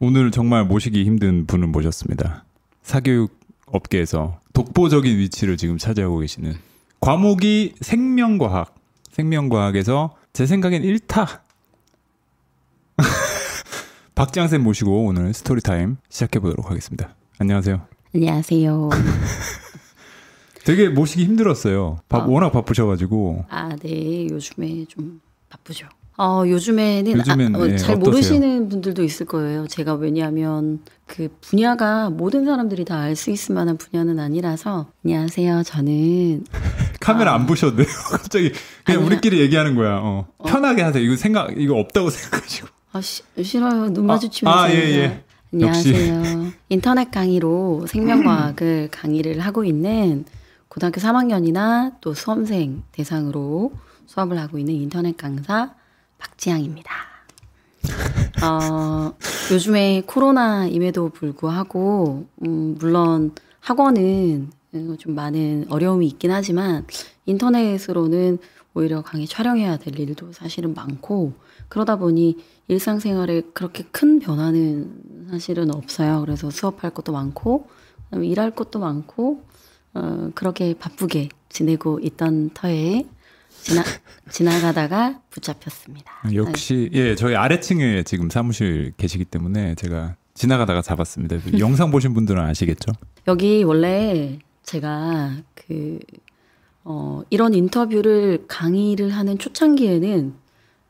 오늘 0.00 0.30
정말 0.30 0.64
모시기 0.64 1.04
힘든 1.04 1.44
분을 1.46 1.66
모셨습니다. 1.66 2.44
사교육 2.82 3.36
업계에서 3.66 4.40
독보적인 4.52 5.18
위치를 5.18 5.56
지금 5.56 5.76
차지하고 5.76 6.18
계시는 6.20 6.54
과목이 7.00 7.74
생명과학. 7.80 8.74
생명과학에서 9.10 10.14
제 10.32 10.46
생각엔 10.46 10.82
1타. 10.82 11.40
박지향 14.14 14.48
모시고 14.62 15.06
오늘 15.06 15.34
story 15.34 15.68
time 15.68 15.96
시작해 16.08 16.38
보도록 16.38 16.70
하겠습니다. 16.70 17.14
안녕하세요. 17.38 17.86
안녕하세요. 18.14 18.90
되게 20.64 20.88
모시기 20.88 21.24
힘들었어요. 21.24 21.98
바, 22.08 22.18
어. 22.18 22.28
워낙 22.28 22.50
바쁘셔가지고. 22.50 23.46
아, 23.48 23.74
네. 23.82 24.28
요즘에 24.28 24.84
좀 24.86 25.20
바쁘죠. 25.48 25.88
어, 26.20 26.42
요즘에는, 26.46 27.12
요즘엔, 27.16 27.54
아, 27.54 27.58
어, 27.60 27.68
예, 27.68 27.76
잘 27.76 27.94
어떠세요? 27.94 27.98
모르시는 28.10 28.68
분들도 28.68 29.04
있을 29.04 29.24
거예요. 29.26 29.68
제가 29.68 29.94
왜냐하면 29.94 30.80
그 31.06 31.28
분야가 31.40 32.10
모든 32.10 32.44
사람들이 32.44 32.84
다 32.84 32.98
알 33.02 33.14
수 33.14 33.30
있을 33.30 33.54
만한 33.54 33.76
분야는 33.76 34.18
아니라서 34.18 34.88
안녕하세요. 35.04 35.62
저는 35.62 36.44
카메라 37.00 37.32
아, 37.32 37.34
안 37.36 37.46
보셔도 37.46 37.76
돼요. 37.76 37.86
갑자기 38.10 38.50
그냥 38.84 39.00
아니야. 39.02 39.06
우리끼리 39.06 39.38
얘기하는 39.40 39.76
거야. 39.76 39.98
어. 40.02 40.26
어. 40.38 40.44
편하게 40.44 40.82
하세요. 40.82 41.02
이거 41.02 41.14
생각 41.16 41.56
이거 41.56 41.76
없다고 41.76 42.10
생각하시고. 42.10 42.68
아 42.92 43.00
시, 43.00 43.22
싫어요. 43.40 43.92
눈 43.92 44.06
마주치면서. 44.06 44.58
아, 44.60 44.70
예, 44.70 44.74
예. 44.74 45.24
안녕하세요. 45.52 46.16
역시. 46.18 46.52
인터넷 46.68 47.10
강의로 47.12 47.86
생명과학을 47.86 48.88
강의를 48.90 49.38
하고 49.40 49.64
있는 49.64 50.24
고등학교 50.68 51.00
3학년이나 51.00 51.94
또 52.00 52.12
수험생 52.12 52.82
대상으로 52.92 53.72
수업을 54.06 54.36
하고 54.38 54.58
있는 54.58 54.74
인터넷 54.74 55.16
강사 55.16 55.74
박지향입니다. 56.18 56.92
어, 58.42 59.14
요즘에 59.52 60.02
코로나임에도 60.06 61.10
불구하고, 61.10 62.26
음, 62.44 62.76
물론 62.78 63.32
학원은 63.60 64.50
좀 64.98 65.14
많은 65.14 65.66
어려움이 65.70 66.06
있긴 66.06 66.30
하지만 66.30 66.86
인터넷으로는 67.26 68.38
오히려 68.74 69.02
강의 69.02 69.26
촬영해야 69.26 69.78
될 69.78 69.98
일도 69.98 70.32
사실은 70.32 70.74
많고, 70.74 71.32
그러다 71.68 71.96
보니 71.96 72.36
일상생활에 72.68 73.42
그렇게 73.54 73.84
큰 73.90 74.18
변화는 74.18 75.26
사실은 75.30 75.74
없어요. 75.74 76.20
그래서 76.20 76.50
수업할 76.50 76.90
것도 76.90 77.12
많고, 77.12 77.66
일할 78.12 78.52
것도 78.52 78.78
많고, 78.78 79.42
어, 79.94 80.30
그렇게 80.34 80.74
바쁘게 80.74 81.30
지내고 81.48 81.98
있던 82.00 82.50
터에 82.54 83.06
지나, 83.62 83.82
지나가다가 84.30 85.20
붙잡혔습니다. 85.30 86.12
역시 86.34 86.90
예 86.92 87.14
저희 87.14 87.34
아래층에 87.34 88.02
지금 88.04 88.30
사무실 88.30 88.92
계시기 88.96 89.24
때문에 89.24 89.74
제가 89.74 90.16
지나가다가 90.34 90.82
잡았습니다. 90.82 91.36
영상 91.58 91.90
보신 91.90 92.14
분들은 92.14 92.42
아시겠죠? 92.42 92.92
여기 93.26 93.62
원래 93.64 94.38
제가 94.62 95.36
그 95.54 95.98
어, 96.84 97.22
이런 97.30 97.54
인터뷰를 97.54 98.44
강의를 98.48 99.10
하는 99.10 99.36
초창기에는 99.38 100.34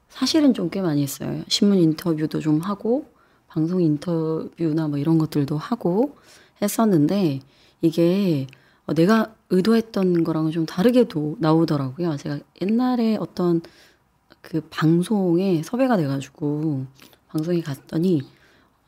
사실은 0.09 0.55
좀 0.55 0.71
꽤 0.71 0.81
많이 0.81 1.03
했어요. 1.03 1.43
신문 1.49 1.79
인터뷰도 1.79 2.41
좀 2.41 2.61
하고 2.61 3.07
방송 3.49 3.81
인터뷰나 3.81 4.89
뭐 4.89 4.99
이런 4.99 5.19
것들도 5.19 5.57
하고 5.57 6.17
했었는데 6.63 7.41
이게 7.81 8.47
어, 8.47 8.58
내가 8.95 9.35
의도했던 9.51 10.25
거랑은 10.25 10.51
좀 10.51 10.67
다르게도 10.67 11.37
나오더라고요. 11.41 12.17
제가 12.17 12.39
옛날에 12.63 13.17
어떤 13.19 13.61
그 14.41 14.61
방송에 14.71 15.63
섭외가 15.63 15.97
돼가지고 15.97 16.87
방송에 17.29 17.61
갔더니 17.61 18.23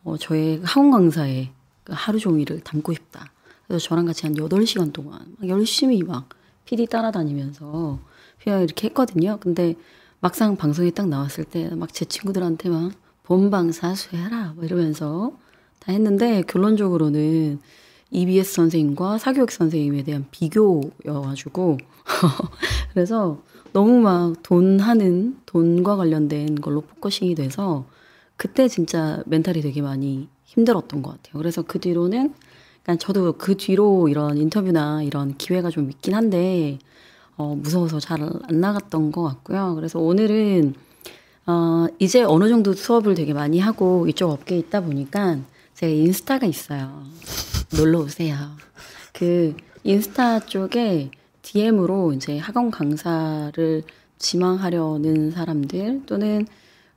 어, 0.04 0.16
저의 0.16 0.60
학원 0.64 0.90
강사에 0.90 1.50
그 1.84 1.92
하루 1.94 2.18
종일을 2.18 2.60
담고 2.60 2.94
싶다. 2.94 3.30
그래서 3.66 3.84
저랑 3.86 4.06
같이 4.06 4.26
한 4.26 4.34
8시간 4.34 4.92
동안 4.92 5.20
막 5.38 5.48
열심히 5.48 6.02
막 6.02 6.28
PD 6.64 6.86
따라다니면서 6.86 7.98
이렇게 8.46 8.88
했거든요. 8.88 9.38
근데 9.40 9.74
막상 10.20 10.56
방송에 10.56 10.90
딱 10.90 11.08
나왔을 11.08 11.44
때 11.44 11.68
막 11.74 11.92
제 11.92 12.04
친구들한테 12.04 12.68
막 12.70 12.92
본방 13.22 13.70
사수해라 13.72 14.54
뭐 14.56 14.64
이러면서 14.64 15.32
다 15.78 15.92
했는데 15.92 16.42
결론적으로는 16.42 17.60
EBS 18.10 18.52
선생님과 18.54 19.18
사교육 19.18 19.50
선생님에 19.50 20.02
대한 20.02 20.26
비교여가지고 20.30 21.78
그래서 22.92 23.42
너무 23.72 24.00
막 24.00 24.34
돈 24.42 24.80
하는 24.80 25.36
돈과 25.46 25.96
관련된 25.96 26.56
걸로 26.56 26.80
focusing이 26.80 27.34
돼서 27.36 27.84
그때 28.36 28.68
진짜 28.68 29.22
멘탈이 29.26 29.60
되게 29.60 29.80
많이 29.82 30.28
힘들었던 30.44 31.02
것 31.02 31.10
같아요. 31.10 31.38
그래서 31.38 31.62
그 31.62 31.78
뒤로는 31.78 32.34
그러니까 32.82 32.96
저도 33.04 33.34
그 33.34 33.56
뒤로 33.56 34.08
이런 34.08 34.38
인터뷰나 34.38 35.02
이런 35.02 35.36
기회가 35.36 35.70
좀 35.70 35.90
있긴 35.90 36.14
한데 36.14 36.78
어, 37.36 37.54
무서워서 37.54 38.00
잘 38.00 38.20
안 38.22 38.60
나갔던 38.60 39.12
것 39.12 39.22
같고요. 39.22 39.74
그래서 39.76 39.98
오늘은 40.00 40.74
어, 41.46 41.86
이제 41.98 42.22
어느 42.22 42.48
정도 42.48 42.72
수업을 42.72 43.14
되게 43.14 43.32
많이 43.32 43.60
하고 43.60 44.06
이쪽 44.08 44.30
업계에 44.30 44.58
있다 44.58 44.80
보니까 44.82 45.38
제가 45.74 45.92
인스타가 45.92 46.46
있어요. 46.46 47.02
놀러 47.76 48.00
오세요. 48.00 48.36
그 49.12 49.56
인스타 49.84 50.40
쪽에 50.40 51.10
DM으로 51.42 52.12
이제 52.12 52.36
학원 52.38 52.70
강사를 52.70 53.82
지망하려는 54.18 55.30
사람들 55.30 56.02
또는 56.06 56.46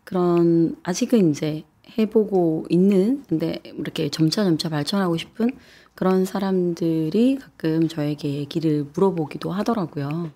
그런 0.04 0.76
아직은 0.84 1.32
이제 1.32 1.64
해보고 1.98 2.66
있는 2.70 3.24
근데 3.30 3.60
이렇게 3.64 4.10
점차 4.10 4.44
점차 4.44 4.68
발전하고 4.70 5.16
싶은 5.18 5.52
그런 5.94 6.26
사람들이 6.26 7.38
가끔 7.38 7.88
저에게 7.88 8.34
얘기를 8.34 8.86
물어보기도 8.94 9.52
하더라고요. 9.52 10.32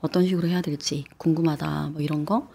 어떤 0.00 0.24
식으로 0.26 0.48
해야 0.48 0.62
될지 0.62 1.04
궁금하다 1.18 1.90
뭐 1.92 2.00
이런 2.00 2.24
거. 2.24 2.48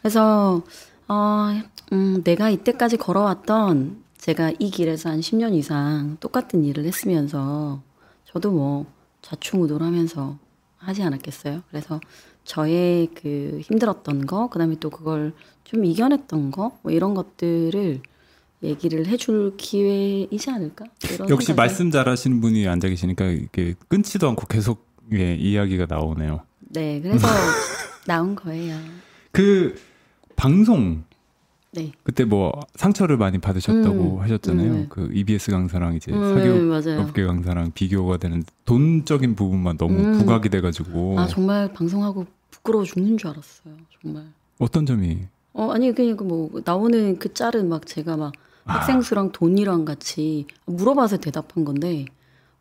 그래서 0.00 0.62
어, 1.06 1.48
음, 1.92 2.22
내가 2.24 2.48
이때까지 2.50 2.96
걸어왔던 2.96 4.07
제가 4.18 4.52
이 4.58 4.70
길에서 4.70 5.10
한 5.10 5.20
10년 5.20 5.54
이상 5.54 6.16
똑같은 6.20 6.64
일을 6.64 6.84
했으면서 6.84 7.82
저도 8.24 8.50
뭐 8.52 8.86
좌충우돌하면서 9.22 10.38
하지 10.76 11.02
않았겠어요. 11.02 11.62
그래서 11.70 12.00
저의 12.44 13.08
그 13.14 13.60
힘들었던 13.62 14.26
거, 14.26 14.48
그다음에 14.48 14.76
또 14.80 14.90
그걸 14.90 15.32
좀 15.64 15.84
이겨냈던 15.84 16.50
거, 16.50 16.78
뭐 16.82 16.92
이런 16.92 17.14
것들을 17.14 18.00
얘기를 18.62 19.06
해줄 19.06 19.56
기회이지 19.56 20.50
않을까? 20.50 20.86
역시 21.28 21.48
생각을. 21.48 21.54
말씀 21.56 21.90
잘하시는 21.90 22.40
분이 22.40 22.66
앉아 22.66 22.88
계시니까 22.88 23.26
이게 23.26 23.74
끊지도 23.88 24.28
않고 24.30 24.46
계속 24.46 24.88
예, 25.12 25.34
이야기가 25.34 25.86
나오네요. 25.88 26.42
네, 26.60 27.00
그래서 27.00 27.26
나온 28.06 28.34
거예요. 28.34 28.76
그 29.30 29.78
방송 30.36 31.04
네. 31.70 31.92
그때 32.02 32.24
뭐 32.24 32.52
상처를 32.74 33.16
많이 33.16 33.38
받으셨다고 33.38 34.16
음, 34.16 34.20
하셨잖아요. 34.20 34.70
음, 34.70 34.76
네. 34.76 34.86
그 34.88 35.10
EBS 35.12 35.50
강사랑 35.50 35.96
이제 35.96 36.12
음, 36.12 36.34
사교육 36.34 36.84
네, 36.84 36.96
업계 36.96 37.24
강사랑 37.24 37.72
비교가 37.72 38.16
되는 38.16 38.42
돈적인 38.64 39.34
부분만 39.34 39.76
너무 39.76 39.98
음. 39.98 40.18
부각이 40.18 40.48
돼가지고. 40.48 41.20
아 41.20 41.26
정말 41.26 41.72
방송하고 41.72 42.26
부끄러워 42.50 42.84
죽는 42.84 43.18
줄 43.18 43.30
알았어요. 43.30 43.74
정말. 44.00 44.24
어떤 44.58 44.86
점이? 44.86 45.18
어 45.52 45.70
아니 45.70 45.92
그냥 45.92 46.16
뭐 46.22 46.50
나오는 46.64 47.18
그 47.18 47.34
짤은 47.34 47.68
막 47.68 47.86
제가 47.86 48.16
막 48.16 48.32
아. 48.64 48.74
학생수랑 48.74 49.32
돈이랑 49.32 49.84
같이 49.84 50.46
물어봐서 50.66 51.18
대답한 51.18 51.64
건데 51.64 52.06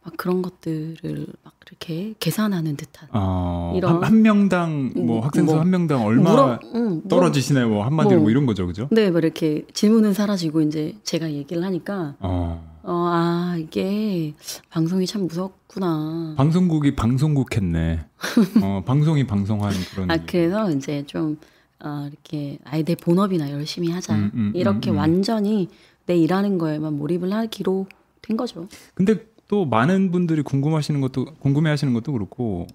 막 0.07 0.16
그런 0.16 0.41
것들을 0.41 1.28
막 1.44 1.53
이렇게 1.68 2.13
계산하는 2.22 2.78
듯한 2.78 3.09
어, 3.12 3.73
이런 3.75 3.95
한, 3.95 4.03
한 4.06 4.22
명당 4.22 4.94
뭐 4.95 5.19
음, 5.19 5.23
학생 5.23 5.45
수한 5.45 5.69
뭐, 5.69 5.79
명당 5.79 6.06
얼마 6.06 6.31
물어, 6.31 6.59
음, 6.75 7.01
떨어지시나요? 7.09 7.68
뭐 7.68 7.84
한마디로 7.84 8.16
뭐, 8.16 8.22
뭐, 8.22 8.31
이런 8.31 8.45
거죠, 8.45 8.66
그죠? 8.66 8.88
네, 8.90 9.12
뭐 9.12 9.19
이렇게 9.19 9.66
질문은 9.73 10.13
사라지고 10.13 10.62
이제 10.62 10.95
제가 11.03 11.29
얘기를 11.34 11.62
하니까 11.62 12.15
어. 12.19 12.77
어, 12.83 13.09
아 13.12 13.57
이게 13.59 14.33
방송이 14.69 15.06
참 15.06 15.27
무섭구나. 15.27 16.36
방송국이 16.38 16.95
방송국 16.95 17.53
했네. 17.57 18.06
어, 18.63 18.83
방송이 18.86 19.27
방송한 19.27 19.74
그런. 19.94 20.10
아 20.10 20.18
그래서 20.25 20.71
이제 20.71 21.03
좀 21.06 21.38
어, 21.83 22.07
이렇게 22.10 22.60
아이 22.63 22.83
내 22.83 22.95
본업이나 22.95 23.51
열심히 23.51 23.92
하자 23.92 24.15
음, 24.15 24.31
음, 24.33 24.39
음 24.39 24.51
이렇게 24.56 24.89
음, 24.89 25.00
완전히 25.00 25.68
내 26.06 26.15
일하는 26.15 26.57
거에만 26.57 26.94
몰입을 26.94 27.33
하기로 27.33 27.88
된 28.21 28.38
거죠. 28.38 28.69
근데 28.94 29.27
또 29.47 29.65
많은 29.65 30.11
분들이 30.11 30.41
궁금하시는 30.41 30.99
것도 31.01 31.25
궁금해하시는 31.39 31.94
것도 31.94 32.11
그렇고 32.11 32.67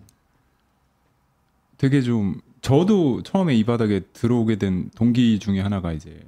되게 1.76 2.00
좀 2.00 2.40
저도 2.62 3.22
처음에 3.22 3.54
이 3.54 3.64
바닥에 3.64 4.00
들어오게 4.12 4.56
된 4.56 4.90
동기 4.94 5.38
중에 5.38 5.60
하나가 5.60 5.92
이제 5.92 6.24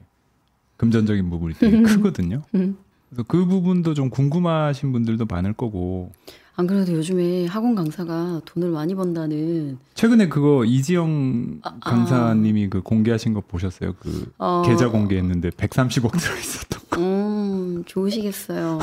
금전적인 0.77 1.31
부분이 1.31 1.55
되게 1.55 1.81
크거든요. 1.83 2.43
음. 2.55 2.77
그래서 3.09 3.25
그 3.29 3.47
부분도 3.47 3.95
좀 3.95 4.11
궁금하신 4.11 4.93
분들도 4.93 5.27
많을 5.27 5.53
거고. 5.53 6.13
안 6.57 6.67
그래도 6.67 6.93
요즘에 6.93 7.47
학원 7.47 7.75
강사가 7.75 8.41
돈을 8.45 8.71
많이 8.71 8.95
번다는 8.95 9.77
최근에 9.95 10.29
그거 10.29 10.65
이지영 10.65 11.61
아, 11.63 11.71
아. 11.71 11.79
강사님이 11.81 12.67
아. 12.67 12.69
그 12.71 12.81
공개하신 12.81 13.35
거 13.35 13.41
보셨어요? 13.41 13.95
그 13.99 14.33
어... 14.39 14.63
계좌 14.65 14.89
공개했는데 14.89 15.51
130억 15.51 16.13
들어 16.17 16.37
있었던 16.37 16.83
거. 16.91 17.01
음... 17.01 17.85
좋으시겠어요. 17.87 18.79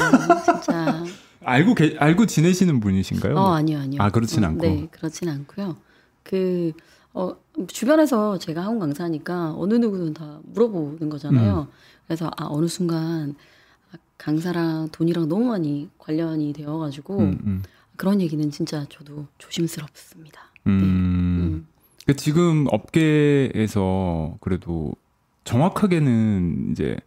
진짜. 0.45 1.03
알고 1.43 1.75
계, 1.75 1.95
알고 1.97 2.25
지내시는 2.25 2.79
분이신가요? 2.79 3.35
어, 3.35 3.53
아니요, 3.53 3.79
아니요. 3.79 4.01
아, 4.01 4.09
그렇진 4.09 4.43
어, 4.43 4.47
않고. 4.47 4.65
네, 4.65 4.88
그렇진 4.91 5.29
않고요. 5.29 5.75
그, 6.23 6.73
어, 7.13 7.35
주변에서 7.67 8.38
제가 8.38 8.61
학원 8.63 8.79
강사니까 8.79 9.55
어느 9.57 9.73
누구든 9.75 10.13
다 10.13 10.39
물어보는 10.43 11.09
거잖아요. 11.09 11.67
음. 11.69 11.73
그래서, 12.05 12.31
아, 12.38 12.47
어느 12.49 12.67
순간 12.67 13.35
아, 13.91 13.97
강사랑 14.17 14.89
돈이랑 14.91 15.27
너무 15.27 15.45
많이 15.45 15.89
관련이 15.97 16.53
되어 16.53 16.77
가지고 16.77 17.19
음, 17.19 17.39
음. 17.43 17.63
그런 17.97 18.21
얘기는 18.21 18.49
진짜 18.51 18.85
저도 18.89 19.27
조심스럽습니다. 19.38 20.41
음. 20.67 20.71
음. 20.71 21.67
그 22.05 22.15
지금 22.15 22.65
업계에서 22.71 24.38
그래도 24.41 24.93
정확하게는 25.43 26.69
이제 26.71 26.97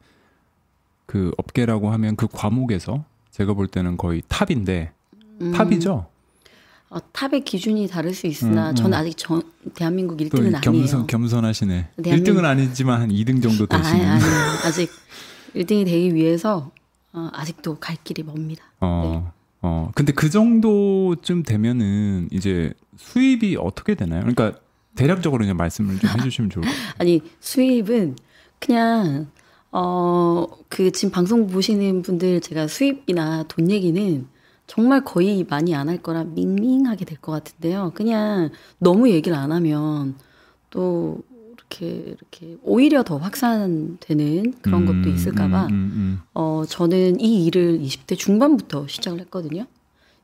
그 1.07 1.33
업계라고 1.37 1.91
하면 1.91 2.17
그 2.17 2.27
과목에서 2.31 3.05
제가 3.35 3.53
볼 3.55 3.67
때는 3.67 3.97
거의 3.97 4.23
탑인데 4.29 4.93
음, 5.41 5.53
탑이죠. 5.53 6.07
어, 6.91 6.99
탑의 7.13 7.43
기준이 7.43 7.89
다를 7.89 8.15
수 8.15 8.29
있으나 8.29 8.69
음, 8.69 8.71
음. 8.71 8.75
저는 8.77 8.97
아직 8.97 9.17
전, 9.17 9.43
대한민국 9.75 10.17
또 10.17 10.25
1등은 10.25 10.39
아니에요. 10.55 10.61
겸손 10.61 11.07
겸손하시네. 11.09 11.89
대한민국- 12.01 12.33
1등은 12.41 12.45
아니지만 12.45 13.01
한 13.01 13.09
2등 13.11 13.43
정도 13.43 13.67
아, 13.71 13.83
되시는. 13.83 14.07
아니, 14.07 14.23
아직 14.65 14.89
1등이 15.57 15.85
되기 15.85 16.15
위해서 16.15 16.71
어, 17.13 17.29
아직도 17.33 17.79
갈 17.81 17.97
길이 18.05 18.23
멉니다. 18.23 18.63
어. 18.81 19.33
어. 19.63 19.91
근데 19.97 20.13
그 20.13 20.31
정도쯤 20.31 21.43
되면은 21.43 22.29
이제 22.31 22.73
수입이 22.97 23.57
어떻게 23.61 23.97
되나요? 23.97 24.21
그러니까 24.21 24.53
대략적으로 24.95 25.41
그냥 25.43 25.57
말씀을 25.57 25.99
좀 25.99 26.11
해주시면 26.21 26.51
좋을 26.51 26.65
것 26.65 26.71
같아요. 26.71 26.93
아니 26.99 27.21
수입은 27.41 28.15
그냥 28.61 29.27
어 29.77 30.47
그 30.69 30.91
지금 30.91 31.13
방송 31.13 31.47
보시는 31.47 32.03
분들 32.03 32.41
제가 32.41 32.67
수입이나 32.67 33.45
돈 33.49 33.71
얘기는 33.71 34.27
정말 34.67 35.05
거의 35.05 35.45
많이 35.49 35.75
안 35.75 35.89
할 35.89 35.99
거라 36.03 36.25
밍밍하게 36.25 37.05
될 37.05 37.19
것 37.21 37.33
같은데요. 37.33 37.93
그냥 37.95 38.51
너무 38.79 39.09
얘기를 39.11 39.37
안 39.37 39.53
하면 39.53 40.17
또 40.71 41.23
이렇게 41.53 41.87
이렇게 42.19 42.57
오히려 42.63 43.03
더 43.05 43.19
확산되는 43.19 44.55
그런 44.63 44.85
것도 44.87 44.97
음, 45.11 45.15
있을까봐 45.15 45.67
음, 45.67 45.73
음, 45.73 46.21
어 46.35 46.65
저는 46.69 47.21
이 47.21 47.45
일을 47.47 47.79
20대 47.81 48.17
중반부터 48.19 48.87
시작을 48.89 49.21
했거든요. 49.21 49.67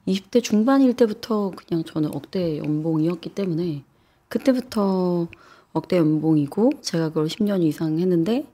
20대 0.09 0.43
중반일 0.43 0.95
때부터 0.95 1.53
그냥 1.55 1.85
저는 1.85 2.11
억대 2.15 2.59
연봉이었기 2.59 3.31
때문에 3.31 3.85
그때부터 4.29 5.29
억대 5.73 5.97
연봉이고 5.99 6.73
제가 6.83 7.09
그걸 7.11 7.27
10년 7.27 7.63
이상 7.63 7.99
했는데 8.01 8.47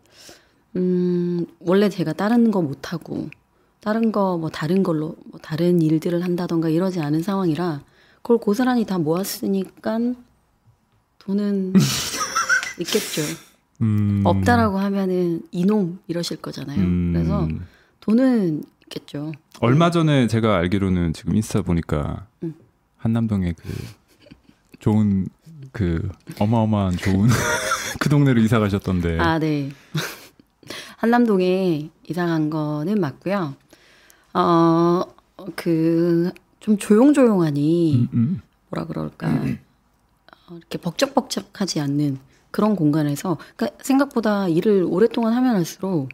음 0.76 1.46
원래 1.60 1.88
제가 1.88 2.12
다른 2.12 2.50
거 2.50 2.60
못 2.62 2.92
하고 2.92 3.28
다른 3.80 4.12
거 4.12 4.36
뭐 4.38 4.50
다른 4.50 4.82
걸로 4.82 5.16
뭐 5.26 5.40
다른 5.42 5.80
일들을 5.80 6.22
한다던가 6.22 6.68
이러지 6.68 7.00
않은 7.00 7.22
상황이라 7.22 7.80
그걸 8.22 8.38
고스란히 8.38 8.84
다 8.84 8.98
모았으니까 8.98 9.98
돈은 11.18 11.72
있겠죠. 12.80 13.22
음. 13.82 14.22
없다라고 14.24 14.78
하면은 14.78 15.42
이놈 15.50 15.98
이러실 16.08 16.38
거잖아요. 16.38 16.78
음. 16.80 17.12
그래서 17.12 17.48
돈은 18.00 18.62
있겠죠. 18.84 19.32
얼마 19.60 19.90
전에 19.90 20.26
제가 20.26 20.56
알기로는 20.56 21.12
지금 21.12 21.34
인스타 21.36 21.62
보니까 21.62 22.26
음. 22.42 22.54
한남동에 22.98 23.52
그 23.52 23.68
좋은 24.80 25.26
그 25.72 26.08
어마어마한 26.38 26.96
좋은 26.96 27.28
그 28.00 28.08
동네로 28.08 28.40
이사 28.40 28.58
가셨던데. 28.58 29.18
아, 29.18 29.38
네. 29.38 29.70
한남동에 30.96 31.90
이사 32.08 32.26
간 32.26 32.50
거는 32.50 33.00
맞고요. 33.00 33.54
어, 34.34 35.02
그, 35.54 36.30
좀 36.60 36.78
조용조용하니, 36.78 37.94
음, 37.96 38.08
음. 38.12 38.40
뭐라 38.70 38.86
그럴까. 38.86 39.28
어, 40.48 40.56
이렇게 40.56 40.78
벅적벅적하지 40.78 41.80
않는 41.80 42.18
그런 42.50 42.76
공간에서, 42.76 43.36
그러니까 43.56 43.78
생각보다 43.82 44.48
일을 44.48 44.84
오랫동안 44.88 45.32
하면 45.34 45.54
할수록 45.56 46.08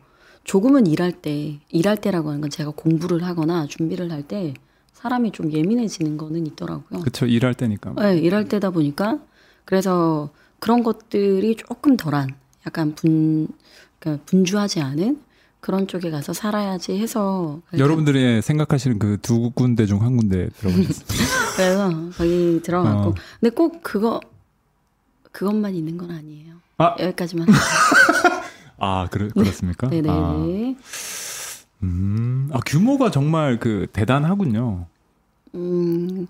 조금은 0.45 0.87
일할 0.87 1.13
때, 1.13 1.61
일할 1.71 1.97
때라고 1.97 2.29
하는 2.31 2.41
건 2.41 2.51
제가 2.51 2.73
공부를 2.75 3.25
하거나 3.25 3.67
준비를 3.67 4.11
할 4.11 4.23
때 4.25 4.55
사람이 4.93 5.33
좀 5.33 5.53
예민해지는 5.53 6.17
거는 6.17 6.47
있더라고요. 6.47 7.01
그쵸 7.01 7.27
일할 7.27 7.55
때니까. 7.55 7.93
네, 8.01 8.19
일할 8.19 8.45
때다 8.49 8.71
보니까 8.71 9.19
그래서 9.65 10.31
그런 10.61 10.85
것들이 10.85 11.57
조금 11.57 11.97
덜한 11.97 12.29
약간 12.69 12.95
분 12.95 13.49
그러니까 14.03 14.25
분주하지 14.27 14.81
않은 14.81 15.21
그런 15.61 15.87
쪽에 15.87 16.11
가서 16.11 16.33
살아야지 16.33 16.99
해서 16.99 17.61
여러분들이 17.79 18.43
생각하시는 18.43 18.99
그 18.99 19.17
두 19.23 19.51
군데 19.55 19.87
중 19.87 20.03
한 20.03 20.17
군데 20.17 20.49
들어보셨습니다. 20.59 21.15
그래서 21.57 21.91
거기 22.17 22.61
들어갔고 22.65 23.11
어. 23.11 23.15
근데 23.39 23.55
꼭 23.55 23.81
그거 23.85 24.21
그것만 25.31 25.75
있는 25.77 25.97
건 25.97 26.11
아니에요. 26.11 26.57
아. 26.79 26.97
여기까지만. 26.99 27.47
아 28.79 29.07
그렇 29.13 29.29
그렇습니까? 29.29 29.89
네네. 29.89 30.09
아, 30.11 30.75
음, 31.85 32.49
아 32.53 32.59
규모가 32.67 33.13
정말 33.13 33.61
그 33.61 33.87
대단하군요. 33.93 34.87
음, 35.55 36.27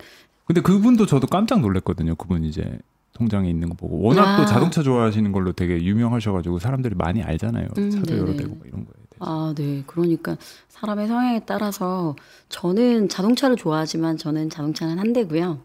근데 0.47 0.61
그분도 0.61 1.07
저도 1.07 1.27
깜짝 1.27 1.61
놀랐거든요. 1.61 2.15
그분 2.17 2.45
이제 2.45 2.79
통장에 3.12 3.49
있는 3.50 3.69
거 3.69 3.75
보고 3.75 4.00
워낙 4.00 4.37
또 4.37 4.43
아. 4.43 4.47
자동차 4.47 4.82
좋아하시는 4.82 5.31
걸로 5.32 5.53
되게 5.53 5.82
유명하셔가지고 5.82 6.59
사람들이 6.59 6.94
많이 6.97 7.23
알잖아요. 7.23 7.69
음, 7.79 7.91
차도 7.91 8.17
여러. 8.17 8.37
대고 8.37 8.56
막 8.56 8.67
이런 8.67 8.85
거에 8.85 8.94
대해서. 9.11 9.17
아, 9.20 9.55
네. 9.56 9.82
그러니까 9.87 10.37
사람의 10.69 11.09
성향에 11.09 11.41
따라서 11.47 12.17
저는 12.49 13.09
자동차를 13.09 13.56
좋아하지만 13.56 14.17
저는 14.17 14.50
자동차는 14.50 14.99
한 14.99 15.12
대고요. 15.12 15.61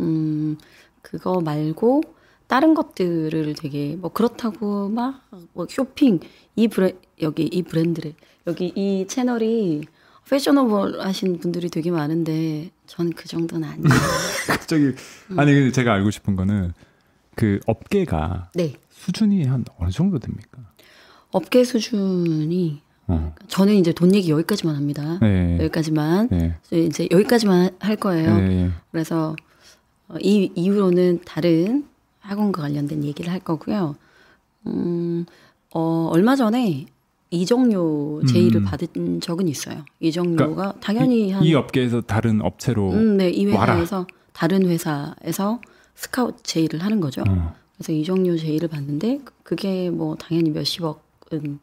음, 0.00 0.56
그거 1.00 1.40
말고 1.40 2.02
다른 2.46 2.74
것들을 2.74 3.54
되게 3.54 3.96
뭐 3.96 4.12
그렇다고 4.12 4.88
막 4.88 5.22
뭐 5.54 5.66
쇼핑 5.68 6.20
이 6.56 6.68
브레 6.68 6.94
여기 7.22 7.44
이 7.44 7.62
브랜드를 7.62 8.14
여기 8.46 8.72
이 8.76 9.06
채널이 9.06 9.82
패셔너블 10.28 11.00
하신 11.00 11.38
분들이 11.38 11.68
되게 11.68 11.90
많은데 11.90 12.70
저는 12.92 13.12
그 13.14 13.26
정도는 13.26 13.66
아니에요. 13.66 13.88
갑자기 14.48 14.92
음. 15.30 15.38
아니 15.38 15.54
근데 15.54 15.72
제가 15.72 15.94
알고 15.94 16.10
싶은 16.10 16.36
거는 16.36 16.74
그 17.34 17.58
업계가 17.66 18.50
네. 18.54 18.74
수준이 18.90 19.44
한 19.44 19.64
어느 19.78 19.90
정도 19.90 20.18
됩니까? 20.18 20.58
업계 21.30 21.64
수준이 21.64 22.82
어. 23.06 23.34
저는 23.48 23.76
이제 23.76 23.92
돈 23.92 24.14
얘기 24.14 24.30
여기까지만 24.30 24.76
합니다. 24.76 25.18
네. 25.22 25.56
여기까지만 25.58 26.28
네. 26.28 26.58
이제 26.70 27.08
여기까지만 27.10 27.70
할 27.80 27.96
거예요. 27.96 28.36
네. 28.36 28.70
그래서 28.90 29.34
어, 30.08 30.16
이 30.20 30.52
이후로는 30.54 31.20
다른 31.24 31.86
학원과 32.20 32.60
관련된 32.60 33.04
얘기를 33.04 33.32
할 33.32 33.40
거고요. 33.40 33.96
음, 34.66 35.24
어, 35.72 36.10
얼마 36.12 36.36
전에 36.36 36.84
이정료 37.42 38.22
제의를 38.26 38.60
음. 38.60 38.64
받은 38.64 39.20
적은 39.22 39.48
있어요. 39.48 39.84
이정료가 40.00 40.54
그러니까 40.54 40.80
당연히 40.80 41.32
한이 41.32 41.54
업계에서 41.54 42.02
다른 42.02 42.42
업체로 42.42 42.90
음, 42.92 43.16
네, 43.16 43.30
이 43.30 43.46
와라. 43.46 43.72
회사에서 43.74 44.06
다른 44.34 44.66
회사에서 44.68 45.60
스카우트 45.94 46.42
제의를 46.42 46.80
하는 46.84 47.00
거죠. 47.00 47.24
어. 47.26 47.54
그래서 47.76 47.92
이정료 47.92 48.36
제의를 48.36 48.68
받는데 48.68 49.20
그- 49.24 49.32
그게 49.44 49.88
뭐 49.88 50.14
당연히 50.16 50.50
몇십억은 50.50 51.58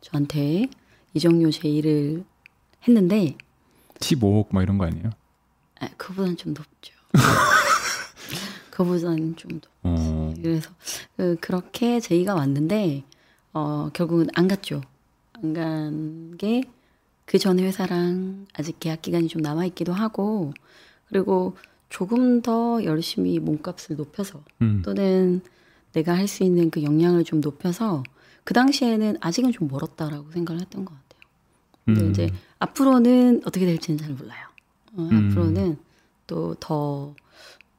저한테 0.00 0.68
이정료 1.12 1.50
제의를 1.50 2.24
했는데 2.88 3.36
15억 3.98 4.46
막 4.52 4.62
이런 4.62 4.78
거 4.78 4.86
아니에요? 4.86 5.10
아, 5.80 5.88
그보다는 5.98 6.38
좀 6.38 6.54
높죠. 6.54 6.94
그보다는 8.70 9.36
좀 9.36 9.50
높. 9.52 9.62
어. 9.82 10.32
그래서 10.42 10.70
그, 11.18 11.36
그렇게 11.42 12.00
제의가 12.00 12.34
왔는데 12.34 13.04
어, 13.52 13.90
결국은 13.92 14.28
안 14.34 14.48
갔죠. 14.48 14.80
안 15.42 15.52
간 15.52 16.36
게 16.38 16.62
그전 17.26 17.58
회사랑 17.58 18.46
아직 18.54 18.80
계약 18.80 19.02
기간이 19.02 19.28
좀 19.28 19.42
남아 19.42 19.64
있기도 19.66 19.92
하고 19.92 20.52
그리고 21.08 21.56
조금 21.88 22.42
더 22.42 22.82
열심히 22.84 23.38
몸값을 23.38 23.96
높여서 23.96 24.42
음. 24.62 24.82
또는 24.84 25.40
내가 25.92 26.16
할 26.16 26.26
수 26.28 26.42
있는 26.44 26.70
그 26.70 26.82
역량을 26.82 27.24
좀 27.24 27.40
높여서 27.40 28.02
그 28.44 28.54
당시에는 28.54 29.16
아직은 29.20 29.52
좀 29.52 29.68
멀었다라고 29.68 30.30
생각을 30.32 30.60
했던 30.62 30.84
것 30.84 30.94
같아요. 30.94 31.20
근데 31.84 32.00
음. 32.02 32.10
이제 32.10 32.30
앞으로는 32.58 33.42
어떻게 33.44 33.66
될지는 33.66 33.98
잘 33.98 34.10
몰라요. 34.14 34.46
어, 34.96 35.08
음. 35.10 35.28
앞으로는 35.30 35.76
또 36.26 36.54
더 36.60 37.14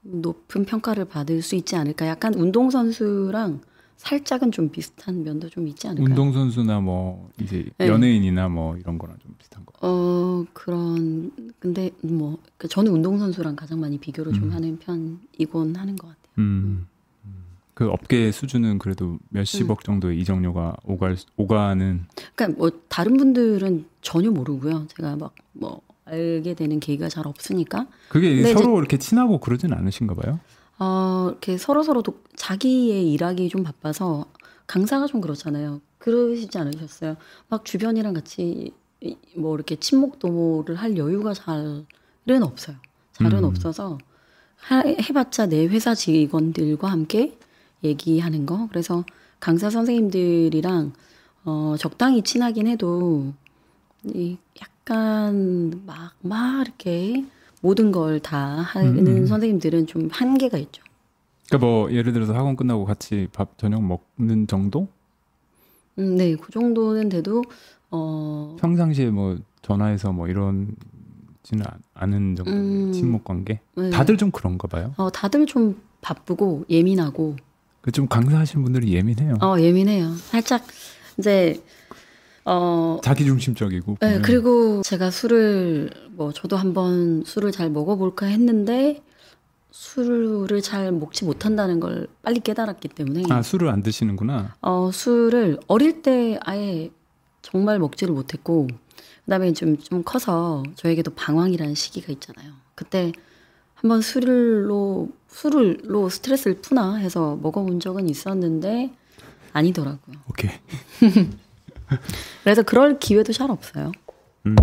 높은 0.02 0.66
평가를 0.66 1.06
받을 1.06 1.42
수 1.42 1.56
있지 1.56 1.76
않을까. 1.76 2.08
약간 2.08 2.34
운동선수랑 2.34 3.62
살짝은 4.02 4.52
좀 4.52 4.70
비슷한 4.70 5.24
면도 5.24 5.48
좀 5.48 5.68
있지 5.68 5.88
않을까요? 5.88 6.10
운동선수나 6.10 6.80
뭐 6.80 7.30
이제 7.40 7.70
네. 7.78 7.88
연예인이나 7.88 8.50
뭐 8.50 8.76
이런 8.76 8.98
거랑 8.98 9.16
좀 9.20 9.36
비슷한 9.38 9.64
거. 9.64 9.74
어 9.82 10.44
그런 10.54 11.32
근데 11.60 11.92
뭐 12.02 12.40
그러니까 12.58 12.68
저는 12.68 12.92
운동선수랑 12.94 13.56
가장 13.56 13.80
많이 13.80 14.00
비교를 14.00 14.34
좀 14.34 14.46
음. 14.46 14.54
하는 14.54 14.80
편이곤 14.80 15.76
하는 15.76 15.96
것 15.96 16.08
같아요. 16.08 16.34
음. 16.40 16.88
그 17.76 17.90
업계 17.90 18.32
수준은 18.32 18.80
그래도 18.80 19.20
몇십억 19.30 19.84
정도의 19.84 20.20
이적료가 20.20 20.78
오갈 20.84 21.16
오가는 21.38 22.06
그러니까 22.36 22.60
뭐 22.60 22.72
다른 22.90 23.18
분들은 23.18 23.86
전혀 24.02 24.32
모르고요. 24.32 24.88
제가 24.96 25.16
막뭐 25.16 25.82
알게 26.06 26.56
되는 26.56 26.80
계기가 26.80 27.08
잘 27.08 27.28
없으니까 27.28 27.88
그게 28.10 28.52
서로 28.52 28.80
이렇게 28.80 28.98
친하고 28.98 29.40
그러진 29.40 29.74
않으신가 29.74 30.16
봐요. 30.16 30.40
어, 30.82 31.28
이렇게 31.30 31.58
서로 31.60 31.84
서로 31.84 32.02
도 32.02 32.20
자기의 32.36 33.12
일하기 33.14 33.50
좀 33.50 33.62
바빠서 33.64 34.26
강사가 34.66 35.06
좀 35.06 35.22
그렇잖아요. 35.22 35.80
그러시지 36.00 36.58
않으셨어요? 36.58 37.18
막 37.50 37.64
주변이랑 37.66 38.14
같이 38.14 38.74
이- 39.00 39.18
뭐 39.36 39.54
이렇게 39.56 39.76
친목 39.76 40.18
도모를 40.18 40.76
할 40.76 40.98
여유가 40.98 41.34
잘은 41.36 41.86
없어요. 42.42 42.78
잘은 43.14 43.40
음. 43.40 43.44
없어서 43.44 44.00
하- 44.58 44.80
해봤자 44.88 45.46
내 45.48 45.68
회사 45.68 45.94
직원들과 45.94 46.88
함께 46.90 47.38
얘기하는 47.84 48.48
거. 48.48 48.68
그래서 48.70 49.06
강사 49.40 49.70
선생님들이랑 49.70 50.94
어, 51.46 51.76
적당히 51.78 52.24
친하긴 52.24 52.66
해도 52.68 53.34
이 54.04 54.38
약간 54.60 55.84
막, 55.86 56.14
막 56.22 56.62
이렇게 56.66 57.24
모든 57.62 57.92
걸 57.92 58.20
다 58.20 58.38
하는 58.62 59.08
음. 59.08 59.26
선생님들은 59.26 59.88
좀 59.88 60.10
한계가 60.12 60.58
있죠. 60.58 60.84
그러니까 61.48 61.66
뭐 61.68 61.92
예를 61.92 62.14
들어서 62.14 62.34
학원 62.34 62.56
끝나고 62.56 62.86
같이 62.86 63.28
밥 63.32 63.58
저녁 63.58 63.82
먹는 63.84 64.48
정도? 64.48 64.88
음, 66.00 66.16
네, 66.16 66.36
그 66.36 66.52
정도는 66.52 67.10
돼도 67.10 67.44
어, 67.92 68.56
평상시에 68.60 69.10
뭐 69.12 69.38
전화해서 69.62 70.12
뭐 70.12 70.28
이런 70.28 70.76
지는 71.44 71.66
아- 71.68 71.78
않은 71.94 72.36
정도의 72.36 72.58
음. 72.58 72.92
친목 72.94 73.24
관계. 73.24 73.60
네. 73.76 73.90
다들 73.90 74.18
좀 74.18 74.32
그런가 74.32 74.68
봐요. 74.68 74.94
어, 74.98 75.10
다들 75.12 75.46
좀 75.46 75.80
바쁘고 76.02 76.66
예민하고 76.70 77.36
그 77.82 77.92
좀 77.92 78.08
강사하시는 78.08 78.64
분들이 78.64 78.94
예민해요. 78.94 79.36
어, 79.42 79.60
예민해요. 79.60 80.14
살짝 80.16 80.64
이제 81.18 81.62
어, 82.46 83.00
자기 83.04 83.26
중심적이고. 83.26 83.98
네, 84.00 84.08
보면. 84.08 84.22
그리고 84.22 84.82
제가 84.82 85.12
술을 85.12 85.92
뭐 86.12 86.32
저도 86.32 86.58
한번 86.58 87.24
술을 87.26 87.52
잘 87.52 87.70
먹어볼까 87.70 88.26
했는데 88.26 89.02
술을 89.72 90.62
잘 90.62 90.92
먹지 90.92 91.26
못한다는 91.26 91.80
걸 91.80 92.08
빨리 92.22 92.40
깨달았기 92.40 92.90
때문에 92.90 93.24
아 93.30 93.42
술을 93.42 93.70
안 93.70 93.82
드시는구나. 93.82 94.56
어, 94.62 94.92
술을 94.92 95.60
어릴 95.68 96.02
때 96.02 96.38
아예 96.44 96.92
정말 97.42 97.80
먹지를 97.80 98.14
못했고 98.14 98.68
그다음에 99.26 99.54
좀좀 99.54 100.04
커서 100.04 100.64
저에게도 100.76 101.12
방황이라는 101.16 101.76
시기가 101.76 102.12
있잖아요. 102.14 102.52
그때 102.76 103.12
한번 103.76 104.02
술로 104.02 105.10
술로 105.28 106.10
스트레스를 106.10 106.58
푸나 106.62 106.96
해서 106.96 107.38
먹어본 107.42 107.80
적은 107.80 108.10
있었는데 108.10 108.92
아니더라고요. 109.54 110.18
오케이. 110.30 110.52
그래서 112.44 112.64
그럴 112.64 113.00
기회도 113.00 113.34
잘 113.34 113.52
없어요. 113.52 113.92
음, 114.46 114.56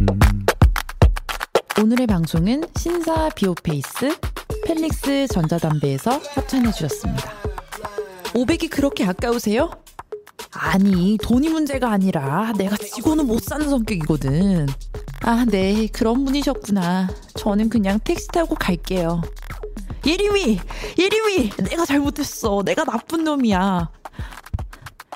오늘의 1.81 2.07
방송은 2.07 2.65
신사 2.77 3.29
비오페이스 3.31 4.17
펠릭스 4.65 5.29
전자담배에서 5.29 6.21
협찬해 6.35 6.73
주셨습니다. 6.73 7.33
500이 8.35 8.71
그렇게 8.71 9.05
아까우세요? 9.05 9.71
아니, 10.53 11.19
돈이 11.23 11.49
문제가 11.51 11.91
아니라 11.91 12.53
내가 12.57 12.77
지고는 12.77 13.27
못 13.27 13.43
사는 13.43 13.69
성격이거든. 13.69 14.67
아, 15.23 15.45
네, 15.45 15.87
그런 15.89 16.25
분이셨구나. 16.25 17.09
저는 17.37 17.69
그냥 17.69 18.01
택시 18.01 18.29
타고 18.29 18.55
갈게요. 18.55 19.23
예림이! 20.07 20.59
예림이! 20.99 21.51
내가 21.69 21.85
잘못했어. 21.85 22.63
내가 22.65 22.85
나쁜 22.85 23.25
놈이야. 23.25 23.91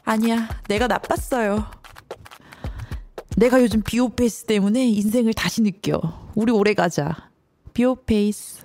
아니야, 0.05 0.49
내가 0.69 0.87
나빴어요. 0.87 1.65
내가 3.37 3.61
요즘 3.63 3.83
비오페이스 3.83 4.45
때문에 4.45 4.85
인생을 4.87 5.35
다시 5.35 5.63
느껴. 5.63 6.01
우리 6.35 6.53
오래 6.53 6.75
가자. 6.75 7.31
비오페이스. 7.75 8.65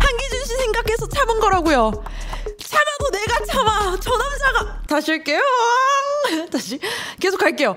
한기준 0.00 0.44
씨 0.44 0.56
생각해서 0.56 1.08
참은 1.08 1.40
거라고요. 1.40 1.90
참아도 2.60 3.10
내가 3.12 3.44
참아. 3.46 3.98
저 4.00 4.10
남자가 4.16 4.82
다시 4.86 5.10
할게요. 5.12 5.40
다시 6.52 6.78
계속 7.18 7.42
할게요. 7.42 7.76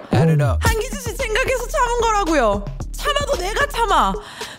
한기준 0.62 1.00
씨 1.00 1.16
생각해서 1.16 1.68
참은 1.68 2.02
거라고요. 2.02 2.66
참아도 2.92 3.38
내가 3.38 3.66
참아. 3.68 4.14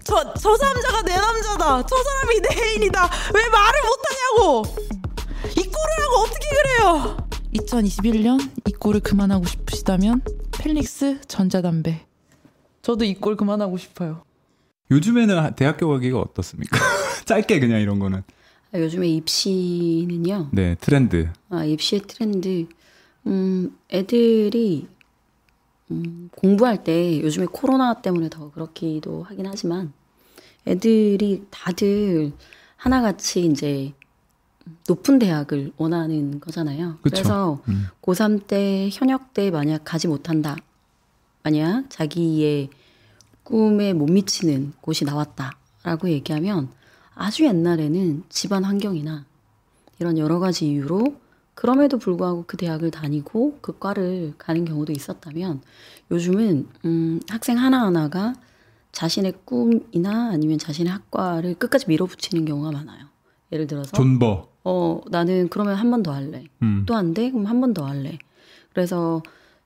저, 0.05 0.35
저 0.35 0.57
남자가 0.57 1.03
내 1.03 1.15
남자다. 1.17 1.87
저 1.87 1.97
사람이 2.03 2.41
내 2.41 2.49
애인이다. 2.71 3.11
왜 3.35 3.49
말을 3.49 3.81
못하냐고. 3.85 4.63
이 5.51 5.63
꼴을 5.63 6.05
하고 6.05 6.17
어떻게 6.21 6.49
그래요? 6.49 7.17
2021년 7.57 8.51
이 8.67 8.73
꼴을 8.73 9.01
그만하고 9.01 9.45
싶으시다면 9.47 10.23
펠릭스 10.59 11.21
전자담배. 11.27 12.07
저도 12.83 13.05
이 13.05 13.15
꼴 13.15 13.37
그만하고 13.37 13.77
싶어요. 13.79 14.23
요즘에는 14.91 15.39
하- 15.39 15.51
대학교 15.51 15.89
가기가 15.89 16.19
어떻습니까? 16.21 16.77
짧게 17.25 17.61
그냥 17.61 17.81
이런 17.81 17.99
거는. 17.99 18.23
아, 18.73 18.79
요즘에 18.79 19.09
입시는요. 19.09 20.49
네 20.53 20.75
트렌드. 20.81 21.31
아, 21.51 21.65
입시의 21.65 22.03
트렌드. 22.07 22.67
음, 23.27 23.77
애들이 23.93 24.89
음, 25.91 26.29
공부할 26.37 26.83
때 26.85 27.21
요즘에 27.21 27.47
코로나 27.51 28.01
때문에 28.03 28.29
더 28.31 28.51
그렇기도 28.51 29.23
하긴 29.25 29.47
하지만 29.47 29.93
애들이 30.67 31.45
다들 31.51 32.33
하나같이 32.77 33.45
이제 33.47 33.93
높은 34.89 35.19
대학을 35.19 35.73
원하는 35.77 36.41
거잖아요. 36.41 36.99
그쵸. 37.03 37.17
래서 37.17 37.63
음. 37.69 37.87
고3 38.03 38.47
때 38.47 38.89
현역 38.93 39.35
때 39.35 39.51
만약 39.51 39.83
가지 39.85 40.09
못한다. 40.09 40.57
만약 41.43 41.85
자기의 41.89 42.71
꿈에 43.43 43.93
못 43.93 44.07
미치는 44.07 44.73
곳이 44.81 45.05
나왔다라고 45.05 46.11
얘기하면 46.11 46.69
아주 47.15 47.45
옛날에는 47.45 48.25
집안 48.29 48.65
환경이나 48.65 49.25
이런 49.99 50.19
여러 50.19 50.39
가지 50.39 50.69
이유로 50.69 51.17
그럼에도 51.55 51.99
불구하고 51.99 52.45
그 52.47 52.57
대학을 52.57 52.91
다니고 52.91 53.59
그 53.61 53.79
과를 53.79 54.35
가는 54.39 54.65
경우도 54.65 54.93
있었다면 54.93 55.61
요즘은 56.11 56.69
음, 56.85 57.21
학생 57.29 57.59
하나하나가 57.59 58.35
자신의 58.93 59.35
꿈이나 59.45 60.31
아니면 60.31 60.59
자신의 60.59 60.93
학과를 60.93 61.55
끝까지 61.55 61.87
밀어붙이는 61.89 62.45
경우가 62.45 62.73
많아요. 62.73 63.07
예를 63.51 63.67
들어서 63.67 63.93
존버. 63.93 64.52
어 64.65 65.01
나는 65.11 65.49
그러면 65.49 65.75
한 65.75 65.91
번 65.91 66.03
더 66.03 66.13
할래. 66.13 66.45
음. 66.63 66.85
또안 66.87 67.15
돼? 67.15 67.31
그럼 67.31 67.47
한 67.47 67.61
번 67.61 67.75
더 67.75 67.85
할래. 67.87 68.19
그래서 68.73 69.23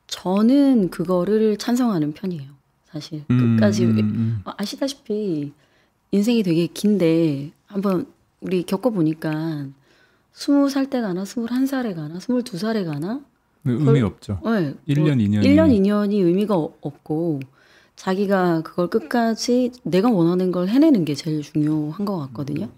저는 0.07 0.91
그거를 0.91 1.57
찬성하는 1.59 2.13
편이에요. 2.13 2.51
사실 2.87 3.25
음, 3.31 3.57
끝까지 3.57 3.85
음, 3.85 3.99
음. 3.99 4.41
어, 4.45 4.53
아시다시피 4.57 5.53
인생이 6.13 6.43
되게 6.43 6.67
긴데 6.67 7.51
한번 7.67 8.07
우리 8.41 8.63
겪어보니까 8.63 9.67
스무 10.33 10.69
살 10.71 10.87
때 10.89 11.01
가나 11.01 11.25
스물한 11.25 11.67
살에 11.67 11.95
가나 11.95 12.21
스물두 12.21 12.59
살에 12.59 12.85
가나 12.85 13.21
의미 13.65 14.01
없죠. 14.03 14.39
네, 14.45 14.75
1년, 14.89 15.17
2년이. 15.19 15.43
1년 15.43 15.71
2년이 15.81 16.15
의미가 16.25 16.57
어- 16.57 16.73
없고 16.81 17.41
자기가 17.97 18.63
그걸 18.63 18.89
끝까지 18.89 19.73
내가 19.83 20.09
원하는 20.11 20.53
걸 20.53 20.69
해내는 20.69 21.05
게 21.05 21.15
제일 21.15 21.43
중요한 21.43 22.05
것 22.05 22.17
같거든요. 22.19 22.69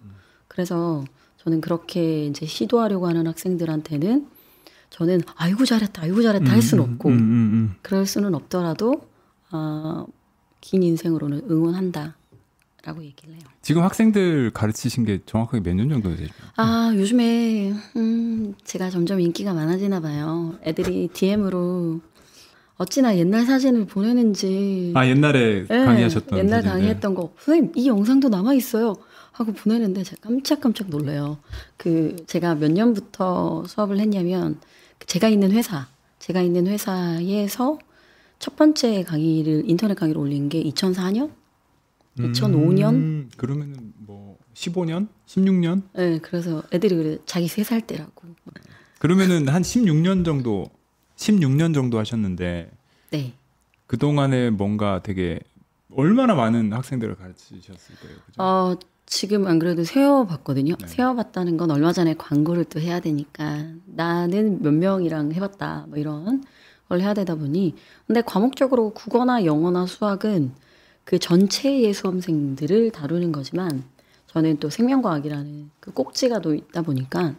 그래서 0.46 1.04
저는 1.48 1.62
그렇게 1.62 2.26
이제 2.26 2.44
시도하려고 2.44 3.06
하는 3.08 3.26
학생들한테는 3.26 4.26
저는 4.90 5.22
아이고 5.36 5.64
잘했다, 5.64 6.02
아이고 6.02 6.20
잘했다 6.22 6.50
할 6.52 6.60
수는 6.60 6.84
음, 6.84 6.92
없고 6.92 7.08
음, 7.08 7.14
음, 7.14 7.18
음. 7.20 7.74
그럴 7.80 8.04
수는 8.04 8.34
없더라도 8.34 9.00
아, 9.50 10.04
긴 10.60 10.82
인생으로는 10.82 11.42
응원한다 11.50 12.16
라고 12.84 13.02
얘기를 13.02 13.32
해요. 13.34 13.42
지금 13.62 13.82
학생들 13.82 14.50
가르치신 14.52 15.04
게 15.06 15.20
정확하게 15.24 15.60
몇 15.62 15.74
년 15.74 15.88
정도 15.88 16.14
되죠? 16.14 16.32
아 16.56 16.92
요즘에 16.94 17.72
음, 17.96 18.54
제가 18.64 18.90
점점 18.90 19.18
인기가 19.20 19.54
많아지나 19.54 20.00
봐요. 20.00 20.54
애들이 20.64 21.08
DM으로 21.14 22.00
어찌나 22.76 23.16
옛날 23.16 23.44
사진을 23.46 23.86
보내는지 23.86 24.92
아 24.94 25.06
옛날에 25.06 25.62
예, 25.62 25.66
강의하셨던 25.66 26.38
옛날 26.38 26.62
사진들. 26.62 26.70
강의했던 26.70 27.14
거 27.14 27.32
선생님 27.40 27.72
이 27.74 27.88
영상도 27.88 28.28
남아 28.28 28.52
있어요 28.54 28.94
하고 29.32 29.52
보내는데 29.52 30.02
제가 30.02 30.20
깜짝깜짝 30.22 30.88
놀래요. 30.88 31.38
그 31.76 32.16
제가 32.26 32.54
몇 32.56 32.70
년부터 32.72 33.64
수업을 33.66 33.98
했냐면 34.00 34.60
그 34.98 35.06
제가 35.06 35.28
있는 35.28 35.52
회사 35.52 35.86
제가 36.18 36.42
있는 36.42 36.66
회사에서 36.66 37.78
첫 38.38 38.56
번째 38.56 39.02
강의를 39.04 39.64
인터넷 39.68 39.94
강의를 39.94 40.20
올린 40.20 40.48
게 40.48 40.62
2004년 40.62 41.30
2005년? 42.18 42.94
음, 42.94 43.30
그러면은 43.36 43.92
뭐 43.98 44.38
15년, 44.54 45.06
16년? 45.26 45.82
네, 45.92 46.18
그래서 46.18 46.64
애들이 46.72 46.96
그래 46.96 47.18
자기 47.26 47.46
세 47.46 47.62
살 47.62 47.80
때라고. 47.80 48.26
그러면은 48.98 49.48
한 49.48 49.62
16년 49.62 50.24
정도 50.24 50.68
16년 51.16 51.72
정도 51.74 51.98
하셨는데 51.98 52.70
네. 53.10 53.34
그 53.86 53.96
동안에 53.98 54.50
뭔가 54.50 55.00
되게 55.02 55.38
얼마나 55.94 56.34
많은 56.34 56.72
학생들을 56.72 57.14
가르치셨을 57.16 57.94
거예요. 58.00 58.16
그죠? 58.26 58.42
어, 58.42 58.76
지금 59.08 59.46
안 59.46 59.58
그래도 59.58 59.84
세워봤거든요. 59.84 60.76
네. 60.78 60.86
세워봤다는 60.86 61.56
건 61.56 61.70
얼마 61.70 61.92
전에 61.92 62.14
광고를 62.14 62.64
또 62.64 62.78
해야 62.78 63.00
되니까 63.00 63.64
나는 63.86 64.62
몇 64.62 64.72
명이랑 64.72 65.32
해봤다 65.32 65.86
뭐 65.88 65.98
이런 65.98 66.44
걸 66.88 67.00
해야 67.00 67.14
되다 67.14 67.34
보니 67.34 67.74
근데 68.06 68.20
과목적으로 68.20 68.90
국어나 68.90 69.44
영어나 69.44 69.86
수학은 69.86 70.52
그 71.04 71.18
전체의 71.18 71.94
수험생들을 71.94 72.90
다루는 72.90 73.32
거지만 73.32 73.82
저는 74.26 74.58
또 74.58 74.68
생명과학이라는 74.68 75.70
그 75.80 75.92
꼭지가 75.92 76.40
또 76.40 76.54
있다 76.54 76.82
보니까 76.82 77.34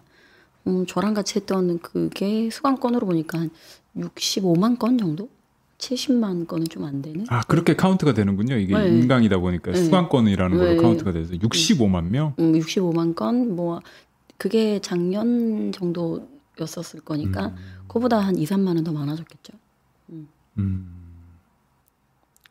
음, 0.66 0.88
저랑 0.88 1.14
같이 1.14 1.36
했던 1.36 1.80
그게 1.80 2.50
수강권으로 2.50 3.06
보니까 3.06 3.40
한 3.40 3.52
65만 3.96 4.80
건 4.80 4.98
정도? 4.98 5.30
70만 5.80 6.46
건은 6.46 6.68
좀 6.70 6.84
안 6.84 7.02
되는? 7.02 7.26
아 7.30 7.42
그렇게 7.42 7.76
카운트가 7.76 8.14
되는군요. 8.14 8.56
이게 8.58 8.78
네. 8.78 8.88
인강이다 8.90 9.40
보니까 9.40 9.72
네. 9.72 9.84
수강권이라는 9.84 10.58
걸로 10.58 10.70
네. 10.72 10.78
카운트가 10.78 11.12
돼서 11.14 11.34
65만 11.34 12.10
명. 12.10 12.34
음, 12.38 12.54
65만 12.54 13.16
건, 13.16 13.56
뭐, 13.56 13.80
그게 14.38 14.80
작년 14.82 15.72
정도였었을 15.72 17.00
거니까, 17.02 17.56
그거보다 17.88 18.20
한 18.20 18.38
2, 18.38 18.46
3만 18.46 18.76
원더 18.76 18.92
많아졌겠죠. 18.92 19.54
음. 20.58 20.90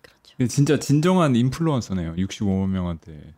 그렇죠. 0.01 0.35
이게 0.39 0.47
진짜 0.49 0.79
진정한 0.79 1.37
인플루언서네요. 1.37 2.15
65만 2.17 2.69
명한테 2.71 3.35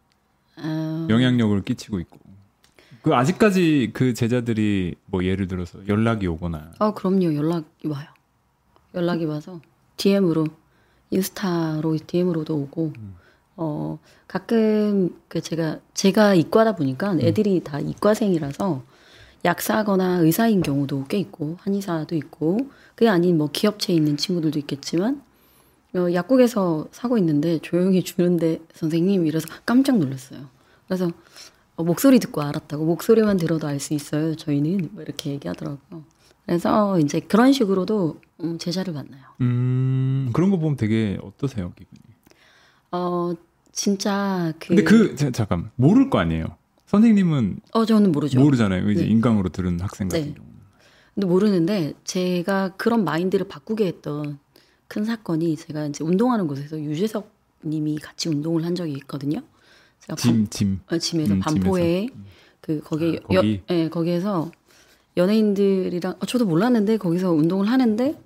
아, 0.57 1.07
영향력을 1.11 1.63
끼치고 1.63 1.99
있고. 2.01 2.19
그 3.03 3.15
아직까지 3.15 3.91
그 3.95 4.15
제자들이 4.15 4.95
뭐 5.07 5.25
예를 5.25 5.49
들어서 5.49 5.79
연락이 5.89 6.27
오거나 6.27 6.73
어, 6.79 6.93
그럼요. 6.95 7.35
연락이 7.35 7.89
와요. 7.89 8.07
연락이 8.95 9.25
와서, 9.25 9.61
DM으로, 10.01 10.47
인스타로 11.11 11.99
DM으로도 12.07 12.57
오고, 12.57 12.93
어, 13.57 13.99
가끔, 14.27 15.15
그 15.29 15.43
제가, 15.43 15.79
제가 15.93 16.35
이과다 16.35 16.75
보니까 16.75 17.17
애들이 17.21 17.61
다 17.63 17.81
이과생이라서, 17.81 18.83
약사거나 19.45 20.21
의사인 20.21 20.63
경우도 20.63 21.05
꽤 21.09 21.19
있고, 21.19 21.57
한의사도 21.61 22.15
있고, 22.15 22.59
그게 22.95 23.11
아닌 23.11 23.37
뭐 23.37 23.51
기업체에 23.53 23.95
있는 23.95 24.17
친구들도 24.17 24.59
있겠지만, 24.61 25.23
어, 25.95 26.13
약국에서 26.13 26.89
사고 26.93 27.19
있는데 27.19 27.59
조용히 27.59 28.03
주는데 28.03 28.61
선생님 28.75 29.27
이래서 29.27 29.49
깜짝 29.67 29.99
놀랐어요. 29.99 30.49
그래서 30.87 31.11
어, 31.77 31.83
목소리 31.83 32.21
듣고 32.21 32.43
알았다고 32.43 32.85
목소리만 32.85 33.37
들어도 33.39 33.67
알 33.67 33.81
수 33.81 33.93
있어요. 33.95 34.37
저희는 34.37 34.91
뭐 34.93 35.03
이렇게 35.03 35.31
얘기하더라고요. 35.31 36.05
그래서 36.47 36.99
이제 36.99 37.21
그런 37.21 37.53
식으로도 37.53 38.21
음, 38.43 38.59
제자를 38.59 38.93
만나요. 38.93 39.23
음 39.41 40.31
그런 40.33 40.51
거 40.51 40.59
보면 40.59 40.77
되게 40.77 41.19
어떠세요 41.23 41.73
기분이? 41.77 42.01
어 42.93 43.33
진짜 43.73 44.53
그, 44.59 44.69
근데 44.69 44.83
그 44.83 45.15
자, 45.17 45.31
잠깐 45.31 45.71
모를 45.77 46.11
거 46.11 46.19
아니에요. 46.19 46.57
선생님은 46.87 47.61
어 47.73 47.85
저는 47.85 48.11
모르죠. 48.13 48.41
모르잖아요. 48.41 48.91
이제 48.91 49.03
네. 49.03 49.09
인강으로 49.09 49.51
들은 49.51 49.81
학생 49.81 50.09
같은 50.09 50.27
네. 50.29 50.35
경우는. 50.35 50.61
근데 51.15 51.27
모르는데 51.27 51.93
제가 52.05 52.71
그런 52.77 53.05
마인드를 53.05 53.47
바꾸게 53.47 53.87
했던 53.87 54.39
큰 54.89 55.05
사건이 55.05 55.57
제가 55.57 55.87
이제 55.87 56.03
운동하는 56.03 56.49
곳에서 56.49 56.81
유재석 56.81 57.31
님이 57.65 57.99
같이 57.99 58.29
운동을 58.29 58.65
한 58.65 58.75
적이 58.75 58.93
있거든요. 58.95 59.43
제가 60.01 60.17
짐 60.17 60.49
짐. 60.49 60.81
어, 60.91 60.99
짐에서 60.99 61.35
음, 61.35 61.41
반포에 61.41 62.09
그 62.61 62.81
거기 62.81 63.21
아, 63.23 63.27
거기? 63.27 63.63
여, 63.71 63.75
예, 63.75 63.89
거기에서 63.89 64.51
연예인들이랑 65.17 66.17
어, 66.21 66.27
저도 66.27 66.47
몰랐는데 66.47 66.97
거기서 66.99 67.33
운동을 67.33 67.69
하는데 67.71 68.19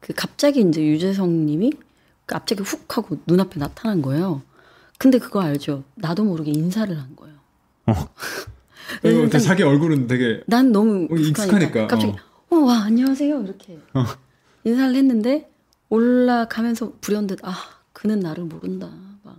그 0.00 0.12
갑자기 0.14 0.60
이제 0.60 0.82
유재성 0.84 1.46
님이 1.46 1.72
갑자기 2.26 2.62
훅 2.62 2.96
하고 2.96 3.18
눈앞에 3.26 3.58
나타난 3.58 4.00
거예요. 4.02 4.42
근데 4.98 5.18
그거 5.18 5.40
알죠? 5.40 5.84
나도 5.96 6.24
모르게 6.24 6.50
인사를 6.52 6.96
한 6.98 7.16
거예요. 7.16 7.36
그리고 9.02 9.20
일단 9.20 9.40
자기 9.40 9.62
얼굴은 9.62 10.06
되게 10.06 10.42
난 10.46 10.72
너무 10.72 11.06
어, 11.10 11.14
익숙하니까, 11.16 11.86
갑자기 11.86 12.12
어. 12.12 12.16
어 12.52 12.56
와 12.56 12.78
안녕하세요 12.82 13.42
이렇게 13.42 13.78
인사를 14.64 14.94
했는데 14.96 15.48
올라가면서 15.88 16.94
불현듯 17.00 17.38
아 17.44 17.54
그는 17.92 18.18
나를 18.20 18.44
모른다 18.44 18.90
막 19.22 19.38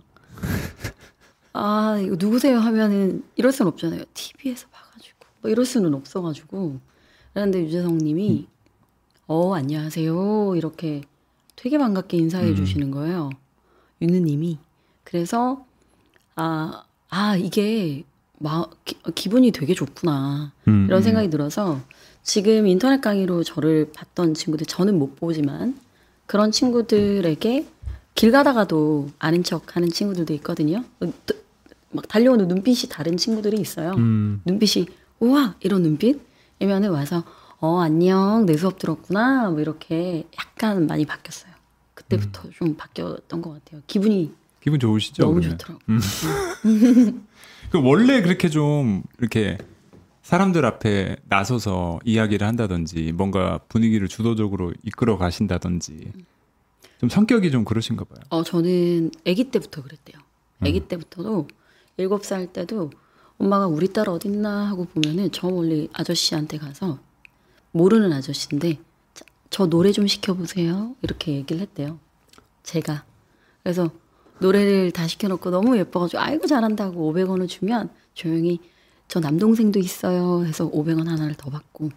아 1.52 1.98
이거 2.02 2.16
누구세요 2.18 2.58
하면은 2.58 3.22
이럴 3.36 3.52
수는 3.52 3.70
없잖아요 3.72 4.02
TV에서 4.14 4.66
뭐 5.42 5.50
이럴 5.50 5.66
수는 5.66 5.92
없어가지고 5.94 6.78
그런데 7.34 7.62
유재성님이 7.64 8.46
어 9.26 9.54
안녕하세요 9.54 10.54
이렇게 10.56 11.02
되게 11.56 11.78
반갑게 11.78 12.16
인사해 12.16 12.50
음. 12.50 12.56
주시는 12.56 12.90
거예요 12.90 13.30
유느님이 14.00 14.58
그래서 15.04 15.64
아, 16.36 16.84
아 17.10 17.36
이게 17.36 18.04
마, 18.38 18.64
기, 18.84 18.96
기분이 19.14 19.50
되게 19.50 19.74
좋구나 19.74 20.52
음, 20.68 20.86
이런 20.86 21.00
음. 21.00 21.02
생각이 21.02 21.28
들어서 21.28 21.80
지금 22.22 22.66
인터넷 22.66 23.00
강의로 23.00 23.42
저를 23.42 23.90
봤던 23.92 24.34
친구들 24.34 24.66
저는 24.66 24.98
못 24.98 25.16
보지만 25.16 25.78
그런 26.26 26.52
친구들에게 26.52 27.66
길 28.14 28.30
가다가도 28.30 29.10
아는 29.18 29.42
척 29.42 29.76
하는 29.76 29.88
친구들도 29.88 30.32
있거든요. 30.34 30.84
막 31.90 32.08
달려오는 32.08 32.46
눈빛이 32.48 32.88
다른 32.88 33.16
친구들이 33.16 33.58
있어요. 33.60 33.92
음. 33.96 34.40
눈빛이 34.44 34.86
우와 35.22 35.54
이런 35.60 35.82
눈빛이면은 35.82 36.90
와서 36.90 37.22
어 37.60 37.78
안녕 37.78 38.44
내 38.44 38.56
수업 38.56 38.78
들었구나 38.78 39.50
뭐 39.50 39.60
이렇게 39.60 40.26
약간 40.36 40.88
많이 40.88 41.06
바뀌었어요. 41.06 41.52
그때부터 41.94 42.50
좀 42.50 42.76
바뀌었던 42.76 43.40
것 43.40 43.52
같아요. 43.52 43.82
기분이 43.86 44.34
기분 44.60 44.80
좋으시죠? 44.80 45.22
너무 45.22 45.40
그러면? 45.40 45.58
좋더라고. 45.58 45.80
그 47.70 47.80
원래 47.80 48.20
그렇게 48.20 48.48
좀 48.48 49.04
이렇게 49.20 49.58
사람들 50.22 50.66
앞에 50.66 51.16
나서서 51.28 52.00
이야기를 52.04 52.44
한다든지 52.44 53.12
뭔가 53.12 53.58
분위기를 53.68 54.08
주도적으로 54.08 54.72
이끌어 54.82 55.18
가신다든지 55.18 56.12
좀 56.98 57.08
성격이 57.08 57.52
좀 57.52 57.64
그러신가 57.64 58.04
봐요. 58.04 58.18
어, 58.30 58.42
저는 58.42 59.12
아기 59.26 59.44
때부터 59.44 59.82
그랬대요. 59.82 60.20
아기 60.60 60.80
때부터도 60.80 61.46
일곱 61.96 62.24
살 62.24 62.52
때도 62.52 62.90
엄마가 63.42 63.66
우리 63.66 63.92
딸 63.92 64.08
어딨나 64.08 64.68
하고 64.68 64.84
보면은 64.84 65.30
저 65.32 65.50
멀리 65.50 65.88
아저씨한테 65.92 66.58
가서 66.58 67.00
모르는 67.72 68.12
아저씨인데 68.12 68.78
자, 69.14 69.24
저 69.50 69.66
노래 69.66 69.90
좀 69.90 70.06
시켜보세요. 70.06 70.94
이렇게 71.02 71.32
얘기를 71.32 71.60
했대요. 71.60 71.98
제가. 72.62 73.04
그래서 73.64 73.90
노래를 74.38 74.92
다 74.92 75.08
시켜놓고 75.08 75.50
너무 75.50 75.76
예뻐가지고 75.76 76.22
아이고 76.22 76.46
잘한다고 76.46 77.12
500원을 77.12 77.48
주면 77.48 77.90
조용히 78.14 78.60
저 79.08 79.18
남동생도 79.20 79.78
있어요 79.78 80.44
해서 80.44 80.70
500원 80.70 81.06
하나를 81.06 81.34
더 81.34 81.50
받고 81.50 81.90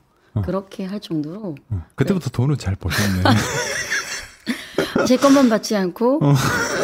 그렇게 0.43 0.83
할 0.83 0.99
정도로 0.99 1.55
어, 1.69 1.85
그때부터 1.95 2.29
돈을 2.29 2.57
잘 2.57 2.75
버셨네. 2.75 3.23
제 5.07 5.17
것만 5.17 5.49
받지 5.49 5.75
않고 5.75 6.21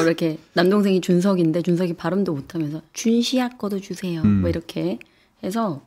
이렇게 0.04 0.38
남동생이 0.54 1.02
준석인데 1.02 1.62
준석이 1.62 1.93
발음도 1.93 2.34
못하면서 2.34 2.82
준시야 2.93 3.50
거도 3.50 3.80
주세요. 3.80 4.21
음. 4.21 4.41
뭐 4.41 4.50
이렇게 4.50 5.00
해서 5.43 5.82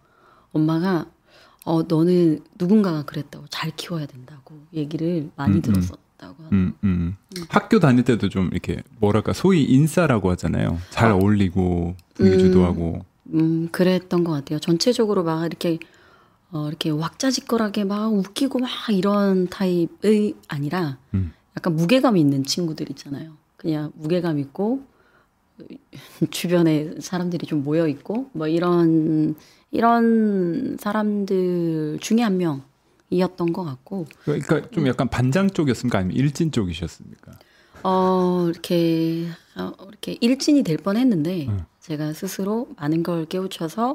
엄마가 0.53 1.07
어 1.65 1.83
너는 1.83 2.41
누군가가 2.59 3.05
그랬다고 3.05 3.47
잘 3.51 3.71
키워야 3.77 4.07
된다고 4.07 4.55
얘기를 4.73 5.31
많이 5.37 5.55
음, 5.55 5.57
음. 5.57 5.63
들었었다고. 5.63 6.45
음, 6.53 6.75
음. 6.85 7.17
학교 7.49 7.79
다닐 7.81 8.05
때도 8.05 8.29
좀 8.29 8.49
이렇게 8.53 8.83
뭐랄까 9.01 9.33
소위 9.33 9.65
인싸라고 9.65 10.31
하잖아요. 10.33 10.79
잘 10.91 11.11
아. 11.11 11.15
어울리고 11.15 11.97
분위기 12.15 12.37
음. 12.37 12.41
주도하고. 12.41 13.05
음, 13.33 13.69
그랬던 13.73 14.25
것 14.25 14.33
같아요. 14.33 14.59
전체적으로 14.59 15.25
막 15.25 15.47
이렇게 15.47 15.79
어, 16.51 16.69
이렇게 16.69 16.91
왁자지껄하게 16.91 17.85
막 17.85 18.13
웃기고 18.13 18.59
막 18.61 18.71
이런 18.91 19.49
타입의 19.49 20.35
아니라 20.49 20.99
음. 21.15 21.33
약간 21.57 21.77
무게감 21.77 22.17
있는 22.17 22.45
친구들 22.45 22.91
있잖아요. 22.91 23.33
그냥 23.57 23.93
무게감 23.95 24.39
있고 24.41 24.83
주변에 26.31 26.95
사람들이 27.01 27.47
좀 27.47 27.63
모여 27.63 27.87
있고 27.89 28.29
뭐 28.33 28.49
이런 28.49 29.37
이런 29.71 30.77
사람들 30.79 31.99
중에 32.01 32.23
한 32.23 32.39
명이었던 32.39 33.53
것 33.53 33.65
같고 33.65 34.07
그러니까 34.25 34.69
좀 34.71 34.87
약간 34.89 35.09
반장 35.09 35.49
쪽이었습니까? 35.51 35.99
아니면 35.99 36.17
일진 36.17 36.51
쪽이셨습니까? 36.53 37.33
어 37.85 38.47
이렇게 38.49 39.27
어, 39.57 39.73
이렇게 39.89 40.17
일진이 40.21 40.63
될 40.63 40.79
뻔했는데 40.79 41.47
음. 41.49 41.65
제가 41.81 42.13
스스로 42.15 42.69
많은 42.77 43.03
걸 43.03 43.27
깨우쳐서 43.27 43.95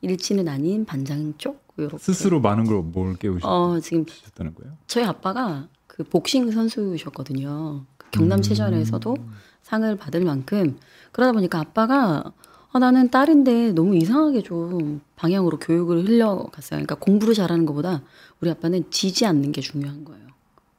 일진은 0.00 0.48
아닌 0.48 0.84
반장 0.84 1.34
쪽 1.38 1.66
요렇게 1.78 1.98
스스로 1.98 2.40
많은 2.40 2.64
걸 2.64 2.82
뭘 2.82 3.16
깨우셨다는 3.16 3.54
어 3.56 3.80
지금 3.80 4.04
거예요? 4.04 4.76
저희 4.86 5.04
아빠가 5.04 5.68
그 5.96 6.04
복싱 6.04 6.50
선수셨거든요. 6.50 7.84
그 7.96 8.10
경남 8.10 8.42
체전에서도 8.42 9.16
상을 9.62 9.96
받을 9.96 10.24
만큼 10.24 10.78
그러다 11.12 11.32
보니까 11.32 11.60
아빠가 11.60 12.32
아, 12.72 12.78
나는 12.78 13.10
딸인데 13.10 13.72
너무 13.72 13.96
이상하게 13.96 14.42
좀 14.42 15.00
방향으로 15.16 15.58
교육을 15.58 16.06
흘려갔어요. 16.06 16.76
그러니까 16.76 16.96
공부를 16.96 17.32
잘하는 17.32 17.64
것보다 17.64 18.02
우리 18.40 18.50
아빠는 18.50 18.90
지지 18.90 19.24
않는 19.24 19.52
게 19.52 19.62
중요한 19.62 20.04
거예요. 20.04 20.26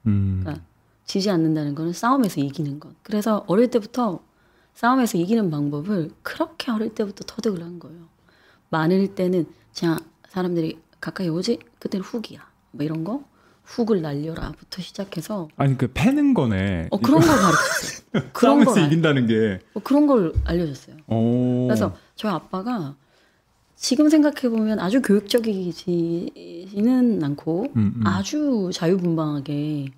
음. 0.06 0.42
그러니까 0.44 0.64
지지 1.06 1.32
않는다는 1.32 1.74
거는 1.74 1.94
싸움에서 1.94 2.40
이기는 2.40 2.80
것. 2.80 2.92
그래서 3.02 3.44
어릴 3.48 3.72
때부터 3.72 4.20
싸움에서 4.76 5.18
이기는 5.18 5.50
방법을 5.50 6.12
그렇게 6.22 6.70
어릴 6.70 6.94
때부터 6.94 7.24
터득을 7.26 7.64
한 7.64 7.80
거예요. 7.80 8.08
많을 8.70 9.16
때는 9.16 9.48
그냥 9.76 9.98
사람들이 10.30 10.80
가까이 11.02 11.30
오지 11.30 11.58
그때는 11.80 12.06
훅이야. 12.06 12.48
뭐 12.72 12.86
이런 12.86 13.04
거 13.04 13.24
훅을 13.68 14.02
날려라부터 14.02 14.82
시작해서 14.82 15.50
아니 15.58 15.78
그 15.78 15.92
패는 15.94 16.34
거네. 16.34 16.88
어 16.90 16.98
그런 16.98 17.20
걸 17.20 17.30
가르쳤어요. 17.30 18.08
그런 18.34 18.64
걸 18.66 18.80
알- 18.80 18.86
이긴다는 18.86 19.28
게. 19.28 19.60
어, 19.74 19.80
그런 19.84 20.08
걸 20.08 20.34
알려줬어요. 20.46 20.96
오. 21.08 21.68
그래서 21.68 21.96
저희 22.16 22.32
아빠가 22.32 22.96
지금 23.76 24.10
생각해 24.10 24.50
보면 24.50 24.80
아주 24.80 25.02
교육적이지는 25.02 27.22
않고 27.24 27.68
음, 27.76 27.94
음. 27.98 28.08
아주 28.08 28.72
자유분방하게 28.74 29.90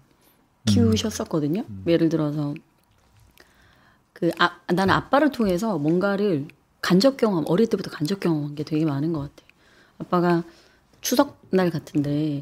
키우셨었거든요. 0.65 1.63
예를 1.87 2.09
들어서 2.09 2.53
그 4.13 4.31
아, 4.39 4.57
나는 4.73 4.93
아빠를 4.93 5.31
통해서 5.31 5.77
뭔가를 5.77 6.47
간접 6.81 7.17
경험 7.17 7.45
어릴 7.47 7.67
때부터 7.67 7.89
간접 7.91 8.19
경험한 8.19 8.55
게 8.55 8.63
되게 8.63 8.83
많은 8.85 9.13
것 9.13 9.19
같아요. 9.21 9.47
아빠가 9.99 10.43
추석 11.01 11.39
날 11.51 11.69
같은데 11.69 12.41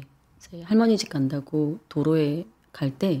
이제 0.52 0.62
할머니 0.62 0.96
집 0.96 1.08
간다고 1.10 1.78
도로에 1.88 2.46
갈 2.72 2.90
때 2.90 3.20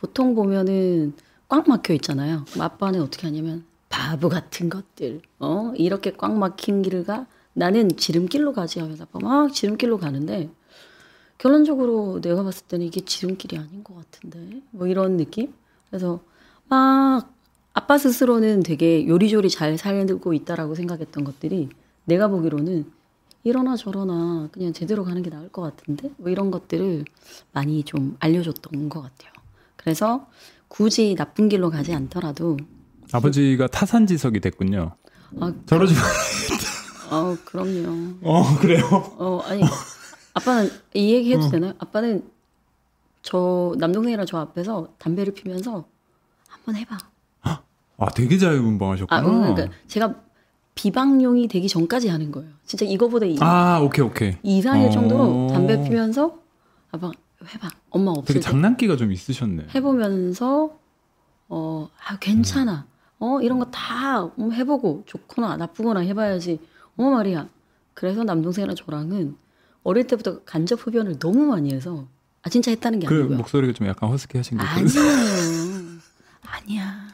보통 0.00 0.34
보면은 0.34 1.14
꽉 1.48 1.68
막혀 1.68 1.94
있잖아요. 1.94 2.44
아빠는 2.58 3.00
어떻게 3.02 3.26
하냐면 3.26 3.64
바보 3.88 4.28
같은 4.28 4.68
것들, 4.68 5.20
어 5.38 5.72
이렇게 5.76 6.12
꽉 6.12 6.36
막힌 6.36 6.82
길을 6.82 7.04
가 7.04 7.26
나는 7.52 7.96
지름길로 7.96 8.52
가지 8.52 8.80
하면서 8.80 9.06
막 9.12 9.52
지름길로 9.52 9.98
가는데 9.98 10.50
결론적으로 11.38 12.20
내가 12.20 12.42
봤을 12.42 12.66
때는 12.66 12.86
이게 12.86 13.02
지름길이 13.04 13.58
아닌 13.58 13.84
것 13.84 13.94
같은데 13.94 14.62
뭐 14.70 14.86
이런 14.86 15.16
느낌? 15.16 15.52
그래서 15.90 16.20
막 16.68 17.32
아빠 17.74 17.98
스스로는 17.98 18.62
되게 18.62 19.06
요리조리 19.06 19.50
잘 19.50 19.76
살고 19.78 20.34
있다라고 20.34 20.74
생각했던 20.74 21.24
것들이 21.24 21.68
내가 22.04 22.28
보기로는 22.28 22.90
이러나 23.44 23.76
저러나 23.76 24.48
그냥 24.52 24.72
제대로 24.72 25.04
가는 25.04 25.22
게 25.22 25.30
나을 25.30 25.48
것 25.48 25.62
같은데 25.62 26.10
뭐 26.16 26.30
이런 26.30 26.50
것들을 26.50 27.04
많이 27.52 27.82
좀 27.82 28.16
알려줬던 28.20 28.88
것 28.88 29.02
같아요. 29.02 29.32
그래서 29.76 30.26
굳이 30.68 31.14
나쁜 31.16 31.48
길로 31.48 31.70
가지 31.70 31.92
않더라도 31.94 32.56
아버지가 33.12 33.66
타산지석이 33.66 34.40
됐군요. 34.40 34.92
아, 35.40 35.52
저러지 35.66 35.94
마. 35.94 36.00
어 37.16 37.36
그럼요. 37.44 38.14
어 38.22 38.58
그래요. 38.58 38.84
어 39.18 39.40
아니 39.44 39.62
아빠는 40.34 40.70
이 40.94 41.12
얘기 41.12 41.32
해도 41.34 41.48
되나요? 41.50 41.74
아빠는 41.78 42.30
저 43.22 43.74
남동생이랑 43.78 44.24
저 44.26 44.38
앞에서 44.38 44.94
담배를 44.98 45.34
피면서 45.34 45.84
한번 46.48 46.76
해봐. 46.76 46.98
아 47.98 48.08
되게 48.16 48.36
자유분방하셨구나. 48.38 49.20
아 49.20 49.22
그러니까 49.22 49.68
제가 49.86 50.14
비방용이 50.74 51.48
되기 51.48 51.68
전까지 51.68 52.08
하는 52.08 52.32
거예요. 52.32 52.50
진짜 52.64 52.84
이거보다 52.86 53.26
이, 53.26 53.36
아, 53.40 53.80
오케이 53.80 54.04
오케이. 54.04 54.36
이상일 54.42 54.88
어. 54.88 54.90
정도로 54.90 55.48
담배 55.52 55.82
피면서 55.82 56.38
아빠 56.90 57.10
해봐. 57.46 57.68
엄마 57.90 58.12
되게 58.12 58.18
없을 58.20 58.34
때 58.36 58.40
장난기가 58.40 58.96
좀 58.96 59.12
있으셨네. 59.12 59.66
해보면서 59.74 60.78
어 61.48 61.88
아, 62.06 62.18
괜찮아. 62.18 62.86
어 63.18 63.40
이런 63.40 63.58
거 63.58 63.66
다 63.70 64.30
해보고 64.38 65.04
좋거나 65.06 65.56
나쁘거나 65.56 66.00
해봐야지. 66.00 66.58
어 66.96 67.02
말이야. 67.10 67.48
그래서 67.94 68.24
남동생이랑 68.24 68.74
저랑은 68.74 69.36
어릴 69.84 70.06
때부터 70.06 70.40
간접 70.44 70.86
흡연을 70.86 71.18
너무 71.18 71.44
많이 71.46 71.72
해서 71.74 72.06
아 72.42 72.48
진짜 72.48 72.70
했다는 72.70 72.98
게 73.00 73.06
그 73.06 73.14
아니고요. 73.14 73.36
목소리가 73.36 73.72
좀 73.74 73.86
약간 73.86 74.08
허스키하신 74.10 74.58
거. 74.58 74.64
아니에요. 74.64 76.00
아니야. 76.46 77.08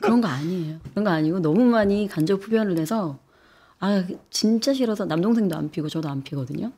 그런 0.00 0.20
거 0.20 0.28
아니에요. 0.28 0.78
그런 0.90 1.04
거 1.04 1.10
아니고 1.10 1.40
너무 1.40 1.64
많이 1.64 2.08
간접 2.08 2.42
흡연을 2.42 2.78
해서 2.78 3.18
아 3.80 4.04
진짜 4.30 4.72
싫어서 4.72 5.04
남동생도 5.04 5.56
안 5.56 5.70
피고 5.70 5.88
저도 5.88 6.08
안 6.08 6.22
피거든요. 6.22 6.72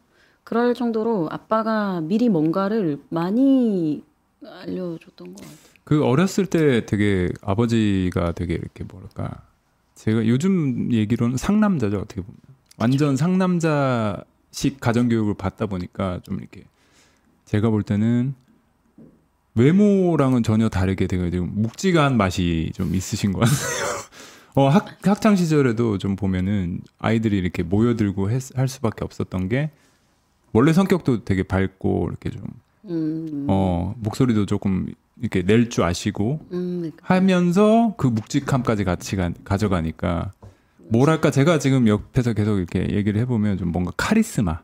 그럴 0.45 0.75
정도로 0.75 1.29
아빠가 1.31 2.01
미리 2.01 2.29
뭔가를 2.29 3.01
많이 3.09 4.03
알려줬던 4.45 5.35
것 5.35 5.37
같아요. 5.37 5.59
그 5.85 6.05
어렸을 6.05 6.47
때 6.47 6.87
되게 6.87 7.29
아버지가 7.43 8.33
되게 8.33 8.55
이렇게 8.55 8.85
뭐랄까 8.85 9.43
제가 9.95 10.27
요즘 10.27 10.93
얘기로는 10.93 11.37
상남자죠 11.37 11.99
어떻게 11.99 12.23
보면 12.23 12.37
완전 12.79 13.17
상남자식 13.17 14.81
가정교육을 14.81 15.35
받다 15.35 15.67
보니까 15.67 16.21
좀 16.23 16.39
이렇게 16.39 16.65
제가 17.45 17.71
볼 17.71 17.83
때는 17.83 18.35
외모랑은 19.55 20.43
전혀 20.43 20.69
다르게 20.69 21.07
되게 21.07 21.31
좀 21.31 21.51
묵직한 21.55 22.17
맛이 22.17 22.71
좀 22.75 22.95
있으신 22.95 23.33
것 23.33 23.41
같아요. 23.41 23.57
어, 24.55 24.69
학, 24.69 24.87
학창 25.07 25.37
시절에도 25.37 25.99
좀 25.99 26.17
보면은 26.17 26.81
아이들이 26.99 27.39
이렇게 27.39 27.63
모여들고 27.63 28.31
했- 28.31 28.57
할 28.57 28.69
수밖에 28.69 29.05
없었던 29.05 29.49
게 29.49 29.71
원래 30.53 30.73
성격도 30.73 31.25
되게 31.25 31.43
밝고 31.43 32.09
이렇게 32.09 32.31
좀 32.31 32.43
음, 32.87 33.47
어, 33.49 33.95
목소리도 33.99 34.47
조금 34.47 34.87
이렇게 35.21 35.43
낼 35.43 35.69
줄 35.69 35.85
아시고 35.85 36.41
음, 36.53 36.91
하면서 37.03 37.95
그 37.97 38.07
묵직함까지 38.09 38.85
같이 38.85 39.17
가, 39.17 39.31
가져가니까 39.45 40.33
뭐랄까 40.89 41.31
제가 41.31 41.59
지금 41.61 41.87
옆에서 41.87 42.33
계속 42.33 42.59
이렇게 42.59 42.81
얘기를 42.91 43.21
해보면 43.21 43.59
좀 43.59 43.69
뭔가 43.71 43.93
카리스마 43.97 44.61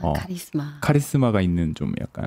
어. 0.00 0.12
카리스마. 0.12 0.78
카리스마가 0.80 1.40
있는 1.40 1.74
좀 1.74 1.92
약간 2.00 2.26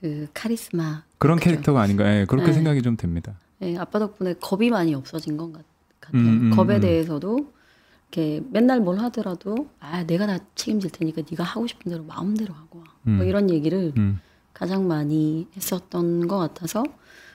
그 0.00 0.26
카리스마. 0.34 1.04
그런 1.18 1.38
그죠. 1.38 1.50
캐릭터가 1.50 1.80
아닌가 1.82 2.04
예, 2.14 2.24
그렇게 2.24 2.48
네. 2.48 2.52
생각이 2.54 2.82
좀 2.82 2.96
됩니다. 2.96 3.34
예, 3.62 3.76
아빠 3.76 3.98
덕분에 3.98 4.34
겁이 4.40 4.70
많이 4.70 4.94
없어진 4.94 5.36
것 5.36 5.52
같, 5.52 5.62
같아요. 6.00 6.22
음, 6.22 6.50
음, 6.52 6.56
겁에 6.56 6.76
음. 6.76 6.80
대해서도 6.80 7.52
이렇게 8.10 8.42
맨날 8.50 8.80
뭘 8.80 8.98
하더라도 8.98 9.68
아 9.78 10.04
내가 10.04 10.26
다 10.26 10.38
책임질 10.54 10.90
테니까 10.90 11.22
네가 11.30 11.44
하고 11.44 11.66
싶은 11.66 11.90
대로 11.90 12.02
마음대로 12.04 12.54
하고 12.54 12.78
와. 12.78 12.84
뭐 13.02 13.24
음. 13.24 13.28
이런 13.28 13.50
얘기를 13.50 13.92
음. 13.96 14.20
가장 14.54 14.88
많이 14.88 15.46
했었던 15.56 16.26
것 16.26 16.38
같아서 16.38 16.82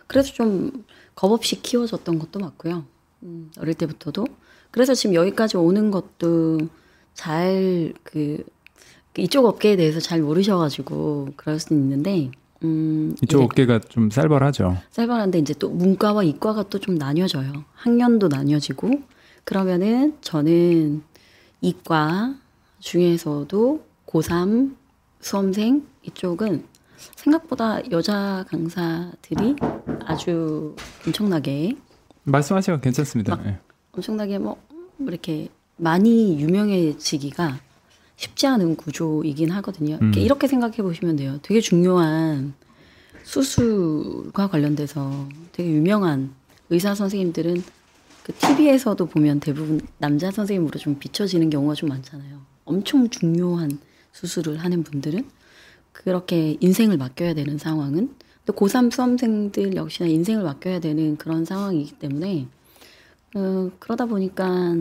그래서 0.08 0.34
좀 0.34 0.72
겁 1.16 1.32
없이 1.32 1.62
키워졌던 1.62 2.20
것도 2.20 2.40
맞고요. 2.40 2.86
음, 3.24 3.50
어릴 3.58 3.74
때부터도 3.74 4.26
그래서 4.70 4.94
지금 4.94 5.16
여기까지 5.16 5.56
오는 5.58 5.90
것도 5.92 6.60
잘 7.14 7.94
그 8.04 8.44
이쪽 9.18 9.46
업계에 9.46 9.78
대해서 9.78 10.02
잘 10.02 10.22
모르셔가지고 10.22 11.30
그럴 11.38 11.58
수는 11.58 11.82
있는데 11.84 12.32
음, 12.64 13.16
이쪽 13.22 13.42
어깨가 13.44 13.80
좀 13.90 14.10
쌀벌하죠. 14.10 14.78
쌀벌한데 14.92 15.40
이제 15.40 15.54
또 15.54 15.70
문과와 15.70 16.24
이과가 16.24 16.64
또 16.70 16.80
좀 16.80 16.96
나뉘어져요. 16.96 17.52
학년도 17.74 18.28
나뉘어지고 18.30 18.92
그러면은 19.44 20.16
저는 20.22 21.04
이과 21.62 22.36
중에서도 22.80 23.86
고3 24.08 24.76
수험생 25.20 25.86
이쪽은 26.04 26.64
생각보다 27.16 27.80
여자 27.92 28.46
강사들이 28.48 29.56
아주 30.06 30.76
엄청나게 31.06 31.76
말씀하시면 32.24 32.82
괜찮습니다. 32.82 33.40
예. 33.46 33.60
엄청나게 33.92 34.38
뭐 34.40 34.58
이렇게 35.00 35.50
많이 35.78 36.40
유명해지기가 36.40 37.60
쉽지 38.16 38.48
않은 38.48 38.76
구조이긴 38.76 39.52
하거든요. 39.52 39.98
이렇게, 40.02 40.20
음. 40.20 40.24
이렇게 40.24 40.48
생각해 40.48 40.78
보시면 40.78 41.18
돼요. 41.18 41.40
되게 41.42 41.60
중요한 41.62 42.54
수술과 43.24 44.48
관련돼서 44.48 45.28
되게 45.52 45.72
유명한 45.72 46.34
의사 46.70 46.96
선생님들은 46.96 47.64
그 48.24 48.34
TV에서도 48.34 49.06
보면 49.06 49.40
대부분 49.40 49.82
남자 49.98 50.32
선생님으로 50.32 50.80
좀 50.80 50.98
비춰지는 50.98 51.50
경우가 51.50 51.76
좀 51.76 51.90
많잖아요. 51.90 52.42
엄청 52.64 53.10
중요한 53.10 53.80
수술을 54.14 54.58
하는 54.58 54.84
분들은 54.84 55.26
그렇게 55.92 56.58
인생을 56.60 56.98
맡겨야 56.98 57.34
되는 57.34 57.58
상황은 57.58 58.16
또 58.46 58.54
고3 58.54 58.92
수험생들 58.92 59.76
역시나 59.76 60.08
인생을 60.08 60.44
맡겨야 60.44 60.80
되는 60.80 61.18
그런 61.18 61.46
상황이기 61.46 61.94
때문에 62.00 62.48
어, 63.36 63.70
그러다 63.80 64.06
보니까 64.06 64.76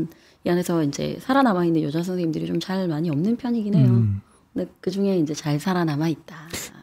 이 0.45 0.51
안에서 0.51 0.83
이제 0.83 1.17
살아남아 1.21 1.65
있는 1.65 1.83
여자 1.83 2.03
선생님들이 2.03 2.47
좀 2.47 2.61
잘 2.61 2.87
많이 2.89 3.11
없는 3.11 3.37
편이긴 3.37 3.75
해요. 3.75 3.89
음. 3.89 4.21
근데 4.53 4.71
그 4.81 4.91
중에 4.91 5.19
이제 5.19 5.35
잘 5.35 5.59
살아남아 5.59 6.09
있다. 6.09 6.37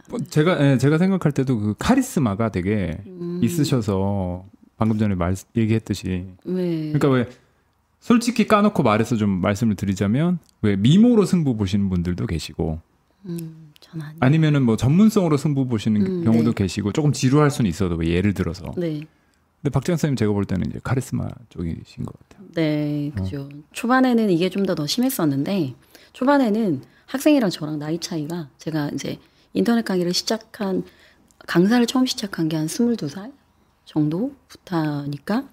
뭐 0.09 0.19
제가 0.19 0.61
예, 0.73 0.77
제가 0.77 0.97
생각할 0.97 1.31
때도 1.31 1.57
그 1.59 1.75
카리스마가 1.79 2.49
되게 2.49 2.97
음. 3.07 3.39
있으셔서 3.43 4.45
방금 4.77 4.97
전에 4.97 5.15
말 5.15 5.35
얘기했듯이 5.55 6.25
네. 6.43 6.91
그러니까 6.91 7.09
왜 7.09 7.29
솔직히 7.99 8.47
까놓고 8.47 8.83
말해서 8.83 9.15
좀 9.15 9.29
말씀을 9.29 9.75
드리자면 9.75 10.39
왜 10.61 10.75
미모로 10.75 11.25
승부 11.25 11.55
보시는 11.55 11.89
분들도 11.89 12.25
계시고 12.25 12.79
음, 13.27 13.71
아니. 13.93 14.17
아니면은 14.19 14.63
뭐 14.63 14.75
전문성으로 14.75 15.37
승부 15.37 15.67
보시는 15.67 16.01
음, 16.05 16.23
경우도 16.23 16.53
네. 16.53 16.63
계시고 16.63 16.91
조금 16.91 17.11
지루할 17.11 17.51
수는 17.51 17.69
있어도 17.69 17.95
뭐 17.95 18.05
예를 18.05 18.33
들어서 18.33 18.73
네. 18.75 19.01
근데 19.61 19.69
박지현 19.71 19.97
선생님 19.97 20.15
제가 20.15 20.31
볼 20.33 20.45
때는 20.45 20.67
이제 20.69 20.79
카리스마 20.83 21.27
쪽이신 21.49 22.03
것 22.05 22.13
같아요. 22.29 22.47
네, 22.53 23.11
어. 23.15 23.21
그죠. 23.21 23.49
초반에는 23.73 24.29
이게 24.31 24.49
좀 24.49 24.65
더 24.65 24.73
더 24.75 24.87
심했었는데 24.87 25.75
초반에는 26.13 26.81
학생이랑 27.05 27.49
저랑 27.49 27.77
나이 27.79 27.99
차이가 27.99 28.49
제가 28.57 28.89
이제 28.93 29.19
인터넷 29.53 29.83
강의를 29.85 30.13
시작한 30.13 30.83
강사를 31.47 31.85
처음 31.85 32.05
시작한 32.05 32.47
게한 32.49 32.67
22살 32.67 33.31
정도부터니까 33.85 35.47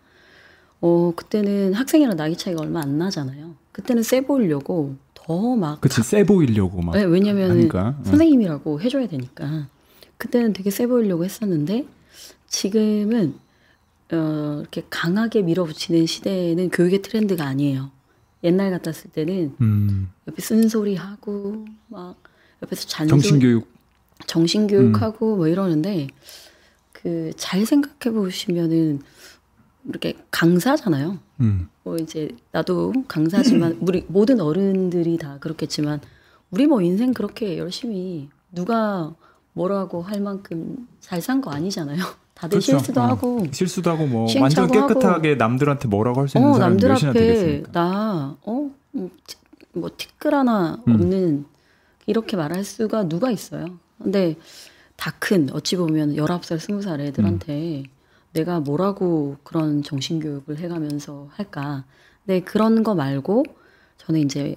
어 0.81 1.13
그때는 1.17 1.75
학생이랑 1.75 2.17
나이 2.17 2.37
차이가 2.37 2.63
얼마 2.63 2.81
안 2.81 2.99
나잖아요. 2.99 3.57
그때는 3.73 4.03
세 4.03 4.21
보이려고 4.21 4.97
더 5.15 5.57
막 5.57 5.81
그치 5.81 6.03
세 6.03 6.25
보이려고 6.25 6.81
막 6.81 6.93
네, 6.97 7.03
왜냐면 7.05 7.51
하니까 7.51 7.97
응. 7.99 8.05
선생님이라고 8.05 8.81
해줘야 8.81 9.07
되니까 9.09 9.69
그때는 10.17 10.53
되게 10.53 10.71
세 10.71 10.87
보이려고 10.87 11.25
했었는데 11.25 11.87
지금은 12.47 13.35
어, 14.13 14.59
이렇게 14.61 14.83
강하게 14.91 15.43
밀어붙이는 15.43 16.07
시대에는 16.07 16.71
교육의 16.71 17.03
트렌드가 17.03 17.45
아니에요. 17.45 17.91
옛날 18.45 18.71
같았을 18.71 19.11
때는 19.11 19.55
음, 19.61 20.11
옆에 20.29 20.41
쓴소리 20.41 20.95
하고 20.97 21.65
막 21.89 22.17
옆에서 22.63 22.87
잔소리 22.87 23.21
정신 23.21 23.41
교육 23.41 23.69
정신 24.27 24.67
교육하고 24.67 25.37
뭐 25.37 25.49
이러는데 25.49 26.09
그 26.93 27.31
잘 27.37 27.65
생각해 27.67 28.15
보시면은 28.15 29.01
이렇게 29.89 30.15
강사잖아요. 30.31 31.19
음, 31.41 31.69
뭐 31.85 31.97
이제 31.97 32.29
나도 32.53 32.93
강사지만 33.09 33.79
우리 33.83 34.05
모든 34.09 34.41
어른들이 34.41 35.17
다 35.19 35.39
그렇겠지만 35.41 36.01
우리 36.51 36.67
뭐 36.67 36.81
인생 36.83 37.13
그렇게 37.15 37.59
열심히 37.59 38.29
누가 38.53 39.15
뭐라고 39.53 40.03
할 40.03 40.21
만큼 40.21 40.89
잘 41.01 41.21
산 41.21 41.41
거 41.41 41.51
아니잖아요. 41.51 42.03
다들 42.39 42.61
그렇죠. 42.61 42.79
실수도 42.79 43.01
어. 43.01 43.05
하고 43.05 43.47
실수도 43.51 43.91
하고 43.91 44.07
뭐 44.07 44.29
완전. 44.41 44.71
깨끗하게 44.71 45.35
남들한테 45.35 45.89
뭐라고 45.89 46.21
할 46.21 46.29
수 46.29 46.39
있는 46.39 46.51
어 46.51 46.55
사람이 46.55 46.71
남들 46.77 46.89
몇이나 46.89 47.11
앞에 47.11 47.19
되겠습니까? 47.21 47.71
나어뭐 47.73 48.71
뭐 49.75 49.91
티끌 49.97 50.35
하나 50.35 50.81
음. 50.87 50.95
없는 50.95 51.45
이렇게 52.07 52.37
말할 52.37 52.65
수가 52.65 53.09
누가 53.09 53.31
있어요. 53.31 53.67
근데 54.03 54.37
다 54.97 55.13
큰 55.19 55.49
어찌 55.53 55.77
보면 55.77 56.15
19살 56.15 56.59
20살 56.59 57.01
애들한테 57.01 57.79
음. 57.79 57.85
내가 58.33 58.61
뭐라고 58.61 59.37
그런 59.43 59.83
정신 59.83 60.21
교육을 60.21 60.59
해가면서 60.59 61.29
할까. 61.33 61.85
근데 62.25 62.41
그런 62.41 62.83
거 62.85 62.95
말고 62.95 63.45
저는 63.99 64.21
이제 64.21 64.55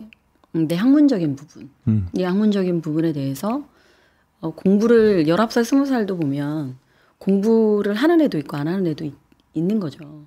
음, 0.55 0.67
내 0.67 0.75
학문적인 0.75 1.35
부분 1.35 1.69
음, 1.87 2.07
이 2.15 2.23
학문적인 2.23 2.81
부분에 2.81 3.13
대해서 3.13 3.63
어, 4.39 4.51
공부를 4.51 5.25
19살, 5.25 5.63
20살도 5.63 6.19
보면 6.19 6.75
공부를 7.21 7.93
하는 7.93 8.19
애도 8.21 8.37
있고 8.39 8.57
안 8.57 8.67
하는 8.67 8.87
애도 8.87 9.05
있, 9.05 9.13
있는 9.53 9.79
거죠. 9.79 10.25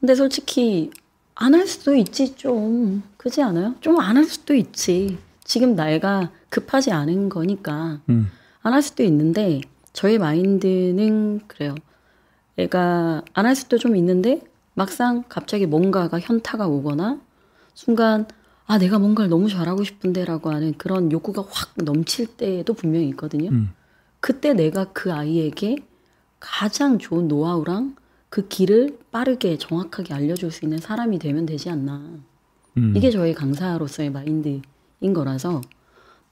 근데 0.00 0.14
솔직히 0.16 0.90
안 1.36 1.54
할 1.54 1.66
수도 1.66 1.94
있지 1.94 2.34
좀 2.34 3.02
그지 3.16 3.40
않아요? 3.42 3.76
좀 3.80 3.98
안 4.00 4.16
할 4.16 4.24
수도 4.24 4.52
있지. 4.54 5.16
지금 5.44 5.74
나이가 5.76 6.30
급하지 6.50 6.90
않은 6.92 7.28
거니까 7.28 8.00
음, 8.08 8.30
안할 8.62 8.82
수도 8.82 9.02
있는데 9.04 9.60
저의 9.92 10.18
마인드는 10.18 11.40
그래요. 11.46 11.74
애가 12.58 13.22
안 13.32 13.46
할 13.46 13.54
수도 13.56 13.78
좀 13.78 13.94
있는데 13.96 14.40
막상 14.74 15.22
갑자기 15.28 15.66
뭔가가 15.66 16.18
현타가 16.18 16.66
오거나 16.66 17.20
순간 17.74 18.26
아 18.66 18.78
내가 18.78 18.98
뭔가를 18.98 19.30
너무 19.30 19.48
잘하고 19.48 19.84
싶은데라고 19.84 20.50
하는 20.50 20.74
그런 20.78 21.12
욕구가 21.12 21.44
확 21.50 21.70
넘칠 21.76 22.26
때도 22.26 22.74
분명히 22.74 23.08
있거든요. 23.10 23.50
음. 23.50 23.70
그때 24.20 24.52
내가 24.52 24.84
그 24.92 25.12
아이에게 25.12 25.76
가장 26.42 26.98
좋은 26.98 27.28
노하우랑 27.28 27.94
그 28.28 28.48
길을 28.48 28.98
빠르게 29.12 29.58
정확하게 29.58 30.12
알려줄 30.12 30.50
수 30.50 30.64
있는 30.64 30.78
사람이 30.78 31.20
되면 31.20 31.46
되지 31.46 31.70
않나. 31.70 32.02
음. 32.78 32.94
이게 32.96 33.10
저희 33.10 33.32
강사로서의 33.32 34.10
마인드인 34.10 34.62
거라서 35.14 35.60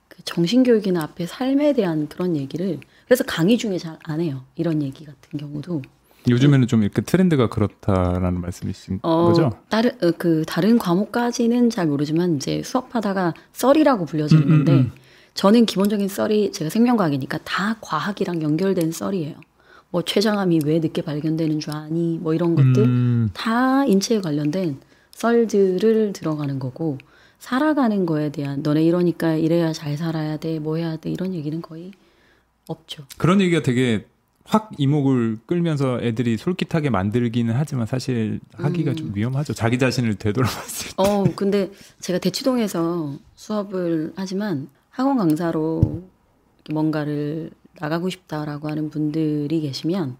그 0.09 0.21
정신교육이나 0.25 1.01
앞에 1.01 1.25
삶에 1.25 1.71
대한 1.73 2.09
그런 2.09 2.35
얘기를 2.35 2.79
그래서 3.05 3.23
강의 3.23 3.57
중에 3.57 3.77
잘 3.77 3.97
안 4.03 4.19
해요. 4.19 4.43
이런 4.55 4.81
얘기 4.81 5.05
같은 5.05 5.39
경우도 5.39 5.81
요즘에는 6.29 6.67
좀 6.67 6.83
이렇게 6.83 7.01
트렌드가 7.01 7.47
그렇다라는 7.47 8.41
말씀이신 8.41 8.99
어, 9.03 9.27
거죠? 9.27 9.51
다른 9.69 9.91
어, 10.03 10.11
그 10.17 10.43
다른 10.45 10.77
과목까지는 10.77 11.69
잘 11.69 11.87
모르지만 11.87 12.35
이제 12.35 12.61
수업하다가 12.63 13.33
썰이라고 13.53 14.05
불려지는 14.05 14.43
음, 14.43 14.47
음, 14.47 14.49
건데 14.57 14.71
음. 14.73 14.91
저는 15.35 15.65
기본적인 15.65 16.09
썰이 16.09 16.51
제가 16.51 16.69
생명과학이니까 16.69 17.39
다 17.45 17.77
과학이랑 17.79 18.41
연결된 18.41 18.91
썰이에요. 18.91 19.35
뭐 19.91 20.01
췌장암이 20.01 20.61
왜 20.65 20.79
늦게 20.79 21.01
발견되는 21.01 21.59
줄 21.59 21.73
아니? 21.75 22.17
뭐 22.17 22.33
이런 22.33 22.55
것들 22.55 22.83
음, 22.83 23.29
다 23.33 23.85
인체에 23.85 24.21
관련된 24.21 24.79
썰들을 25.11 26.13
들어가는 26.13 26.59
거고 26.59 26.97
살아가는 27.39 28.05
거에 28.05 28.31
대한 28.31 28.61
너네 28.63 28.83
이러니까 28.83 29.35
이래야 29.35 29.73
잘 29.73 29.97
살아야 29.97 30.37
돼, 30.37 30.59
뭐 30.59 30.77
해야 30.77 30.95
돼 30.95 31.09
이런 31.09 31.33
얘기는 31.33 31.61
거의 31.61 31.91
없죠. 32.67 33.03
그런 33.17 33.41
얘기가 33.41 33.61
되게 33.61 34.05
확 34.45 34.71
이목을 34.77 35.39
끌면서 35.45 35.99
애들이 36.01 36.37
솔깃하게 36.37 36.89
만들기는 36.89 37.53
하지만 37.55 37.85
사실 37.85 38.39
하기가 38.53 38.91
음. 38.91 38.95
좀 38.95 39.11
위험하죠. 39.15 39.53
자기 39.53 39.77
자신을 39.77 40.15
되돌아봤을 40.15 40.89
때. 40.89 40.93
어, 40.97 41.23
근데 41.35 41.71
제가 41.99 42.19
대치동에서 42.19 43.17
수업을 43.35 44.13
하지만 44.15 44.69
학원 44.89 45.17
강사로 45.17 46.03
뭔가를 46.69 47.51
나가고 47.81 48.09
싶다라고 48.09 48.69
하는 48.69 48.89
분들이 48.91 49.59
계시면 49.59 50.15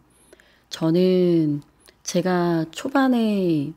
저는 0.72 1.62
제가 2.04 2.66
초반에 2.72 3.72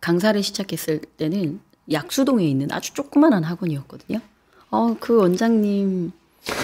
강사를 0.00 0.42
시작했을 0.42 1.00
때는 1.18 1.60
약수동에 1.90 2.44
있는 2.46 2.72
아주 2.72 2.94
조그만한 2.94 3.44
학원이었거든요. 3.44 4.20
어, 4.70 4.96
그 4.98 5.18
원장님 5.18 6.12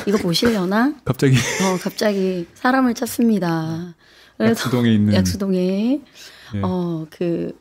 이거 0.06 0.18
보시려나? 0.18 0.94
갑자기 1.04 1.36
어, 1.36 1.76
갑자기 1.80 2.46
사람을 2.54 2.94
찾습니다. 2.94 3.94
그래서 4.38 4.52
약수동에 4.52 4.94
있는 4.94 5.14
약수동에 5.14 6.00
예. 6.54 6.60
어, 6.62 7.06
그, 7.10 7.52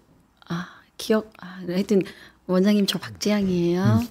아, 0.48 0.68
기억, 0.96 1.34
아, 1.42 1.60
하여튼, 1.68 2.02
원장님 2.46 2.86
저 2.86 2.98
박지향이에요. 2.98 3.82
음. 3.84 4.08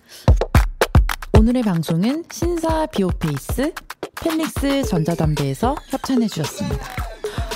오늘의 1.39 1.63
방송은 1.63 2.25
신사 2.31 2.85
비오페이스 2.87 3.73
펠릭스 4.21 4.85
전자담배에서 4.85 5.77
협찬해 5.89 6.27
주셨습니다. 6.29 6.85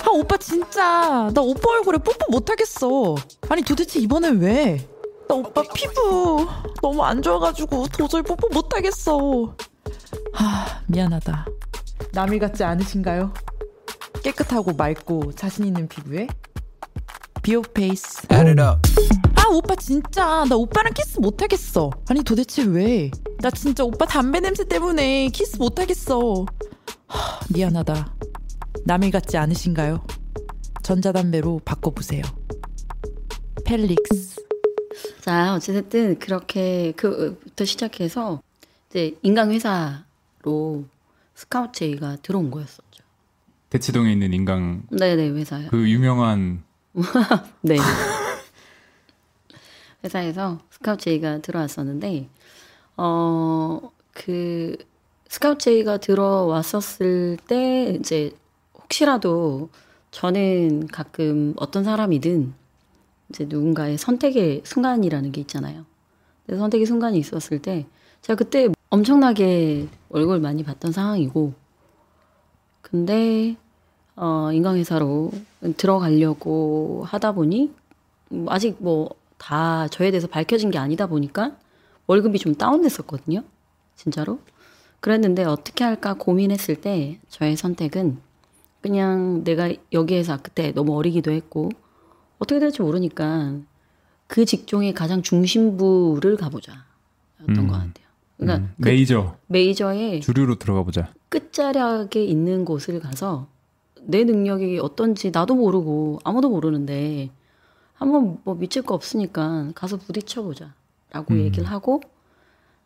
아 0.06 0.10
오빠 0.12 0.36
진짜 0.36 1.30
나 1.32 1.40
오빠 1.40 1.70
얼굴에 1.72 1.98
뽀뽀 1.98 2.26
못하겠어. 2.30 3.14
아니 3.48 3.62
도대체 3.62 3.98
이번엔 4.00 4.40
왜? 4.40 4.86
나 5.28 5.34
오빠 5.34 5.62
피부 5.74 6.46
너무 6.82 7.02
안 7.04 7.22
좋아가지고 7.22 7.88
도저히 7.88 8.22
뽀뽀 8.22 8.48
못하겠어. 8.52 9.54
하 10.32 10.66
미안하다. 10.86 11.46
남일 12.12 12.38
같지 12.40 12.64
않으신가요? 12.64 13.32
깨끗하고 14.22 14.72
맑고 14.72 15.32
자신 15.32 15.66
있는 15.66 15.88
피부에 15.88 16.26
비오페이스. 17.42 18.26
아 19.50 19.52
오빠 19.52 19.74
진짜 19.74 20.44
나 20.48 20.54
오빠랑 20.54 20.92
키스 20.94 21.18
못하겠어. 21.18 21.90
아니 22.08 22.22
도대체 22.22 22.62
왜? 22.62 23.10
나 23.40 23.50
진짜 23.50 23.82
오빠 23.82 24.06
담배 24.06 24.38
냄새 24.38 24.62
때문에 24.64 25.28
키스 25.30 25.56
못하겠어. 25.56 26.46
하, 27.08 27.40
미안하다. 27.52 28.14
남일 28.84 29.10
같지 29.10 29.36
않으신가요? 29.36 30.06
전자담배로 30.84 31.62
바꿔보세요. 31.64 32.22
펠릭스. 33.64 34.36
자, 35.20 35.54
어쨌든 35.56 36.16
그렇게 36.20 36.92
그부터 36.92 37.64
시작해서 37.64 38.40
이제 38.88 39.16
인강회사로 39.22 40.84
스카우트 41.34 41.72
제의가 41.80 42.18
들어온 42.22 42.52
거였었죠. 42.52 43.02
대치동에 43.70 44.12
있는 44.12 44.32
인강 44.32 44.84
네네, 44.92 45.30
회사요. 45.30 45.68
그 45.70 45.90
유명한 45.90 46.62
네. 47.62 47.76
회사에서 50.04 50.58
스카우트 50.70 51.04
제의가 51.04 51.38
들어왔었는데, 51.38 52.28
어, 52.96 53.90
그, 54.12 54.76
스카우트 55.28 55.64
제의가 55.64 55.98
들어왔었을 55.98 57.38
때, 57.46 57.96
이제, 58.00 58.32
혹시라도 58.74 59.68
저는 60.10 60.88
가끔 60.88 61.54
어떤 61.56 61.84
사람이든 61.84 62.52
이제 63.28 63.46
누군가의 63.48 63.96
선택의 63.98 64.62
순간이라는 64.64 65.32
게 65.32 65.40
있잖아요. 65.42 65.84
근데 66.46 66.58
선택의 66.58 66.86
순간이 66.86 67.18
있었을 67.18 67.60
때, 67.60 67.86
제가 68.22 68.36
그때 68.36 68.68
엄청나게 68.88 69.88
얼굴 70.10 70.40
많이 70.40 70.64
봤던 70.64 70.92
상황이고, 70.92 71.52
근데, 72.82 73.56
어, 74.16 74.50
인강회사로 74.52 75.30
들어가려고 75.76 77.04
하다 77.06 77.32
보니, 77.32 77.72
음, 78.32 78.46
아직 78.48 78.76
뭐 78.80 79.19
다 79.40 79.88
저에 79.88 80.10
대해서 80.10 80.28
밝혀진 80.28 80.70
게 80.70 80.78
아니다 80.78 81.06
보니까 81.06 81.56
월급이 82.06 82.38
좀 82.38 82.54
다운됐었거든요. 82.54 83.42
진짜로. 83.96 84.38
그랬는데 85.00 85.44
어떻게 85.44 85.82
할까 85.82 86.14
고민했을 86.14 86.76
때 86.76 87.18
저의 87.28 87.56
선택은 87.56 88.18
그냥 88.82 89.42
내가 89.42 89.72
여기에서 89.92 90.38
그때 90.42 90.72
너무 90.72 90.94
어리기도 90.96 91.30
했고 91.30 91.70
어떻게 92.38 92.60
될지 92.60 92.82
모르니까 92.82 93.56
그 94.26 94.44
직종의 94.44 94.92
가장 94.92 95.22
중심부를 95.22 96.36
가보자. 96.36 96.84
였던 97.40 97.56
음. 97.56 97.66
것 97.66 97.72
같아요. 97.72 98.10
그러니까 98.36 98.66
음, 98.66 98.74
그 98.80 98.88
메이저 98.88 99.36
메이저의 99.46 100.20
주류로 100.20 100.56
들어가 100.56 100.82
보자. 100.82 101.12
끝자락에 101.30 102.22
있는 102.22 102.66
곳을 102.66 103.00
가서 103.00 103.48
내 104.02 104.24
능력이 104.24 104.78
어떤지 104.80 105.30
나도 105.30 105.54
모르고 105.54 106.20
아무도 106.24 106.50
모르는데 106.50 107.30
한번 108.00 108.38
뭐 108.44 108.54
미칠 108.56 108.82
거 108.82 108.94
없으니까 108.94 109.70
가서 109.74 109.96
부딪혀 109.98 110.42
보자 110.42 110.74
라고 111.10 111.34
음. 111.34 111.40
얘기를 111.44 111.68
하고 111.70 112.00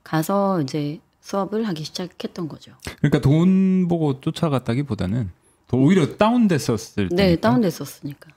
가서 0.03 0.61
이제 0.61 1.01
수업을 1.21 1.67
하기 1.69 1.85
시작했던 1.85 2.49
거죠. 2.49 2.75
그러니까 2.99 3.21
돈 3.21 3.89
보고 3.89 4.21
쫓아갔다기보다는 4.21 5.31
더 5.69 5.77
오히려 5.79 6.17
다운됐었을 6.17 7.09
때. 7.09 7.15
네, 7.17 7.37
다운됐었으니까. 7.37 8.31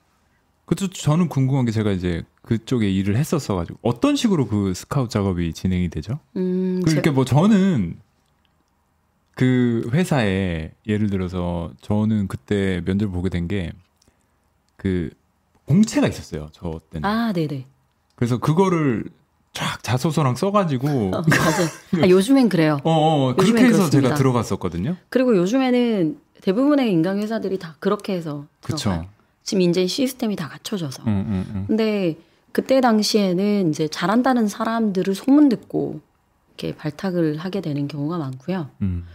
그쵸 0.66 0.88
저는 0.90 1.30
궁금한 1.30 1.66
게 1.66 1.72
제가 1.72 1.92
이제 1.92 2.24
그쪽에 2.44 2.90
일을 2.90 3.16
했었어 3.18 3.56
가지고 3.56 3.80
어떤 3.82 4.16
식으로 4.16 4.48
그 4.48 4.74
스카우트 4.74 5.10
작업이 5.12 5.54
진행이 5.54 5.90
되죠? 5.90 6.20
음, 6.36 6.82
그러니까 6.86 7.12
뭐 7.12 7.26
저는 7.26 8.00
그 9.36 9.90
회사에 9.94 10.72
예를 10.88 11.10
들어서 11.10 11.72
저는 11.82 12.28
그때 12.28 12.82
면접 12.86 13.08
보게 13.10 13.30
된 13.30 13.48
게 13.48 13.72
그 14.78 15.10
공채가 15.68 16.08
있었어요. 16.08 16.50
저 16.54 16.72
제, 16.72 16.90
때는. 16.94 17.08
아, 17.08 17.34
네네. 17.34 17.66
그래서 18.16 18.38
그거를 18.40 19.04
쫙 19.54 19.84
자소서랑 19.84 20.36
써가지고 20.36 20.88
어, 20.88 21.10
맞아요. 21.12 22.04
아, 22.04 22.10
요즘엔 22.10 22.50
그래요. 22.50 22.80
어, 22.84 22.92
어 22.92 23.36
그렇게 23.36 23.52
요즘엔 23.52 23.66
해서 23.66 23.78
그렇습니다. 23.78 24.08
제가 24.10 24.16
들어갔었거든요. 24.16 24.96
그리고 25.10 25.36
요즘에는 25.38 26.20
대부분의 26.42 26.92
인강 26.92 27.20
회사들이 27.20 27.60
다 27.60 27.76
그렇게 27.80 28.14
해서 28.14 28.46
그렇죠. 28.62 29.08
지금 29.44 29.62
이제 29.62 29.88
시스템이 29.88 30.36
다 30.36 30.48
갖춰져서. 30.48 31.04
응, 31.08 31.26
응, 31.30 31.46
응. 31.56 31.66
근데 31.68 32.18
그때 32.52 32.82
당시에는 32.82 33.70
이제 33.70 33.88
잘한다는 33.88 34.48
사람들을 34.48 35.14
소문 35.16 35.50
듣고 35.50 36.02
이렇게 36.50 36.76
발탁을 36.76 37.38
하게 37.38 37.62
되는 37.62 37.88
경우가 37.88 38.18
많고요. 38.18 38.70
음. 38.82 39.06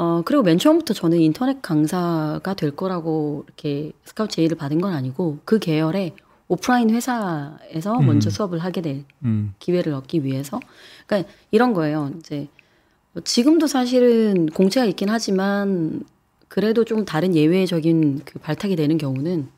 어, 0.00 0.22
그리고 0.24 0.44
맨 0.44 0.58
처음부터 0.58 0.94
저는 0.94 1.18
인터넷 1.18 1.60
강사가 1.60 2.54
될 2.54 2.70
거라고 2.70 3.42
이렇게 3.48 3.90
스카우트 4.04 4.36
제의를 4.36 4.56
받은 4.56 4.80
건 4.80 4.92
아니고 4.92 5.38
그 5.44 5.58
계열의 5.58 6.14
오프라인 6.46 6.90
회사에서 6.90 7.98
음. 7.98 8.06
먼저 8.06 8.30
수업을 8.30 8.60
하게 8.60 8.80
될 8.80 9.04
음. 9.24 9.54
기회를 9.58 9.92
얻기 9.94 10.22
위해서. 10.22 10.60
그러니까 11.04 11.28
이런 11.50 11.74
거예요. 11.74 12.12
이제 12.16 12.46
뭐 13.12 13.24
지금도 13.24 13.66
사실은 13.66 14.46
공채가 14.46 14.86
있긴 14.86 15.08
하지만 15.08 16.04
그래도 16.46 16.84
좀 16.84 17.04
다른 17.04 17.34
예외적인 17.34 18.22
그 18.24 18.38
발탁이 18.38 18.76
되는 18.76 18.98
경우는 18.98 19.48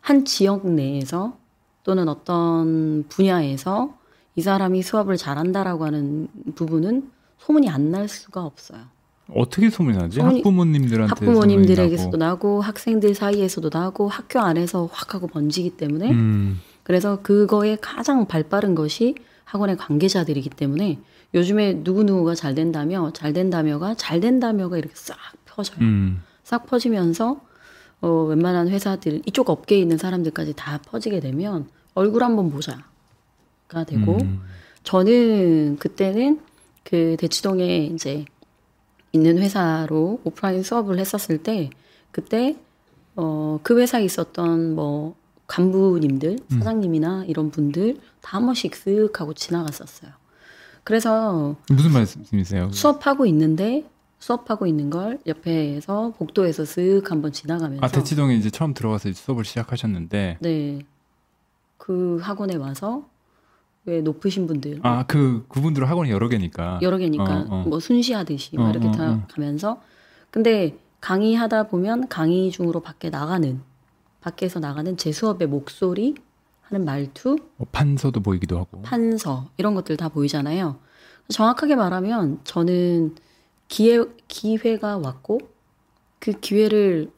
한 0.00 0.24
지역 0.24 0.64
내에서 0.64 1.36
또는 1.82 2.08
어떤 2.08 3.04
분야에서 3.08 3.98
이 4.36 4.42
사람이 4.42 4.82
수업을 4.82 5.16
잘한다라고 5.16 5.84
하는 5.84 6.28
부분은 6.54 7.10
소문이 7.38 7.68
안 7.68 7.90
날 7.90 8.08
수가 8.08 8.44
없어요. 8.44 8.91
어떻게 9.34 9.70
소문이 9.70 9.96
나지? 9.96 10.20
학부모님들한테 10.20 11.10
학부모님들에게서도 11.10 12.10
소문이 12.12 12.18
나고 12.18 12.60
학생들 12.60 13.14
사이에서도 13.14 13.70
나고 13.72 14.08
학교 14.08 14.40
안에서 14.40 14.88
확 14.92 15.14
하고 15.14 15.26
번지기 15.26 15.70
때문에 15.70 16.10
나고. 16.10 16.14
음. 16.14 16.60
그래서 16.82 17.20
그거에 17.22 17.76
가장 17.80 18.26
발빠른 18.26 18.74
것이 18.74 19.14
학원의 19.44 19.76
관계자들이기 19.76 20.50
때문에 20.50 20.98
요즘에 21.34 21.74
누구누구가 21.74 22.34
잘 22.34 22.54
된다며 22.54 23.10
잘 23.12 23.32
된다며가 23.32 23.94
잘 23.94 24.20
된다며가 24.20 24.78
이렇게 24.78 24.94
싹 24.94 25.16
퍼져요. 25.44 25.78
음. 25.80 26.22
싹 26.42 26.66
퍼지면서 26.66 27.40
어, 28.00 28.08
웬만한 28.24 28.68
회사들 28.68 29.22
이쪽 29.26 29.48
업계에 29.48 29.78
있는 29.78 29.96
사람들까지 29.96 30.54
다 30.56 30.80
퍼지게 30.86 31.20
되면 31.20 31.68
얼굴 31.94 32.24
한번 32.24 32.50
보자가 32.50 33.84
되고 33.86 34.18
음. 34.20 34.40
저는 34.82 35.76
그때는 35.78 36.40
그 36.82 37.16
대치동에 37.18 37.86
이제 37.86 38.24
있는 39.12 39.38
회사로 39.38 40.20
오프라인 40.24 40.62
수업을 40.62 40.98
했었을 40.98 41.38
때 41.42 41.70
그때 42.10 42.56
어 43.16 43.58
그 43.62 43.78
회사에 43.78 44.04
있었던 44.04 44.74
뭐 44.74 45.14
간부님들 45.46 46.38
사장님이나 46.50 47.24
이런 47.26 47.50
분들 47.50 47.98
다 48.22 48.38
한 48.38 48.46
번씩 48.46 48.72
쓱 48.72 49.16
하고 49.16 49.34
지나갔었어요. 49.34 50.10
그래서 50.84 51.54
무슨 51.68 51.92
말씀이세요? 51.92 52.70
수업하고 52.72 53.26
있는데 53.26 53.84
수업하고 54.18 54.66
있는 54.66 54.88
걸 54.90 55.18
옆에서 55.26 56.14
복도에서 56.16 56.62
쓱 56.62 57.08
한번 57.08 57.32
지나가면서 57.32 57.84
아 57.84 57.88
대치동에 57.88 58.34
이제 58.36 58.48
처음 58.50 58.72
들어가서 58.72 59.08
이제 59.10 59.20
수업을 59.20 59.44
시작하셨는데 59.44 60.38
네. 60.40 60.78
그 61.76 62.18
학원에 62.22 62.54
와서 62.56 63.04
왜 63.04 63.04
높으신 63.84 64.46
분들 64.46 64.80
아 64.82 65.04
그 65.08 65.44
그분들 65.48 65.88
학원이 65.88 66.10
여러 66.10 66.28
개니까 66.28 66.78
여러 66.82 66.98
개니까 66.98 67.24
어, 67.24 67.46
어. 67.48 67.64
뭐 67.66 67.80
순시하듯이 67.80 68.56
막 68.56 68.66
어, 68.66 68.70
이렇게 68.70 68.88
어, 68.88 68.92
다 68.92 69.12
어. 69.12 69.26
가면서 69.32 69.80
근데 70.30 70.78
강의하다 71.00 71.64
보면 71.64 72.08
강의 72.08 72.50
중으로 72.50 72.80
밖에 72.80 73.10
나가는 73.10 73.60
밖에서 74.20 74.60
나가는 74.60 74.96
제 74.96 75.10
수업의 75.10 75.48
목소리 75.48 76.14
하는 76.62 76.84
말투 76.84 77.36
뭐 77.56 77.66
판서도 77.72 78.20
보이기도 78.20 78.58
하고 78.58 78.82
판서 78.82 79.50
이런 79.56 79.74
것들 79.74 79.96
다 79.96 80.08
보이잖아요. 80.08 80.76
정확하게 81.28 81.74
말하면 81.76 82.40
저는 82.44 83.16
기회 83.68 84.04
기회가 84.28 84.98
왔고 84.98 85.38
그 86.20 86.32
기회를 86.32 87.10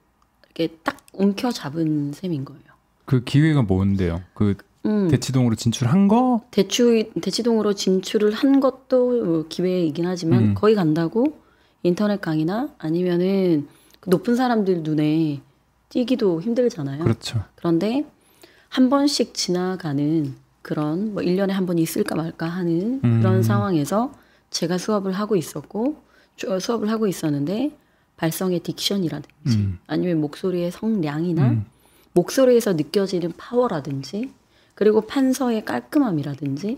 이렇게 0.56 0.74
딱 0.82 0.96
움켜 1.12 1.50
잡은 1.52 2.12
셈인 2.12 2.44
거예요. 2.44 2.62
그 3.04 3.22
기회가 3.22 3.62
뭔데요? 3.62 4.22
그 4.32 4.56
음, 4.86 5.08
대치동으로 5.08 5.54
진출한 5.56 6.08
거? 6.08 6.42
대추 6.50 7.10
대치동으로 7.20 7.72
진출을 7.74 8.32
한 8.32 8.60
것도 8.60 9.46
기회이긴 9.48 10.06
하지만 10.06 10.40
음. 10.50 10.54
거기 10.54 10.74
간다고 10.74 11.38
인터넷 11.82 12.20
강의나 12.20 12.68
아니면은 12.78 13.66
그 14.00 14.10
높은 14.10 14.36
사람들 14.36 14.82
눈에 14.82 15.40
띄기도 15.88 16.42
힘들잖아요. 16.42 17.02
그렇죠. 17.02 17.42
그런데 17.54 18.04
한 18.68 18.90
번씩 18.90 19.34
지나가는 19.34 20.34
그런 20.62 21.14
뭐 21.14 21.22
1년에 21.22 21.50
한 21.50 21.66
번 21.66 21.78
있을까 21.78 22.14
말까 22.14 22.46
하는 22.46 23.00
음. 23.04 23.20
그런 23.20 23.42
상황에서 23.42 24.12
제가 24.50 24.78
수업을 24.78 25.12
하고 25.12 25.36
있었고 25.36 25.96
주- 26.36 26.58
수업을 26.60 26.90
하고 26.90 27.06
있었는데 27.06 27.70
발성의 28.16 28.60
diction이라든지 28.60 29.46
음. 29.56 29.78
아니면 29.86 30.20
목소리의 30.20 30.70
성량이나 30.70 31.48
음. 31.50 31.64
목소리에서 32.12 32.72
느껴지는 32.74 33.32
파워라든지 33.36 34.30
그리고 34.74 35.02
판서의 35.02 35.64
깔끔함이라든지 35.64 36.76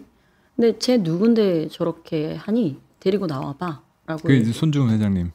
근데 0.55 0.79
쟤 0.79 0.99
누군데 0.99 1.69
저렇게 1.69 2.35
하니 2.37 2.79
데리고 3.01 3.27
나와봐 3.27 3.81
라고 4.07 4.23
그게 4.23 4.39
이제 4.39 4.53
손주은 4.53 4.91
회장님. 4.91 5.31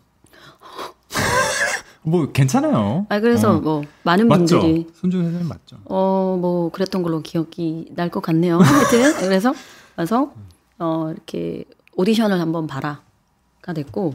뭐 2.03 2.31
괜찮아요. 2.31 3.05
아 3.09 3.19
그래서 3.19 3.57
어. 3.57 3.59
뭐 3.59 3.83
많은 4.03 4.27
맞죠? 4.27 4.59
분들이 4.59 4.87
손주은 4.93 5.27
회장님 5.27 5.47
맞죠? 5.47 5.77
어뭐 5.85 6.71
그랬던 6.71 7.03
걸로 7.03 7.21
기억이 7.21 7.91
날 7.95 8.09
것 8.09 8.21
같네요. 8.21 8.57
하여튼 8.59 9.13
그래서 9.21 9.53
와서 9.95 10.33
어 10.79 11.09
이렇게 11.11 11.65
오디션을 11.95 12.39
한번 12.39 12.65
봐라가 12.65 13.73
됐고 13.75 14.13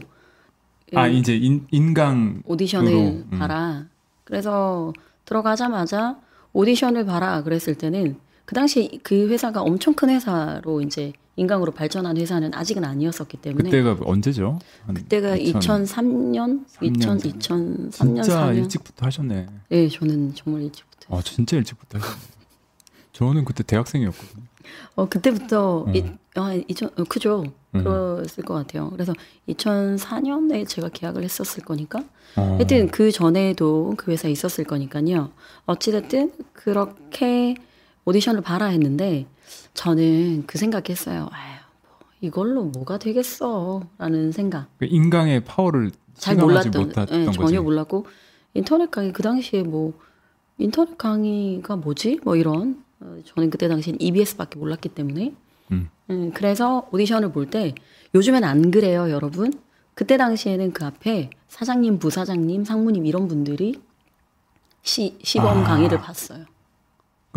아 0.95 1.07
음, 1.07 1.13
이제 1.13 1.35
인, 1.37 1.65
인강 1.71 2.43
오디션을 2.45 2.93
음. 3.31 3.37
봐라. 3.39 3.85
그래서 4.25 4.91
들어가자마자 5.23 6.17
오디션을 6.51 7.05
봐라 7.05 7.41
그랬을 7.43 7.75
때는 7.75 8.17
그 8.47 8.55
당시 8.55 8.97
그 9.03 9.27
회사가 9.27 9.61
엄청 9.61 9.93
큰 9.93 10.09
회사로 10.09 10.81
이제 10.81 11.11
인강으로 11.35 11.73
발전한 11.73 12.15
회사는 12.15 12.53
아직은 12.53 12.85
아니었었기 12.85 13.35
때문에 13.37 13.69
그때가 13.69 13.97
언제죠? 14.05 14.57
한 14.85 14.95
그때가 14.95 15.35
2000 15.35 15.83
2003년, 15.83 16.65
2000, 16.81 17.17
2000, 17.17 17.17
2003년, 17.17 17.91
진짜 17.91 18.47
4년. 18.47 18.55
일찍부터 18.55 19.05
하셨네. 19.05 19.47
네, 19.67 19.89
저는 19.89 20.33
정말 20.33 20.61
일찍부터. 20.63 21.13
아 21.17 21.21
진짜 21.21 21.57
일찍부터 21.57 21.97
하셨네. 21.97 22.17
저는 23.11 23.43
그때 23.43 23.63
대학생이었거든요. 23.63 24.45
어 24.95 25.09
그때부터 25.09 25.83
음. 25.87 25.95
이, 25.95 26.05
아, 26.35 26.53
2000, 26.69 26.89
어, 26.97 27.03
그죠. 27.03 27.43
음. 27.75 27.83
그랬을 27.83 28.45
것 28.45 28.53
같아요. 28.53 28.89
그래서 28.91 29.13
2004년에 29.49 30.65
제가 30.65 30.87
계약을 30.87 31.21
했었을 31.21 31.65
거니까. 31.65 31.99
어. 32.37 32.55
하여튼 32.55 32.87
그 32.91 33.11
전에도 33.11 33.93
그 33.97 34.11
회사에 34.11 34.31
있었을 34.31 34.63
거니까요. 34.63 35.31
어찌 35.65 35.91
됐든 35.91 36.31
그렇게 36.53 37.55
오디션을 38.07 38.41
봐라 38.41 38.67
했는데 38.67 39.25
저는 39.73 40.45
그 40.47 40.57
생각했어요. 40.57 41.27
아유, 41.29 41.55
뭐 41.83 41.97
이걸로 42.21 42.63
뭐가 42.63 42.97
되겠어. 42.99 43.81
라는 43.97 44.31
생각. 44.31 44.67
그 44.79 44.85
인강의 44.85 45.43
파워를 45.43 45.91
잘 46.15 46.37
몰랐던, 46.37 46.93
예, 47.11 47.25
거지. 47.25 47.37
전혀 47.37 47.61
몰랐고 47.61 48.05
인터넷 48.53 48.89
강의 48.89 49.11
그 49.11 49.21
당시에 49.21 49.63
뭐 49.63 49.93
인터넷 50.57 50.97
강의가 50.97 51.75
뭐지? 51.75 52.21
뭐 52.23 52.37
이런 52.37 52.81
어, 53.01 53.17
저는 53.25 53.49
그때 53.49 53.67
당시엔 53.67 53.97
EBS밖에 53.99 54.57
몰랐기 54.57 54.89
때문에 54.89 55.33
음. 55.71 55.89
음, 56.09 56.31
그래서 56.33 56.87
오디션을 56.93 57.33
볼 57.33 57.49
때 57.49 57.75
요즘엔 58.15 58.45
안 58.45 58.71
그래요, 58.71 59.11
여러분. 59.11 59.51
그때 59.93 60.15
당시에는 60.15 60.71
그 60.71 60.85
앞에 60.85 61.29
사장님, 61.49 61.99
부사장님, 61.99 62.63
상무님 62.63 63.05
이런 63.05 63.27
분들이 63.27 63.81
시, 64.81 65.17
시범 65.21 65.59
아. 65.59 65.63
강의를 65.63 65.97
봤어요. 65.99 66.45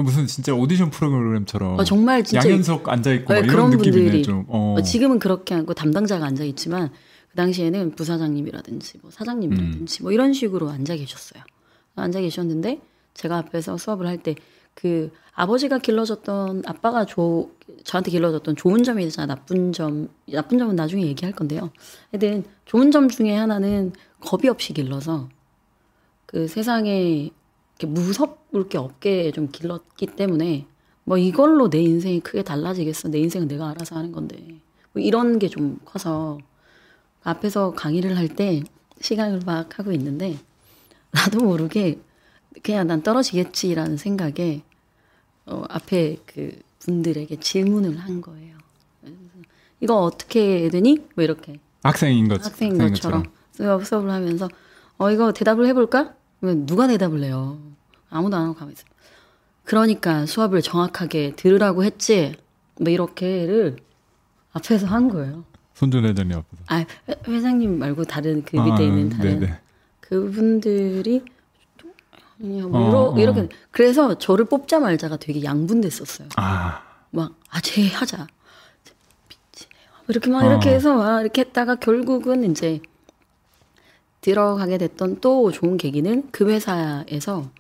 그 0.05 0.11
무슨 0.11 0.27
진짜 0.27 0.55
오디션 0.55 0.91
프로그램처럼 0.91 1.79
어, 1.79 1.85
정말 1.85 2.25
진짜 2.25 2.49
양현석 2.49 2.89
앉아 2.89 3.13
있고 3.13 3.33
네, 3.35 3.41
이런 3.41 3.49
그런 3.51 3.71
느낌이네. 3.71 4.23
좀. 4.23 4.45
어. 4.49 4.77
어, 4.79 4.83
지금은 4.83 5.19
그렇게 5.19 5.55
하고 5.55 5.75
담당자가 5.75 6.27
앉아 6.27 6.45
있지만 6.45 6.91
그 7.31 7.37
당시에는 7.37 7.93
부사장님이라든지 7.97 8.99
뭐 9.03 9.11
사장님이라든지 9.11 10.03
뭐 10.03 10.13
이런 10.13 10.33
식으로 10.33 10.71
앉아 10.71 10.97
계셨어요. 10.97 11.43
앉아 11.97 12.21
계셨는데 12.21 12.81
제가 13.15 13.39
앞에서 13.39 13.77
수업을 13.77 14.07
할 14.07 14.19
때 14.19 14.35
그 14.75 15.11
아버지가 15.35 15.79
길러줬던 15.79 16.63
아빠가 16.67 17.05
조, 17.05 17.51
저한테 17.85 18.11
길러줬던 18.11 18.57
좋은 18.57 18.83
점이 18.83 19.05
있잖아 19.05 19.35
나쁜 19.35 19.73
점 19.73 20.09
나쁜 20.31 20.59
점은 20.59 20.77
나중에 20.77 21.05
얘기할 21.07 21.35
건데요. 21.35 21.71
하여튼 22.11 22.45
좋은 22.65 22.91
점 22.91 23.09
중에 23.09 23.35
하나는 23.35 23.93
겁이 24.21 24.49
없이 24.49 24.73
길러서 24.73 25.29
그 26.27 26.47
세상에 26.47 27.31
무섭을 27.87 28.69
게 28.69 28.79
없게 28.79 29.31
좀 29.33 29.49
길렀기 29.51 30.07
때문에 30.07 30.67
뭐 31.05 31.17
이걸로 31.19 31.69
내 31.71 31.79
인생이 31.81 32.21
크게 32.21 32.43
달라지겠어 32.43 33.09
내 33.09 33.19
인생은 33.19 33.49
내가 33.49 33.69
알아서 33.71 33.97
하는 33.97 34.13
건데 34.13 34.37
뭐 34.93 35.03
이런 35.03 35.39
게 35.39 35.49
좀 35.49 35.79
커서 35.85 36.39
앞에서 37.23 37.73
강의를 37.73 38.17
할 38.17 38.29
때 38.29 38.63
시간을 39.01 39.41
막 39.47 39.79
하고 39.79 39.93
있는데 39.93 40.39
나도 41.13 41.41
모르게 41.41 42.01
그냥 42.63 42.87
난 42.87 43.03
떨어지겠지라는 43.03 43.97
생각에 43.97 44.63
어, 45.47 45.65
앞에 45.69 46.19
그 46.27 46.59
분들에게 46.81 47.41
질문을 47.41 47.97
한 47.99 48.21
거예요. 48.21 48.57
이거 49.81 49.97
어떻게 50.03 50.69
되니? 50.69 50.99
뭐 51.15 51.25
이렇게 51.25 51.59
학생인 51.83 52.29
것 52.29 52.45
학생인 52.45 52.79
것처럼 52.95 53.23
수업, 53.53 53.87
수업을 53.87 54.11
하면서 54.11 54.49
어 54.99 55.11
이거 55.11 55.33
대답을 55.33 55.67
해볼까? 55.69 56.15
누가 56.41 56.87
대답을 56.87 57.23
해요? 57.23 57.59
아무도 58.09 58.37
안 58.37 58.45
하고 58.45 58.55
가만히 58.55 58.73
있어. 58.75 58.85
그러니까 59.65 60.27
수업을 60.27 60.63
정확하게 60.63 61.35
들으라고 61.37 61.85
했지. 61.85 62.35
뭐 62.81 62.91
이렇게를 62.91 63.77
앞에서 64.53 64.87
한 64.87 65.09
거예요. 65.09 65.45
손준 65.75 66.05
회장님 66.05 66.37
앞에서. 66.37 66.63
아 66.69 66.77
회- 67.09 67.15
회장님 67.29 67.79
말고 67.79 68.05
다른 68.05 68.43
그 68.43 68.57
밑에 68.57 68.85
있는 68.87 69.09
다른 69.11 69.37
아, 69.37 69.41
네네. 69.41 69.61
그분들이 70.01 71.23
그냥 72.39 72.71
뭐 72.71 72.81
어, 72.81 72.89
이러- 72.89 72.99
어. 73.13 73.19
이렇게 73.19 73.49
그래서 73.71 74.17
저를 74.19 74.47
뽑자 74.47 74.81
말자가 74.81 75.19
되게 75.19 75.45
양분됐었어요. 75.45 76.29
아, 76.37 76.83
막 77.11 77.35
아쟤 77.51 77.87
하자 77.89 78.27
미치네요. 79.29 79.91
이렇게 80.09 80.31
막 80.31 80.43
어. 80.43 80.47
이렇게 80.47 80.71
해서 80.71 80.97
막 80.97 81.21
이렇게 81.21 81.43
했다가 81.43 81.77
결국은 81.77 82.51
이제 82.51 82.81
들어가게 84.21 84.79
됐던 84.79 85.21
또 85.21 85.51
좋은 85.51 85.77
계기는 85.77 86.29
그 86.31 86.51
회사에서 86.51 87.51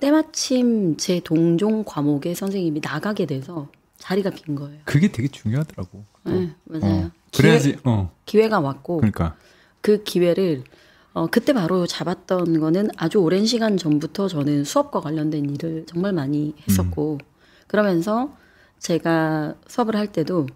때마침 0.00 0.96
제 0.96 1.20
동종 1.20 1.84
과목의 1.84 2.34
선생님이 2.34 2.80
나가게 2.82 3.26
돼서 3.26 3.68
자리가 3.98 4.30
빈 4.30 4.54
거예요. 4.54 4.78
그게 4.84 5.10
되게 5.10 5.28
중요하더라고. 5.28 6.04
네, 6.24 6.54
맞아요. 6.64 7.06
어, 7.06 7.10
그래야지. 7.34 7.76
어, 7.84 8.12
기회, 8.24 8.48
가 8.48 8.60
왔고 8.60 8.98
그러니까. 8.98 9.36
그 9.80 10.02
기회를 10.02 10.64
어, 11.12 11.28
그때 11.28 11.54
바로 11.54 11.86
잡았던 11.86 12.60
거는 12.60 12.88
아주 12.96 13.18
오랜 13.18 13.46
시간 13.46 13.78
전부터 13.78 14.28
저는 14.28 14.64
수업과 14.64 15.00
관련된 15.00 15.48
일을 15.48 15.86
정말 15.86 16.12
많이 16.12 16.54
했었고 16.68 17.18
그러면서 17.66 18.36
제가 18.78 19.54
수업을 19.66 19.96
할 19.96 20.12
때도 20.12 20.46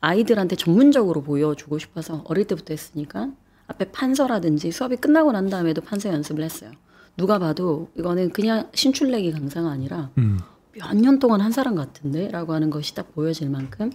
아이들한테 0.00 0.56
전문적으로 0.56 1.22
보여주고 1.22 1.78
싶어서 1.78 2.24
어릴 2.26 2.46
때부터 2.46 2.72
했으니까 2.72 3.30
앞에 3.68 3.90
판서라든지 3.92 4.70
수업이 4.72 4.96
끝나고 4.96 5.32
난 5.32 5.48
다음에도 5.48 5.80
판서 5.80 6.08
연습을 6.08 6.42
했어요. 6.42 6.72
누가 7.16 7.38
봐도 7.38 7.88
이거는 7.98 8.30
그냥 8.30 8.68
신출내기 8.74 9.32
강사가 9.32 9.70
아니라 9.70 10.10
음. 10.18 10.38
몇년 10.72 11.18
동안 11.18 11.40
한 11.40 11.50
사람 11.52 11.74
같은데? 11.74 12.28
라고 12.28 12.52
하는 12.54 12.70
것이 12.70 12.94
딱 12.94 13.12
보여질 13.14 13.50
만큼 13.50 13.90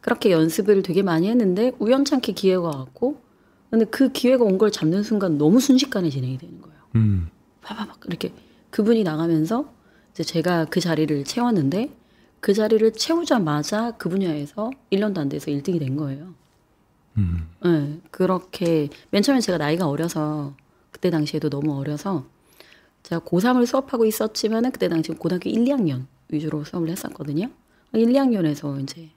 그렇게 0.00 0.30
연습을 0.30 0.82
되게 0.82 1.02
많이 1.02 1.28
했는데 1.28 1.72
우연찮게 1.78 2.32
기회가 2.32 2.62
왔고 2.68 3.20
근데 3.70 3.84
그 3.84 4.10
기회가 4.10 4.44
온 4.44 4.58
걸 4.58 4.72
잡는 4.72 5.02
순간 5.02 5.38
너무 5.38 5.60
순식간에 5.60 6.10
진행이 6.10 6.38
되는 6.38 6.60
거예요. 6.60 6.76
음. 6.96 7.28
파파박 7.62 8.00
이렇게 8.06 8.32
그분이 8.70 9.04
나가면서 9.04 9.72
이제 10.12 10.22
제가 10.22 10.64
그 10.66 10.80
자리를 10.80 11.24
채웠는데 11.24 11.94
그 12.40 12.54
자리를 12.54 12.92
채우자마자 12.92 13.92
그 13.92 14.08
분야에서 14.08 14.70
1년도 14.90 15.18
안 15.18 15.28
돼서 15.28 15.50
1등이 15.50 15.78
된 15.78 15.96
거예요. 15.96 16.34
음. 17.16 17.50
네, 17.64 18.00
그렇게 18.10 18.88
맨 19.10 19.22
처음에 19.22 19.40
제가 19.40 19.58
나이가 19.58 19.88
어려서 19.88 20.54
그때 20.90 21.10
당시에도 21.10 21.50
너무 21.50 21.78
어려서 21.78 22.26
제가 23.02 23.22
고3을 23.22 23.66
수업하고 23.66 24.04
있었지만은 24.04 24.72
그때 24.72 24.88
당시 24.88 25.12
고등학교 25.12 25.48
1, 25.48 25.64
2학년 25.64 26.06
위주로 26.28 26.64
수업을 26.64 26.88
했었거든요. 26.90 27.50
1, 27.92 28.06
2학년에서 28.06 28.80
이제 28.82 29.10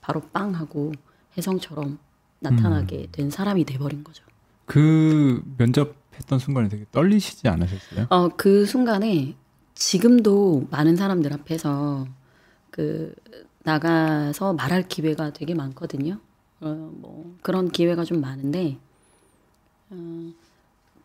바로 0.00 0.20
빵 0.32 0.54
하고 0.54 0.92
혜성처럼 1.36 1.98
나타나게 2.40 3.08
된 3.12 3.30
사람이 3.30 3.64
돼버린 3.64 4.04
거죠. 4.04 4.24
그 4.66 5.42
면접했던 5.58 6.38
순간에 6.38 6.68
되게 6.68 6.84
떨리시지 6.90 7.48
않으셨어요? 7.48 8.06
어, 8.10 8.28
그 8.36 8.66
순간에 8.66 9.34
지금도 9.74 10.66
많은 10.70 10.96
사람들 10.96 11.32
앞에서 11.32 12.06
그 12.70 13.14
나가서 13.64 14.54
말할 14.54 14.88
기회가 14.88 15.32
되게 15.32 15.54
많거든요. 15.54 16.18
어, 16.62 16.90
뭐 17.00 17.34
그런 17.42 17.70
기회가 17.70 18.04
좀 18.04 18.20
많은데 18.20 18.78
어, 19.90 20.32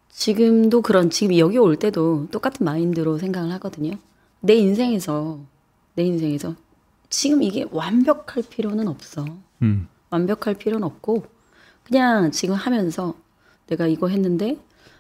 지금도 0.10 0.82
그런 0.82 1.10
지금 1.10 1.38
여기 1.38 1.58
올 1.58 1.76
때도 1.78 2.28
똑같은 2.32 2.66
마인드로 2.66 3.18
생각을 3.18 3.52
하거든요. 3.54 3.92
내 4.40 4.56
인생에서 4.56 5.40
내 5.96 6.04
인생에서 6.04 6.56
지금 7.10 7.44
이게 7.44 7.66
완벽할 7.72 8.44
필요는 8.50 8.88
없어. 8.88 9.26
음. 9.62 9.88
완벽할 10.10 10.56
필요는 10.56 10.86
없고 10.86 11.26
그냥 11.84 12.32
지금 12.32 12.56
하면서 12.56 13.16
내가 13.68 13.88
이거 13.88 14.08
했는데 14.10 14.58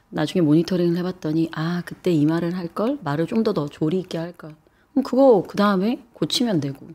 나중에 0.10 0.42
모니터링을 0.42 0.98
해봤더니 0.98 1.50
아 1.54 1.82
그때 1.86 2.12
이 2.12 2.26
말을 2.26 2.56
할 2.58 2.70
걸 2.74 2.98
말을 3.04 3.28
좀 3.28 3.44
더 3.44 3.54
더 3.54 3.68
조리 3.68 4.00
있게 4.00 4.18
할 4.18 4.34
걸. 4.34 4.56
그럼 4.94 5.04
그거 5.04 5.44
그 5.48 5.58
다음에 5.58 6.04
고치면 6.14 6.60
되고. 6.62 6.88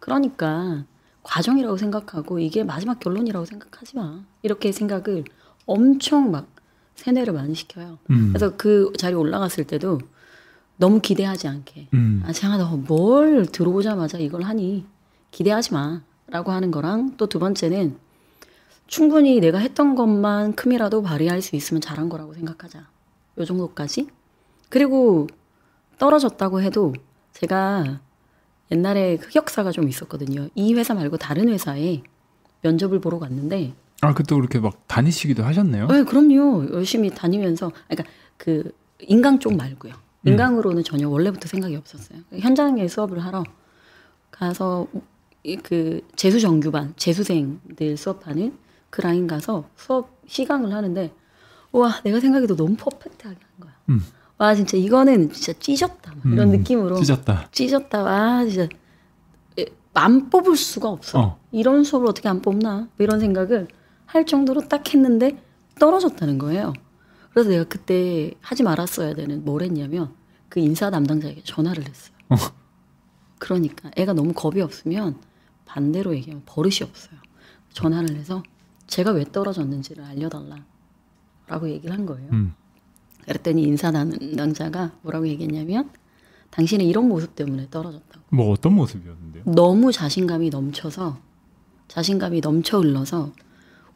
그러니까 0.00 0.84
과정이라고 1.28 1.76
생각하고 1.76 2.38
이게 2.38 2.64
마지막 2.64 2.98
결론이라고 3.00 3.44
생각하지 3.44 3.96
마. 3.96 4.22
이렇게 4.42 4.72
생각을 4.72 5.24
엄청 5.66 6.30
막 6.30 6.48
세뇌를 6.94 7.34
많이 7.34 7.54
시켜요. 7.54 7.98
음. 8.10 8.28
그래서 8.32 8.56
그 8.56 8.92
자리 8.96 9.12
에 9.12 9.16
올라갔을 9.16 9.64
때도 9.64 10.00
너무 10.78 11.00
기대하지 11.00 11.48
않게 11.48 11.88
음. 11.94 12.22
아, 12.24 12.32
장아, 12.32 12.56
너 12.56 12.76
뭘 12.76 13.46
들어오자마자 13.46 14.18
이걸 14.18 14.42
하니? 14.42 14.86
기대하지 15.30 15.74
마. 15.74 16.02
라고 16.30 16.52
하는 16.52 16.70
거랑 16.70 17.16
또 17.16 17.26
두 17.26 17.38
번째는 17.38 17.96
충분히 18.86 19.40
내가 19.40 19.58
했던 19.58 19.94
것만큼이라도 19.94 21.02
발휘할 21.02 21.42
수 21.42 21.56
있으면 21.56 21.80
잘한 21.80 22.08
거라고 22.08 22.34
생각하자. 22.34 22.86
요 23.38 23.44
정도까지. 23.44 24.08
그리고 24.70 25.26
떨어졌다고 25.98 26.62
해도 26.62 26.94
제가 27.32 28.00
옛날에 28.70 29.16
흑역사가 29.20 29.70
좀 29.72 29.88
있었거든요. 29.88 30.48
이 30.54 30.74
회사 30.74 30.94
말고 30.94 31.16
다른 31.16 31.48
회사에 31.48 32.02
면접을 32.62 33.00
보러 33.00 33.18
갔는데 33.18 33.74
아, 34.00 34.14
그때 34.14 34.34
그렇게 34.34 34.60
막 34.60 34.86
다니시기도 34.86 35.42
하셨네요? 35.42 35.88
네, 35.88 36.04
그럼요. 36.04 36.68
열심히 36.72 37.10
다니면서, 37.10 37.72
그러니까 37.88 38.08
그 38.36 38.70
인강 39.00 39.40
쪽 39.40 39.56
말고요. 39.56 39.92
인강으로는 40.24 40.84
전혀 40.84 41.08
원래부터 41.08 41.48
생각이 41.48 41.74
없었어요. 41.74 42.20
현장에 42.38 42.86
수업을 42.86 43.24
하러 43.24 43.44
가서 44.30 44.86
이그 45.42 46.02
재수 46.16 46.40
정규반 46.40 46.92
재수생들 46.96 47.96
수업하는 47.96 48.56
그 48.90 49.00
라인 49.00 49.26
가서 49.26 49.68
수업 49.76 50.20
시강을 50.26 50.72
하는데 50.72 51.12
와 51.72 52.00
내가 52.04 52.20
생각해도 52.20 52.56
너무 52.56 52.76
퍼펙트하게 52.76 53.38
한 53.40 53.60
거야. 53.60 53.72
음. 53.90 54.02
와 54.38 54.54
진짜 54.54 54.76
이거는 54.76 55.32
진짜 55.32 55.52
찢었다 55.58 56.14
막 56.14 56.32
이런 56.32 56.48
음, 56.48 56.58
느낌으로 56.58 56.96
찢었다. 56.96 57.48
찢었다. 57.50 58.02
와 58.02 58.44
진짜 58.46 58.68
에, 59.58 59.66
안 59.94 60.30
뽑을 60.30 60.56
수가 60.56 60.88
없어. 60.88 61.20
어. 61.20 61.40
이런 61.50 61.84
수업을 61.84 62.08
어떻게 62.08 62.28
안 62.28 62.40
뽑나? 62.40 62.76
뭐 62.76 62.90
이런 62.98 63.18
생각을 63.20 63.68
할 64.06 64.24
정도로 64.26 64.68
딱 64.68 64.94
했는데 64.94 65.42
떨어졌다는 65.78 66.38
거예요. 66.38 66.72
그래서 67.32 67.50
내가 67.50 67.64
그때 67.64 68.32
하지 68.40 68.62
말았어야 68.62 69.14
되는 69.14 69.44
뭘 69.44 69.62
했냐면 69.62 70.14
그 70.48 70.60
인사 70.60 70.90
담당자에게 70.90 71.42
전화를 71.44 71.86
했어요. 71.86 72.16
어. 72.30 72.36
그러니까 73.38 73.90
애가 73.96 74.12
너무 74.12 74.32
겁이 74.32 74.60
없으면 74.60 75.16
반대로 75.66 76.14
얘기하면 76.16 76.42
버릇이 76.46 76.78
없어요. 76.82 77.18
전화를 77.72 78.16
해서 78.16 78.42
제가 78.86 79.12
왜 79.12 79.24
떨어졌는지를 79.24 80.02
알려달라 80.04 80.64
라고 81.46 81.68
얘기를 81.68 81.94
한 81.94 82.06
거예요. 82.06 82.28
음. 82.32 82.54
그랬더니 83.28 83.62
인사 83.62 83.92
담당자가 83.92 84.92
뭐라고 85.02 85.28
얘기했냐면 85.28 85.90
당신의 86.50 86.88
이런 86.88 87.08
모습 87.08 87.36
때문에 87.36 87.66
떨어졌다고. 87.70 88.24
뭐 88.30 88.50
어떤 88.50 88.74
모습이었는데요? 88.74 89.44
너무 89.44 89.92
자신감이 89.92 90.48
넘쳐서 90.48 91.18
자신감이 91.88 92.40
넘쳐 92.40 92.78
흘러서 92.78 93.32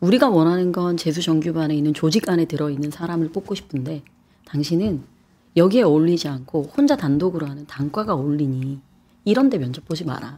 우리가 0.01 0.28
원하는 0.28 0.70
건 0.70 0.97
재수 0.97 1.22
정규반에 1.22 1.74
있는 1.74 1.95
조직 1.95 2.28
안에 2.28 2.45
들어 2.45 2.68
있는 2.70 2.91
사람을 2.91 3.30
뽑고 3.30 3.55
싶은데 3.55 4.03
당신은 4.45 5.03
여기에 5.57 5.83
어울리지 5.83 6.28
않고 6.28 6.70
혼자 6.76 6.97
단독으로 6.97 7.47
하는 7.47 7.66
단과가 7.66 8.14
어울리니 8.14 8.80
이런 9.24 9.49
데 9.49 9.59
면접 9.59 9.87
보지 9.87 10.05
마라. 10.05 10.37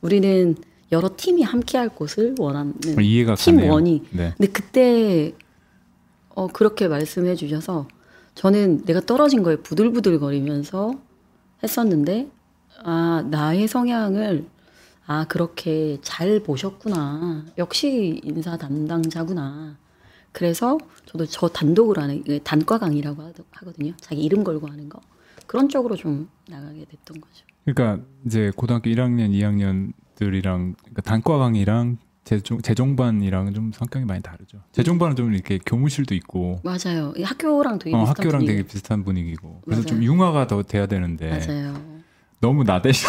우리는 0.00 0.54
여러 0.92 1.10
팀이 1.14 1.42
함께 1.42 1.76
할 1.76 1.88
곳을 1.88 2.36
원하는 2.38 2.74
어, 2.96 3.00
이해가 3.00 3.34
가네요. 3.34 3.62
팀원이 3.62 4.02
네. 4.12 4.34
근데 4.36 4.52
그때 4.52 5.32
어 6.36 6.46
그렇게 6.48 6.86
말씀해 6.86 7.34
주셔서 7.34 7.88
저는 8.34 8.84
내가 8.84 9.00
떨어진 9.00 9.42
거에 9.42 9.56
부들부들거리면서 9.56 10.94
했었는데 11.62 12.30
아 12.84 13.24
나의 13.30 13.66
성향을 13.66 14.44
아 15.06 15.24
그렇게 15.28 15.98
잘 16.02 16.40
보셨구나. 16.40 17.46
역시 17.56 18.20
인사 18.22 18.58
담당자구나. 18.58 19.78
그래서 20.32 20.76
저도 21.06 21.24
저 21.24 21.48
단독으로 21.48 22.02
하는 22.02 22.22
단과 22.44 22.78
강의라고 22.78 23.22
하거든요. 23.50 23.94
자기 23.98 24.22
이름 24.22 24.44
걸고 24.44 24.66
하는 24.66 24.90
거. 24.90 25.00
그런 25.46 25.70
쪽으로 25.70 25.96
좀 25.96 26.28
나가게 26.48 26.84
됐던 26.84 27.20
거죠. 27.20 27.46
그러니까 27.64 28.04
이제 28.26 28.52
고등학교 28.54 28.90
1학년, 28.90 29.30
2학년들이랑 29.30 30.74
그러니까 30.76 31.02
단과 31.02 31.38
강의랑 31.38 31.96
재종, 32.26 32.60
재종반이랑 32.60 33.54
좀 33.54 33.70
성격이 33.72 34.04
많이 34.04 34.20
다르죠. 34.20 34.58
재종반은 34.72 35.14
좀 35.14 35.32
이렇게 35.32 35.58
교무실도 35.64 36.12
있고 36.16 36.60
맞아요 36.64 37.14
이 37.16 37.22
학교랑 37.22 37.78
되게 37.78 37.94
어, 37.94 38.00
비슷한 38.00 38.08
학교랑 38.08 38.30
분위기. 38.40 38.46
되게 38.46 38.62
비슷한 38.66 39.04
분위기고 39.04 39.60
그래서 39.64 39.82
맞아요. 39.82 39.86
좀 39.86 40.02
융화가 40.02 40.46
더 40.48 40.62
돼야 40.64 40.86
되는데 40.86 41.30
맞아요 41.30 41.96
너무 42.40 42.64
나대셔. 42.64 43.08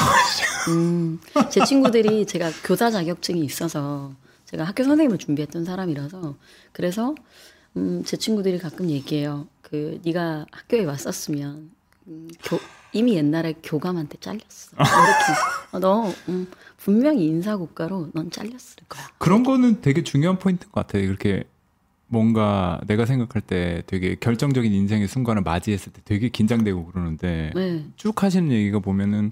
음, 0.69 1.19
제 1.49 1.63
친구들이 1.65 2.27
제가 2.27 2.51
교사 2.63 2.91
자격증이 2.91 3.43
있어서 3.43 4.13
제가 4.45 4.63
학교 4.63 4.83
선생님을 4.83 5.17
준비했던 5.17 5.65
사람이라서 5.65 6.35
그래서 6.71 7.15
음, 7.75 8.03
제 8.05 8.17
친구들이 8.17 8.59
가끔 8.59 8.89
얘기해요. 8.89 9.47
그 9.63 9.99
네가 10.05 10.45
학교에 10.51 10.85
왔었으면 10.85 11.71
음, 12.07 12.27
교, 12.43 12.59
이미 12.93 13.15
옛날에 13.15 13.53
교감한테 13.63 14.17
잘렸어. 14.21 14.71
이렇게 14.77 15.41
어, 15.71 15.79
너 15.79 16.13
음, 16.29 16.47
분명히 16.77 17.25
인사고과로 17.25 18.11
넌 18.13 18.31
잘렸을 18.31 18.83
거야. 18.87 19.07
그런 19.17 19.43
거는 19.43 19.81
되게 19.81 20.03
중요한 20.03 20.39
포인트인 20.39 20.71
것 20.71 20.87
같아요. 20.87 21.03
이렇게 21.03 21.43
뭔가 22.07 22.79
내가 22.87 23.05
생각할 23.05 23.41
때 23.41 23.83
되게 23.87 24.15
결정적인 24.15 24.71
인생의 24.71 25.07
순간을 25.07 25.41
맞이했을 25.41 25.91
때 25.91 26.01
되게 26.05 26.29
긴장되고 26.29 26.85
그러는데 26.85 27.51
네, 27.53 27.85
쭉 27.97 28.23
하시는 28.23 28.49
얘기가 28.51 28.79
보면은 28.79 29.31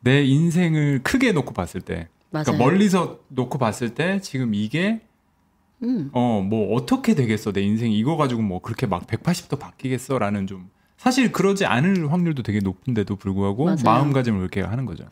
내 0.00 0.22
인생을 0.22 1.00
크게 1.02 1.32
놓고 1.32 1.52
봤을 1.52 1.80
때. 1.80 2.08
그러니까 2.30 2.52
멀리서 2.52 3.18
놓고 3.28 3.58
봤을 3.58 3.94
때 3.94 4.20
지금 4.20 4.54
이게 4.54 5.00
음, 5.82 6.10
어뭐 6.12 6.74
어떻게 6.74 7.14
되겠어 7.14 7.52
내 7.52 7.62
인생이 7.62 7.98
이거 7.98 8.16
가지고 8.16 8.42
뭐 8.42 8.60
그렇게 8.60 8.86
막 8.86 9.06
180도 9.06 9.58
바뀌겠어라는 9.58 10.46
좀 10.46 10.70
사실 10.96 11.32
그러지 11.32 11.64
않을 11.64 12.12
확률도 12.12 12.42
되게 12.42 12.60
높은데도 12.60 13.16
불구하고 13.16 13.64
맞아요. 13.64 13.78
마음가짐을 13.82 14.38
그렇게 14.38 14.60
하는 14.60 14.84
거죠. 14.86 15.08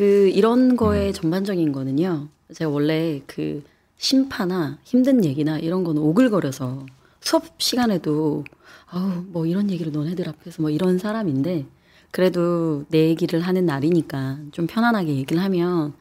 그 0.00 0.30
이런 0.30 0.70
음. 0.70 0.76
거의 0.76 1.12
전반적인 1.12 1.72
거는요. 1.72 2.28
제가 2.54 2.70
원래 2.70 3.20
그 3.26 3.62
심파나 3.98 4.78
힘든 4.82 5.26
얘기나 5.26 5.58
이런 5.58 5.84
거는 5.84 6.00
오글거려서 6.00 6.86
수업 7.20 7.44
시간에도 7.58 8.44
아우 8.86 9.22
뭐 9.26 9.44
이런 9.44 9.68
얘기를 9.68 9.92
너네들 9.92 10.26
앞에서 10.26 10.62
뭐 10.62 10.70
이런 10.70 10.96
사람인데 10.96 11.66
그래도 12.12 12.86
내 12.88 13.08
얘기를 13.08 13.40
하는 13.40 13.66
날이니까 13.66 14.38
좀 14.52 14.66
편안하게 14.66 15.16
얘기를 15.16 15.42
하면 15.42 15.92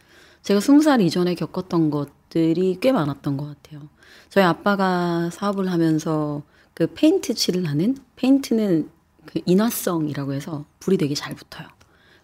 제가 0.44 0.62
스무 0.62 0.82
살 0.82 1.02
이전에 1.02 1.36
겪었던 1.36 1.90
것들이 1.90 2.78
꽤 2.80 2.94
많았던 2.94 3.36
것 3.36 3.48
같아요. 3.48 3.82
저희 4.30 4.46
아빠가 4.46 5.30
사업을 5.30 5.70
하면서 5.70 6.42
그 6.74 6.88
페인트 6.88 7.34
칠을 7.34 7.68
하는 7.68 7.98
페인트는 8.16 8.90
그 9.26 9.42
인화성이라고 9.46 10.32
해서 10.32 10.64
불이 10.80 10.96
되게 10.96 11.16
잘 11.16 11.36
붙어요. 11.36 11.68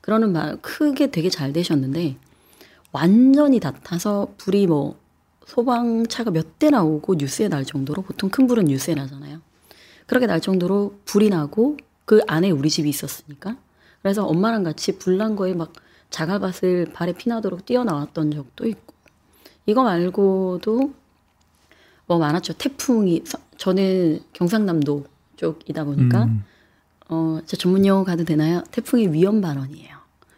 그러는 0.05 0.31
말 0.33 0.57
크게 0.61 1.09
되게 1.09 1.31
잘 1.31 1.51
되셨는데 1.51 2.17
완전히 2.91 3.59
다 3.59 3.71
타서 3.71 4.27
불이 4.37 4.67
뭐 4.67 4.99
소방차가 5.47 6.29
몇 6.29 6.45
대 6.59 6.69
나오고 6.69 7.15
뉴스에 7.15 7.47
날 7.47 7.65
정도로 7.65 8.03
보통 8.03 8.29
큰 8.29 8.45
불은 8.45 8.65
뉴스에 8.65 8.93
나잖아요. 8.93 9.41
그렇게 10.05 10.27
날 10.27 10.39
정도로 10.41 10.99
불이 11.05 11.29
나고 11.29 11.77
그 12.05 12.21
안에 12.27 12.51
우리 12.51 12.69
집이 12.69 12.87
있었으니까 12.89 13.57
그래서 14.03 14.25
엄마랑 14.27 14.61
같이 14.63 14.99
불 14.99 15.17
난 15.17 15.35
거에 15.35 15.55
막 15.55 15.73
자갈밭을 16.11 16.91
발에 16.93 17.13
피나도록 17.13 17.65
뛰어나왔던 17.65 18.29
적도 18.31 18.67
있고 18.67 18.93
이거 19.65 19.83
말고도 19.83 20.93
뭐 22.05 22.19
많았죠. 22.19 22.53
태풍이 22.53 23.23
서- 23.25 23.39
저는 23.57 24.19
경상남도 24.33 25.05
쪽이다 25.37 25.83
보니까 25.85 26.25
음, 26.25 26.43
어, 27.09 27.39
제 27.45 27.55
전문 27.57 27.85
용어 27.85 28.03
가도 28.03 28.23
되나요? 28.23 28.63
태풍의 28.71 29.13
위험 29.13 29.41
반원이에요. 29.41 29.95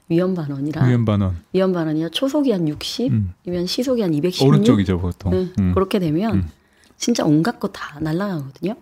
위험 0.09 0.33
반원이라 0.35 0.85
의원 0.87 1.03
반원 1.03 1.35
위험 1.51 1.73
반원이라 1.73 2.09
초속이 2.09 2.51
한 2.51 2.65
60이면 2.65 3.11
음. 3.11 3.65
시속이 3.67 4.01
한 4.01 4.13
216. 4.13 4.47
오른쪽이죠 4.47 4.99
보통. 4.99 5.31
네, 5.31 5.51
음. 5.59 5.73
그렇게 5.73 5.99
되면 5.99 6.33
음. 6.35 6.49
진짜 6.97 7.25
온갖 7.25 7.59
거 7.59 7.67
다 7.67 7.99
날아가거든요. 7.99 8.75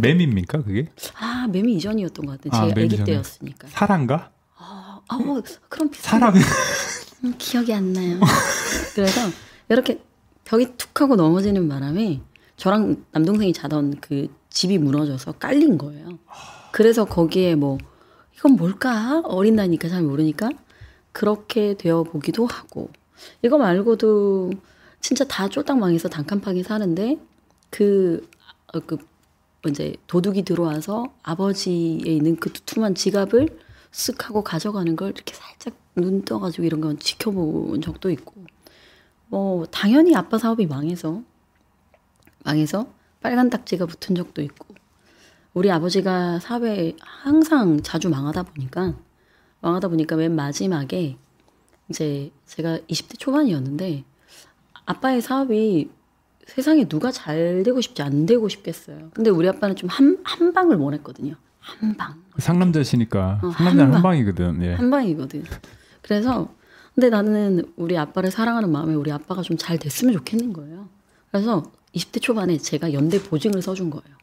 매미입니까 0.00 0.62
그게? 0.64 0.88
아 1.20 1.46
매미 1.52 1.74
이전이었던 1.76 2.26
것 2.26 2.40
같아요. 2.40 2.60
아, 2.62 2.68
제 2.68 2.74
매미 2.74 2.94
아기. 2.94 3.04
때였으니까. 3.04 3.68
사람가? 3.70 4.30
아, 4.58 5.00
어, 5.12 5.16
그럼 5.68 5.90
비슷한 5.90 6.18
사람이 6.20 6.38
음, 7.24 7.34
기억이 7.38 7.72
안 7.72 7.92
나요. 7.92 8.18
그래서 8.96 9.20
이렇게 9.68 10.00
벽이 10.44 10.76
툭 10.76 11.00
하고 11.00 11.14
넘어지는 11.14 11.68
바람에 11.68 12.20
저랑 12.56 13.04
남동생이 13.12 13.52
자던 13.52 13.98
그 14.00 14.26
집이 14.50 14.78
무너져서 14.78 15.32
깔린 15.32 15.78
거예요. 15.78 16.18
그래서 16.76 17.06
거기에 17.06 17.54
뭐 17.54 17.78
이건 18.36 18.56
뭘까? 18.56 19.22
어린 19.24 19.56
나이니까 19.56 19.88
잘 19.88 20.02
모르니까. 20.02 20.50
그렇게 21.10 21.72
되어 21.72 22.02
보기도 22.02 22.44
하고. 22.44 22.90
이거 23.40 23.56
말고도 23.56 24.52
진짜 25.00 25.24
다 25.24 25.48
쫄딱 25.48 25.78
망해서 25.78 26.10
단칸방에 26.10 26.62
사는데 26.62 27.16
그, 27.70 28.28
어, 28.74 28.80
그 28.80 28.98
이제 29.70 29.96
도둑이 30.06 30.42
들어와서 30.42 31.06
아버지에 31.22 32.12
있는 32.12 32.36
그 32.36 32.52
두툼한 32.52 32.94
지갑을 32.94 33.58
쓱 33.90 34.20
하고 34.24 34.44
가져가는 34.44 34.94
걸 34.96 35.12
이렇게 35.12 35.32
살짝 35.32 35.72
눈 35.94 36.26
떠가지고 36.26 36.64
이런 36.64 36.82
건 36.82 36.98
지켜본 36.98 37.80
적도 37.80 38.10
있고. 38.10 38.34
뭐 39.28 39.64
당연히 39.64 40.14
아빠 40.14 40.36
사업이 40.36 40.66
망해서 40.66 41.22
망해서 42.44 42.86
빨간 43.22 43.48
딱지가 43.48 43.86
붙은 43.86 44.14
적도 44.14 44.42
있고 44.42 44.75
우리 45.56 45.70
아버지가 45.70 46.38
사업에 46.38 46.94
항상 47.00 47.80
자주 47.82 48.10
망하다 48.10 48.42
보니까 48.42 48.94
망하다 49.62 49.88
보니까 49.88 50.16
맨 50.16 50.34
마지막에 50.36 51.16
이제 51.88 52.30
제가 52.44 52.78
20대 52.90 53.18
초반이었는데 53.18 54.04
아빠의 54.84 55.22
사업이 55.22 55.88
세상에 56.46 56.84
누가 56.86 57.10
잘 57.10 57.62
되고 57.64 57.80
싶지 57.80 58.02
안 58.02 58.26
되고 58.26 58.46
싶겠어요. 58.48 59.10
근데 59.14 59.30
우리 59.30 59.48
아빠는 59.48 59.76
좀 59.76 59.88
한 59.88 60.18
한 60.24 60.52
방을 60.52 60.76
원했거든요. 60.76 61.34
한 61.58 61.96
방. 61.96 62.22
상남자시니까 62.36 63.40
어, 63.42 63.50
상남자는 63.50 63.80
한한 63.80 63.92
방. 63.92 64.02
방이거든. 64.02 64.62
예. 64.62 64.74
한 64.74 64.90
방이거든. 64.90 65.42
그래서 66.02 66.48
근데 66.94 67.08
나는 67.08 67.72
우리 67.76 67.96
아빠를 67.96 68.30
사랑하는 68.30 68.70
마음에 68.70 68.94
우리 68.94 69.10
아빠가 69.10 69.40
좀 69.40 69.56
잘 69.56 69.78
됐으면 69.78 70.12
좋겠는 70.12 70.52
거예요. 70.52 70.86
그래서 71.30 71.62
20대 71.94 72.20
초반에 72.20 72.58
제가 72.58 72.92
연대 72.92 73.22
보증을 73.22 73.62
써준 73.62 73.88
거예요. 73.88 74.14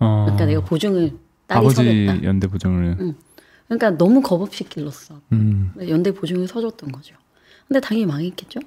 어, 0.00 0.24
그러니까 0.24 0.46
내가 0.46 0.64
보증을 0.64 1.18
딸이 1.46 1.58
아버지 1.58 1.76
서겠다. 1.76 2.22
연대 2.24 2.46
보증을. 2.46 3.14
그러니까 3.66 3.90
너무 3.98 4.20
겁 4.22 4.40
없이 4.40 4.64
길렀어. 4.64 5.20
음. 5.32 5.72
연대 5.88 6.12
보증을 6.12 6.46
서줬던 6.48 6.92
거죠. 6.92 7.14
근데 7.66 7.80
당연히 7.80 8.06
망했겠죠. 8.06 8.60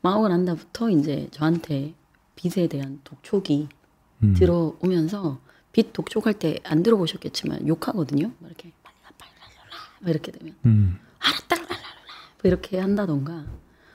망하고 0.00 0.28
난 0.28 0.44
다부터 0.44 0.90
이제 0.90 1.28
저한테 1.32 1.94
빚에 2.36 2.66
대한 2.68 3.00
독촉이 3.04 3.68
음. 4.22 4.34
들어오면서 4.34 5.40
빚 5.72 5.92
독촉할 5.92 6.34
때 6.34 6.58
안 6.64 6.82
들어보셨겠지만 6.82 7.66
욕하거든요. 7.68 8.30
막 8.38 8.46
이렇게 8.48 8.72
빨라 8.82 8.96
빨라라 9.18 9.76
막 10.00 10.10
이렇게 10.10 10.32
되면 10.32 10.54
음. 10.64 10.98
알았다 11.18 11.56
뭐 11.56 11.68
이렇게 12.44 12.78
한다던가 12.78 13.44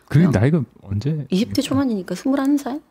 그게 0.06 0.28
나이가 0.28 0.64
언제? 0.82 1.26
20대 1.32 1.64
초반이니까 1.64 2.14
21살? 2.14 2.82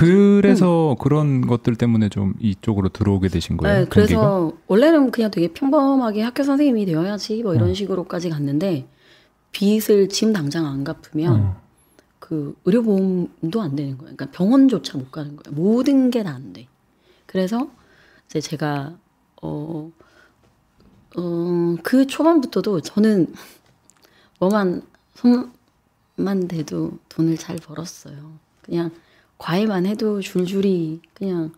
그래서 0.00 0.96
그런 0.98 1.46
것들 1.46 1.76
때문에 1.76 2.08
좀 2.08 2.34
이쪽으로 2.40 2.88
들어오게 2.88 3.28
되신 3.28 3.56
거예요. 3.58 3.80
네? 3.80 3.86
그래서 3.88 4.52
원래는 4.66 5.10
그냥 5.10 5.30
되게 5.30 5.48
평범하게 5.52 6.22
학교 6.22 6.42
선생님이 6.42 6.86
되어야지 6.86 7.42
뭐 7.42 7.54
이런 7.54 7.70
어. 7.70 7.74
식으로까지 7.74 8.30
갔는데 8.30 8.88
빚을 9.52 10.08
지금 10.08 10.32
당장 10.32 10.66
안 10.66 10.84
갚으면 10.84 11.40
어. 11.40 11.60
그 12.18 12.54
의료보험도 12.64 13.60
안 13.60 13.76
되는 13.76 13.98
거예요. 13.98 14.14
그러니까 14.16 14.30
병원조차 14.30 14.96
못 14.98 15.10
가는 15.10 15.36
거예요. 15.36 15.54
모든 15.54 16.10
게 16.10 16.22
다 16.22 16.30
안 16.30 16.52
돼. 16.52 16.66
그래서 17.26 17.68
이제 18.26 18.40
제가 18.40 18.96
어, 19.42 19.90
어, 21.16 21.76
그 21.82 22.06
초반부터도 22.06 22.80
저는 22.80 23.32
뭐만 24.40 24.82
손만 25.14 26.48
대도 26.48 26.92
돈을 27.08 27.36
잘 27.36 27.56
벌었어요. 27.56 28.32
그냥 28.62 28.90
과외만 29.40 29.86
해도 29.86 30.20
줄줄이 30.20 31.00
그냥 31.14 31.52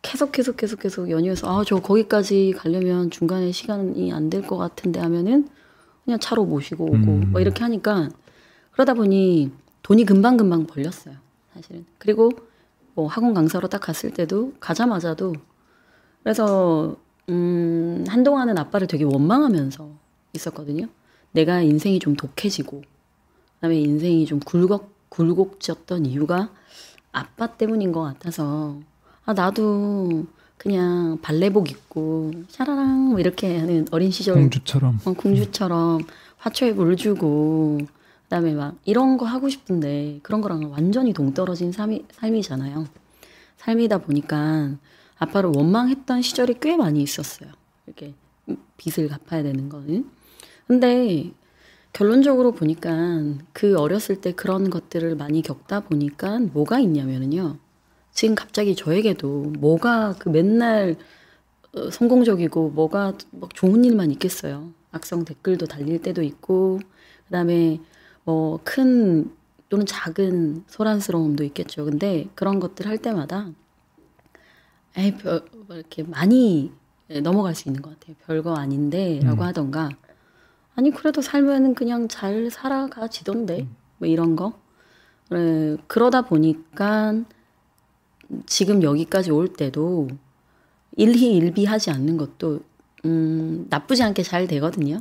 계속 0.00 0.30
계속 0.30 0.56
계속 0.56 0.78
계속 0.78 1.10
연이어서 1.10 1.48
아 1.60 1.64
저 1.64 1.80
거기까지 1.80 2.54
가려면 2.56 3.10
중간에 3.10 3.50
시간이 3.50 4.12
안 4.12 4.30
될 4.30 4.46
것 4.46 4.56
같은데 4.56 5.00
하면은 5.00 5.48
그냥 6.04 6.20
차로 6.20 6.44
모시고 6.44 6.84
오고 6.84 6.94
음. 6.94 7.32
뭐 7.32 7.40
이렇게 7.40 7.62
하니까 7.64 8.08
그러다 8.70 8.94
보니 8.94 9.50
돈이 9.82 10.04
금방 10.04 10.36
금방 10.36 10.66
벌렸어요 10.66 11.16
사실은 11.52 11.84
그리고 11.98 12.30
뭐 12.94 13.08
학원 13.08 13.34
강사로 13.34 13.66
딱 13.68 13.80
갔을 13.80 14.12
때도 14.12 14.52
가자마자도 14.60 15.34
그래서 16.22 16.96
음, 17.28 18.04
한동안은 18.08 18.56
아빠를 18.56 18.86
되게 18.86 19.02
원망하면서 19.04 19.90
있었거든요. 20.34 20.86
내가 21.32 21.60
인생이 21.60 21.98
좀 21.98 22.14
독해지고 22.14 22.82
그다음에 23.56 23.80
인생이 23.80 24.26
좀 24.26 24.38
굴곡 24.38 24.94
굴곡졌던 25.08 26.06
이유가 26.06 26.50
아빠 27.16 27.46
때문인 27.46 27.92
것 27.92 28.02
같아서 28.02 28.78
아 29.24 29.32
나도 29.32 30.26
그냥 30.58 31.18
발레복 31.22 31.70
입고 31.70 32.32
샤라랑 32.48 33.10
뭐 33.10 33.20
이렇게 33.20 33.58
하는 33.58 33.86
어린 33.90 34.10
시절 34.10 34.34
공주처럼 34.34 35.00
어, 35.04 35.12
공주처럼 35.12 36.00
화초에 36.38 36.72
물 36.72 36.96
주고 36.96 37.78
그다음에 38.24 38.54
막 38.54 38.76
이런 38.84 39.16
거 39.16 39.24
하고 39.24 39.48
싶은데 39.48 40.20
그런 40.22 40.40
거랑 40.40 40.70
완전히 40.70 41.12
동떨어진 41.12 41.72
삶이, 41.72 42.04
삶이잖아요. 42.12 42.86
삶이다 43.56 43.98
보니까 43.98 44.72
아빠를 45.18 45.52
원망했던 45.54 46.22
시절이 46.22 46.56
꽤 46.60 46.76
많이 46.76 47.02
있었어요. 47.02 47.50
이렇게 47.86 48.14
빚을 48.76 49.08
갚아야 49.08 49.42
되는 49.42 49.68
거는. 49.68 50.10
근데 50.66 51.30
결론적으로 51.96 52.52
보니까 52.52 52.92
그 53.54 53.78
어렸을 53.78 54.20
때 54.20 54.32
그런 54.32 54.68
것들을 54.68 55.16
많이 55.16 55.40
겪다 55.40 55.80
보니까 55.80 56.38
뭐가 56.52 56.78
있냐면은요. 56.78 57.56
지금 58.12 58.34
갑자기 58.34 58.76
저에게도 58.76 59.54
뭐가 59.58 60.14
그 60.18 60.28
맨날 60.28 60.96
어, 61.74 61.90
성공적이고 61.90 62.68
뭐가 62.68 63.14
막 63.30 63.54
좋은 63.54 63.82
일만 63.82 64.10
있겠어요. 64.10 64.74
악성 64.92 65.24
댓글도 65.24 65.64
달릴 65.64 66.02
때도 66.02 66.22
있고 66.22 66.80
그 66.80 67.32
다음에 67.32 67.80
뭐 68.24 68.60
큰 68.62 69.30
또는 69.70 69.86
작은 69.86 70.64
소란스러움도 70.66 71.44
있겠죠. 71.44 71.86
근데 71.86 72.26
그런 72.34 72.60
것들 72.60 72.86
할 72.86 72.98
때마다 72.98 73.50
에이 74.98 75.16
별, 75.16 75.42
뭐 75.66 75.76
이렇게 75.76 76.02
많이 76.02 76.72
넘어갈 77.22 77.54
수 77.54 77.70
있는 77.70 77.80
것 77.80 77.98
같아요. 77.98 78.16
별거 78.26 78.54
아닌데 78.54 79.18
라고 79.22 79.40
음. 79.40 79.46
하던가 79.46 79.88
아니 80.76 80.90
그래도 80.90 81.22
살면은 81.22 81.74
그냥 81.74 82.06
잘 82.08 82.50
살아가지던데 82.50 83.66
뭐 83.98 84.08
이런 84.08 84.36
거 84.36 84.52
에, 85.32 85.76
그러다 85.86 86.22
보니까 86.22 87.14
지금 88.46 88.82
여기까지 88.82 89.30
올 89.30 89.48
때도 89.52 90.08
일희일비하지 90.96 91.90
않는 91.90 92.16
것도 92.16 92.60
음, 93.04 93.66
나쁘지 93.70 94.02
않게 94.02 94.22
잘 94.22 94.46
되거든요. 94.46 95.00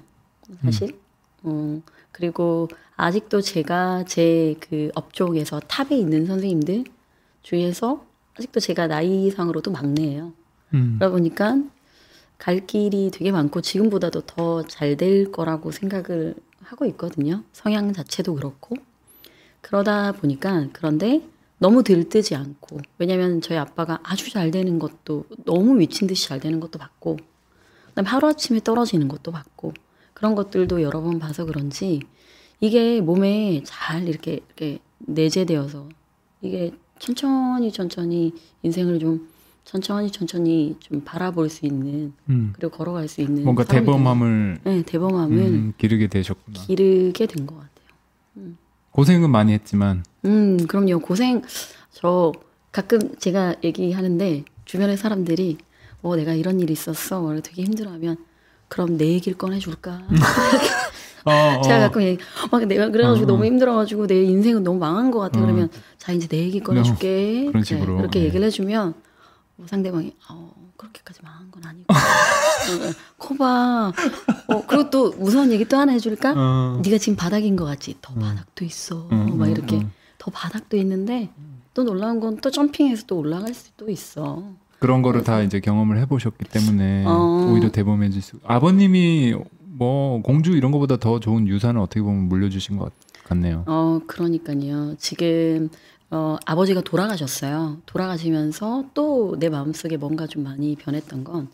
사실. 0.63 0.99
어, 1.43 1.81
그리고 2.11 2.67
아직도 2.95 3.41
제가 3.41 4.05
제 4.05 4.55
그 4.59 4.89
업종에서 4.95 5.59
탑에 5.59 5.97
있는 5.97 6.25
선생님들 6.25 6.85
중에서 7.41 8.05
아직도 8.37 8.59
제가 8.59 8.87
나이 8.87 9.29
상으로도 9.31 9.71
막내예요. 9.71 10.33
음. 10.73 10.95
그러다 10.97 11.11
보니까 11.11 11.57
갈 12.37 12.65
길이 12.67 13.11
되게 13.11 13.31
많고 13.31 13.61
지금보다도 13.61 14.21
더 14.21 14.63
잘 14.63 14.97
될 14.97 15.31
거라고 15.31 15.71
생각을 15.71 16.35
하고 16.63 16.85
있거든요. 16.85 17.43
성향 17.53 17.93
자체도 17.93 18.35
그렇고. 18.35 18.75
그러다 19.61 20.11
보니까 20.13 20.67
그런데 20.73 21.21
너무 21.57 21.83
들뜨지 21.83 22.35
않고 22.35 22.79
왜냐면 22.97 23.41
저희 23.41 23.57
아빠가 23.57 23.99
아주 24.03 24.29
잘 24.29 24.51
되는 24.51 24.77
것도 24.79 25.25
너무 25.45 25.73
미친 25.73 26.07
듯이 26.07 26.27
잘 26.27 26.39
되는 26.39 26.59
것도 26.59 26.77
봤고 26.79 27.17
그다음에 27.89 28.09
하루아침에 28.09 28.59
떨어지는 28.63 29.07
것도 29.07 29.31
봤고 29.31 29.73
그런 30.13 30.35
것들도 30.35 30.81
여러 30.81 31.01
번 31.01 31.17
봐서 31.19 31.45
그런지 31.45 32.01
이게 32.59 33.01
몸에 33.01 33.63
잘 33.65 34.07
이렇게 34.07 34.33
이렇게 34.45 34.79
내재되어서 34.99 35.89
이게 36.41 36.71
천천히 36.99 37.71
천천히 37.71 38.33
인생을 38.63 38.99
좀 38.99 39.29
천천히 39.65 40.11
천천히 40.11 40.75
좀 40.79 41.01
바라볼 41.03 41.49
수 41.49 41.65
있는 41.65 42.13
음. 42.29 42.53
그리고 42.55 42.77
걸어갈 42.77 43.07
수 43.07 43.21
있는 43.21 43.43
뭔가 43.43 43.63
대범함을 43.63 44.59
된- 44.63 44.75
네 44.77 44.83
대범함을 44.83 45.37
음, 45.37 45.73
기르게 45.77 46.07
되셨구나. 46.07 46.61
기르게 46.61 47.25
된 47.25 47.45
것 47.47 47.55
같아요. 47.55 48.51
고생은 48.91 49.29
많이 49.29 49.53
했지만 49.53 50.03
음, 50.23 50.65
그럼요. 50.67 50.99
고생, 50.99 51.41
저 51.91 52.31
가끔 52.71 53.15
제가 53.17 53.55
얘기하는데 53.63 54.45
주변의 54.65 54.97
사람들이 54.97 55.57
어, 56.03 56.15
내가 56.15 56.33
이런 56.33 56.59
일이 56.59 56.71
있었어. 56.73 57.21
뭐 57.21 57.39
되게 57.41 57.63
힘들어하면 57.63 58.17
그럼 58.67 58.97
내 58.97 59.07
얘기를 59.07 59.37
꺼내줄까? 59.37 60.03
어, 61.25 61.31
어. 61.57 61.61
제가 61.63 61.79
가끔 61.79 62.03
얘기, 62.03 62.23
막 62.51 62.63
내가 62.65 62.89
그래가지고 62.89 63.25
어, 63.25 63.27
어. 63.27 63.31
너무 63.33 63.45
힘들어가지고 63.45 64.05
내 64.05 64.23
인생은 64.23 64.63
너무 64.63 64.77
망한 64.77 65.09
것 65.09 65.19
같아. 65.19 65.39
어. 65.39 65.41
그러면 65.43 65.69
자, 65.97 66.11
이제 66.11 66.27
내 66.27 66.37
얘기 66.37 66.59
꺼내줄게. 66.59 67.45
그런 67.47 67.63
네, 67.63 67.67
식으로, 67.67 67.97
그렇게 67.97 68.19
예. 68.21 68.25
얘기를 68.25 68.45
해주면 68.45 68.93
뭐 69.57 69.67
상대방이 69.67 70.13
어, 70.29 70.53
그렇게까지 70.77 71.21
망한 71.23 71.49
건 71.51 71.63
아니고. 71.65 71.85
어, 71.93 71.95
커봐. 73.17 73.93
어, 74.47 74.65
그리고 74.67 74.89
또 74.89 75.11
무서운 75.13 75.51
얘기 75.51 75.65
또 75.65 75.77
하나 75.77 75.93
해줄까? 75.93 76.33
어. 76.35 76.81
네가 76.83 76.97
지금 76.97 77.15
바닥인 77.15 77.55
것 77.55 77.65
같지? 77.65 77.95
더 78.01 78.13
바닥도 78.13 78.65
있어. 78.65 79.07
음, 79.11 79.37
막 79.37 79.45
음, 79.47 79.51
이렇게 79.51 79.77
음. 79.77 79.91
더 80.17 80.31
바닥도 80.31 80.75
있는데 80.77 81.29
또 81.73 81.83
놀라운 81.83 82.19
건 82.19 82.37
또 82.41 82.49
점핑해서 82.51 83.05
또 83.07 83.17
올라갈 83.17 83.53
수도 83.53 83.89
있어. 83.89 84.43
그런 84.79 85.01
거를 85.01 85.23
다 85.23 85.41
이제 85.41 85.59
경험을 85.61 85.99
해보셨기 85.99 86.45
때문에 86.45 87.05
어. 87.07 87.49
오히려 87.51 87.71
대범해질 87.71 88.21
수. 88.21 88.37
아버님이 88.43 89.35
뭐 89.61 90.21
공주 90.21 90.51
이런 90.51 90.71
거보다 90.71 90.97
더 90.97 91.19
좋은 91.19 91.47
유산을 91.47 91.79
어떻게 91.81 92.01
보면 92.01 92.27
물려주신 92.29 92.77
것 92.77 92.91
같네요. 93.23 93.63
어, 93.67 93.99
그러니까요. 94.07 94.95
지금 94.99 95.69
어, 96.15 96.37
아버지가 96.45 96.79
돌아가셨어요. 96.81 97.81
돌아가시면서 97.85 98.85
또 98.93 99.35
내 99.37 99.49
마음속에 99.49 99.97
뭔가 99.97 100.27
좀 100.27 100.43
많이 100.43 100.75
변했던 100.75 101.23
건 101.25 101.49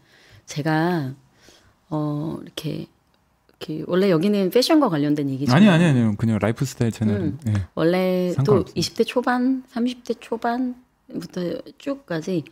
제가 0.46 1.14
어, 1.90 2.38
이렇게 2.44 2.86
이렇게 3.50 3.84
원래 3.88 4.10
여기는 4.12 4.50
패션과 4.52 4.90
관련된 4.90 5.30
얘기죠. 5.32 5.52
아니 5.54 5.68
아니 5.68 5.84
아니요 5.86 6.14
그냥 6.18 6.38
라이프 6.40 6.64
스타일 6.66 6.92
채널은 6.92 7.22
음. 7.22 7.40
예. 7.48 7.54
원래 7.76 8.30
또 8.30 8.44
상관없어요. 8.44 8.74
20대 8.76 9.06
초반, 9.08 9.64
30대 9.74 10.18
초반부터 10.20 11.62
쭉까지 11.78 12.44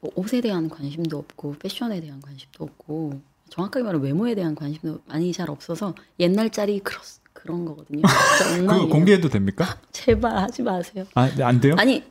뭐 0.00 0.10
옷에 0.14 0.40
대한 0.40 0.68
관심도 0.68 1.18
없고 1.18 1.56
패션에 1.58 2.00
대한 2.00 2.20
관심도 2.20 2.64
없고 2.64 3.20
정확하게 3.50 3.84
말하면 3.84 4.04
외모에 4.04 4.34
대한 4.34 4.54
관심도 4.54 5.00
많이 5.06 5.32
잘 5.32 5.50
없어서 5.50 5.94
옛날 6.20 6.50
짤이 6.50 6.78
그런 6.80 7.00
그런 7.42 7.64
거거든요. 7.64 8.02
엉망이에요. 8.58 8.88
공개해도 8.88 9.28
됩니까? 9.28 9.78
제발 9.92 10.36
하지 10.36 10.62
마세요. 10.62 11.04
아, 11.14 11.28
네, 11.34 11.42
안 11.42 11.60
돼요? 11.60 11.74
아니 11.78 12.02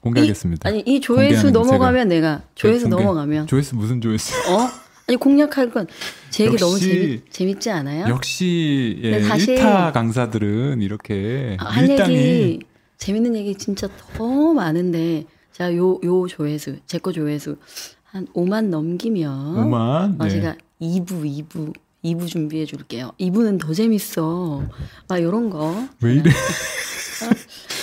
공개하겠습니다. 0.00 0.68
이, 0.68 0.72
아니 0.72 0.82
이 0.86 1.00
조회수 1.00 1.50
넘어가면 1.50 2.08
내가 2.08 2.42
조회수 2.54 2.88
공개. 2.88 3.02
넘어가면 3.02 3.46
조회수 3.46 3.76
무슨 3.76 4.00
조회수? 4.00 4.34
어 4.52 4.68
아니 5.08 5.16
공략할 5.16 5.70
건 5.70 5.86
제 6.30 6.44
얘기 6.44 6.56
너무 6.58 6.78
재미, 6.78 7.22
재밌지 7.30 7.70
않아요? 7.70 8.06
역시 8.08 8.98
예, 9.02 9.22
사실- 9.22 9.54
일타 9.56 9.92
강사들은 9.92 10.82
이렇게 10.82 11.56
아, 11.60 11.64
할 11.66 11.88
얘기 11.88 12.60
재밌는 12.98 13.34
얘기 13.36 13.54
진짜 13.54 13.88
더 14.16 14.52
많은데 14.52 15.24
자요요 15.52 16.26
조회수 16.28 16.76
제 16.86 16.98
거 16.98 17.12
조회수 17.12 17.56
한 18.04 18.26
5만 18.34 18.66
넘기면 18.68 19.56
오만. 19.58 20.16
어, 20.20 20.24
네. 20.24 20.30
제가 20.30 20.56
2부 20.80 21.46
2부 21.48 21.72
2부 22.06 22.26
준비해 22.28 22.64
줄게요. 22.64 23.12
2부는 23.18 23.60
더 23.60 23.72
재밌어. 23.72 24.62
막 25.08 25.22
요런 25.22 25.50
거. 25.50 25.86
왜 26.00 26.14
이래? 26.14 26.30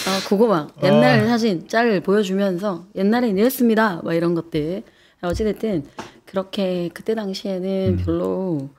아, 0.07 0.27
그거 0.27 0.47
막 0.47 0.75
옛날 0.83 1.27
사진 1.27 1.67
짤 1.67 1.99
보여주면서 2.01 2.85
옛날엔 2.95 3.37
이랬습니다. 3.37 4.01
막 4.03 4.13
이런 4.13 4.35
것들. 4.35 4.83
어찌됐든 5.21 5.85
그렇게 6.25 6.89
그때 6.93 7.15
당시에는 7.15 7.97
음. 7.99 8.03
별로 8.03 8.69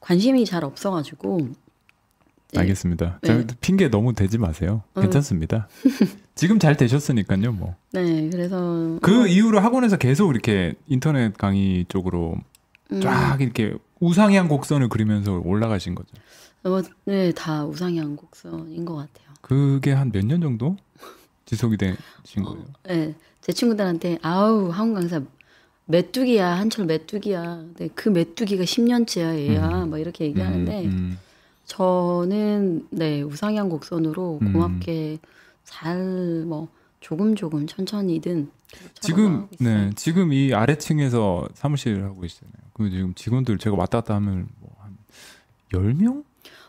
관심이 0.00 0.44
잘 0.46 0.64
없어가지고 0.64 1.50
네. 2.52 2.60
알겠습니다. 2.60 3.18
네. 3.22 3.46
자, 3.46 3.54
핑계 3.60 3.88
너무 3.90 4.14
대지 4.14 4.38
마세요. 4.38 4.82
음. 4.96 5.02
괜찮습니다. 5.02 5.68
지금 6.34 6.58
잘 6.58 6.76
되셨으니까요, 6.76 7.52
뭐. 7.52 7.76
네 7.92 8.28
그래서 8.30 8.98
그 9.02 9.28
이후로 9.28 9.60
학원에서 9.60 9.98
계속 9.98 10.30
이렇게 10.30 10.74
인터넷 10.86 11.36
강의 11.36 11.84
쪽으로 11.88 12.34
음, 12.36 12.42
쫙 13.02 13.38
이렇게 13.40 13.74
우상향 14.00 14.48
곡선을 14.48 14.88
그리면서 14.88 15.38
올라가신 15.44 15.94
거죠. 15.94 16.08
어, 16.64 16.80
네, 17.04 17.32
다 17.32 17.64
우상향 17.64 18.16
곡선인 18.16 18.84
것 18.84 18.94
같아요. 18.96 19.28
그게 19.40 19.92
한 19.92 20.10
몇 20.12 20.24
년 20.26 20.40
정도 20.40 20.76
지속이 21.46 21.76
되신 21.76 22.42
거예요. 22.44 22.64
네, 22.84 23.14
제 23.40 23.52
친구들한테 23.52 24.18
아우 24.22 24.68
학원 24.70 24.94
강사 24.94 25.20
메뚜기야 25.86 26.58
한철 26.58 26.86
메뚜기야. 26.86 27.64
네, 27.76 27.88
그 27.94 28.08
메뚜기가 28.08 28.62
10년째야 28.64 29.36
얘야. 29.38 29.86
막 29.86 29.98
이렇게 29.98 30.24
얘기하는데 30.26 30.84
음, 30.84 30.90
음. 30.90 31.18
저는 31.64 32.86
네 32.90 33.22
우상향 33.22 33.68
곡선으로 33.68 34.38
음. 34.42 34.52
고맙게 34.52 35.18
잘 35.64 36.44
뭐 36.46 36.68
조금 37.00 37.34
조금 37.34 37.66
천천히든 37.66 38.50
지금 39.00 39.48
있어요. 39.52 39.68
네 39.86 39.90
지금 39.96 40.32
이 40.32 40.52
아래층에서 40.52 41.48
사무실을 41.54 42.04
하고 42.04 42.20
계시잖아요. 42.20 42.59
그 42.80 42.88
지금 42.88 43.12
직원들 43.12 43.58
제가 43.58 43.76
왔다 43.76 44.00
갔다 44.00 44.14
하면 44.14 44.48
뭐한 44.58 44.96
10명? 45.70 46.24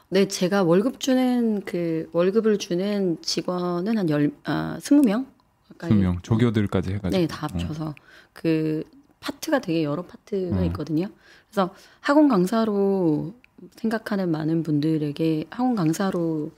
네, 0.09 0.28
제가 0.28 0.64
월급 0.64 0.99
주는 0.99 1.62
그 1.62 2.09
월급을 2.12 2.57
주는 2.57 3.18
직원은 3.22 3.97
한 3.97 4.09
열, 4.09 4.30
아, 4.43 4.78
20명 4.82 5.26
가까이. 5.70 5.91
20명 5.91 6.22
조교들까지 6.22 6.89
해 6.89 6.97
가지고 6.97 7.18
네, 7.18 7.28
다 7.28 7.47
합쳐서 7.47 7.95
그 8.34 8.84
파트가 9.22 9.59
되게 9.59 9.86
여러 9.86 10.01
파트가 10.01 10.57
음. 10.57 10.66
있거든요. 10.66 11.07
그래서 11.49 11.74
학원 12.01 12.28
강사로 12.28 13.34
생각하는 13.78 14.32
많은 14.32 14.64
분들에게 14.64 15.45
학원 15.49 15.76
강사로 15.76 16.51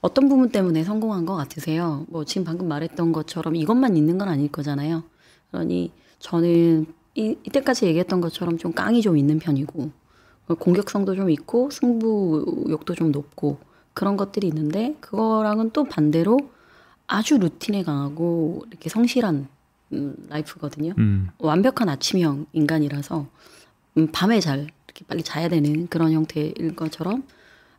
어떤 0.00 0.30
부분 0.30 0.48
때문에 0.48 0.82
성공한 0.82 1.26
것 1.26 1.34
같으세요? 1.34 2.06
뭐 2.08 2.24
지금 2.24 2.44
방금 2.44 2.68
말했던 2.68 3.12
것처럼 3.12 3.54
이것만 3.54 3.98
있는 3.98 4.16
건 4.16 4.28
아닐 4.28 4.50
거잖아요. 4.50 5.04
그러니 5.50 5.92
저는 6.20 6.86
이, 7.14 7.36
이때까지 7.44 7.86
얘기했던 7.86 8.20
것처럼 8.20 8.58
좀 8.58 8.72
깡이 8.72 9.02
좀 9.02 9.16
있는 9.16 9.38
편이고 9.38 9.90
공격성도 10.58 11.14
좀 11.14 11.30
있고 11.30 11.70
승부욕도 11.70 12.94
좀 12.94 13.12
높고 13.12 13.58
그런 13.94 14.16
것들이 14.16 14.48
있는데 14.48 14.96
그거랑은 15.00 15.70
또 15.70 15.84
반대로 15.84 16.38
아주 17.06 17.38
루틴에 17.38 17.82
강하고 17.82 18.64
이렇게 18.70 18.88
성실한 18.88 19.48
음, 19.92 20.16
라이프거든요. 20.28 20.94
음. 20.98 21.28
완벽한 21.38 21.88
아침형 21.88 22.46
인간이라서 22.52 23.26
음, 23.98 24.08
밤에 24.12 24.40
잘 24.40 24.66
이렇게 24.86 25.04
빨리 25.06 25.22
자야 25.22 25.48
되는 25.48 25.86
그런 25.86 26.12
형태일 26.12 26.74
것처럼 26.74 27.24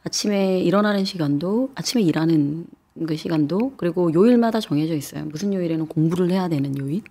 아침에 0.03 0.59
일어나는 0.59 1.03
시간도 1.03 1.71
아침에 1.75 2.03
일하는 2.03 2.67
그 3.07 3.15
시간도 3.15 3.73
그리고 3.75 4.13
요일마다 4.13 4.59
정해져 4.59 4.95
있어요. 4.95 5.25
무슨 5.25 5.53
요일에는 5.53 5.87
공부를 5.87 6.31
해야 6.31 6.47
되는 6.47 6.77
요일, 6.77 7.01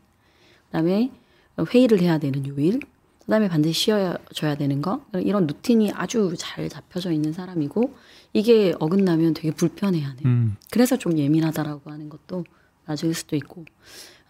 그다음에 0.66 1.10
회의를 1.58 2.00
해야 2.00 2.18
되는 2.18 2.46
요일, 2.46 2.80
그 3.24 3.30
다음에 3.30 3.48
반드시 3.48 3.84
쉬어줘야 3.84 4.54
되는 4.56 4.82
거 4.82 5.02
이런 5.14 5.46
루틴이 5.46 5.92
아주 5.92 6.34
잘 6.36 6.68
잡혀져 6.68 7.10
있는 7.10 7.32
사람이고 7.32 7.94
이게 8.34 8.74
어긋나면 8.78 9.32
되게 9.34 9.50
불편해하는. 9.50 10.24
음. 10.26 10.56
그래서 10.70 10.98
좀 10.98 11.16
예민하다라고 11.16 11.90
하는 11.90 12.10
것도 12.10 12.44
맞을 12.84 13.14
수도 13.14 13.34
있고 13.36 13.64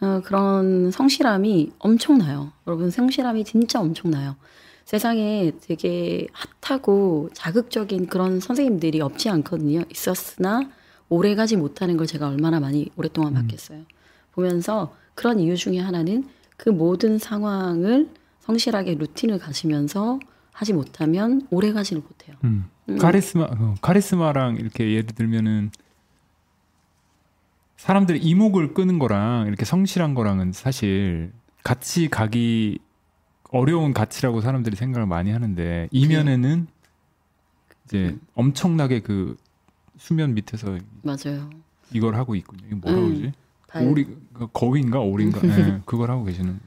어, 0.01 0.21
그런 0.25 0.91
성실함이 0.93 1.73
엄청나요. 1.79 2.53
여러분 2.67 2.91
성실함이 2.91 3.45
진짜 3.45 3.81
엄청나요. 3.81 4.37
세상에 4.85 5.53
되게 5.63 6.27
핫하고 6.61 7.31
자극적인 7.33 8.07
그런 8.07 8.39
선생님들이 8.39 9.01
없지 9.01 9.29
않거든요. 9.31 9.83
있었으나 9.91 10.69
오래 11.09 11.35
가지 11.35 11.57
못하는 11.57 11.97
걸 11.97 12.07
제가 12.07 12.29
얼마나 12.29 12.61
많이 12.61 12.91
오랫동안 12.97 13.35
봤겠어요. 13.35 13.83
보면서 14.33 14.95
그런 15.15 15.41
이유 15.41 15.57
중에 15.57 15.79
하나는 15.79 16.29
그 16.57 16.69
모든 16.69 17.19
상황을 17.19 18.11
성실하게 18.41 18.95
루틴을 18.95 19.39
가시면서 19.39 20.21
하지 20.53 20.73
못하면 20.73 21.47
오래 21.51 21.73
가지를 21.73 22.03
못해요. 22.03 22.37
음. 22.45 22.67
카리스마 23.01 23.45
어, 23.45 23.75
카리스마랑 23.81 24.57
이렇게 24.57 24.91
예를 24.91 25.07
들면은 25.07 25.71
사람들이 27.77 28.19
이목을 28.21 28.75
끄는 28.75 28.99
거랑 28.99 29.47
이렇게 29.47 29.65
성실한 29.65 30.15
거랑은 30.15 30.53
사실 30.53 31.33
같이 31.65 32.09
가기 32.09 32.79
어려운 33.51 33.93
가치라고 33.93 34.41
사람들이 34.41 34.77
생각을 34.77 35.07
많이 35.07 35.31
하는데 35.31 35.89
이면에는 35.91 36.67
이제 37.87 38.17
엄청나게 38.35 39.01
그 39.01 39.37
수면 39.97 40.35
밑에서 40.35 40.79
맞아요. 41.03 41.51
이걸 41.93 42.17
하고 42.17 42.35
있군요. 42.35 42.67
이거 42.67 42.77
뭐라 42.77 42.99
음, 42.99 43.07
그러지? 43.09 43.33
발- 43.75 43.89
오리 43.89 44.07
그 44.33 44.47
거위인가 44.53 45.01
오리인가? 45.01 45.41
네, 45.43 45.81
그걸 45.85 46.11
하고 46.11 46.25
계시는. 46.25 46.61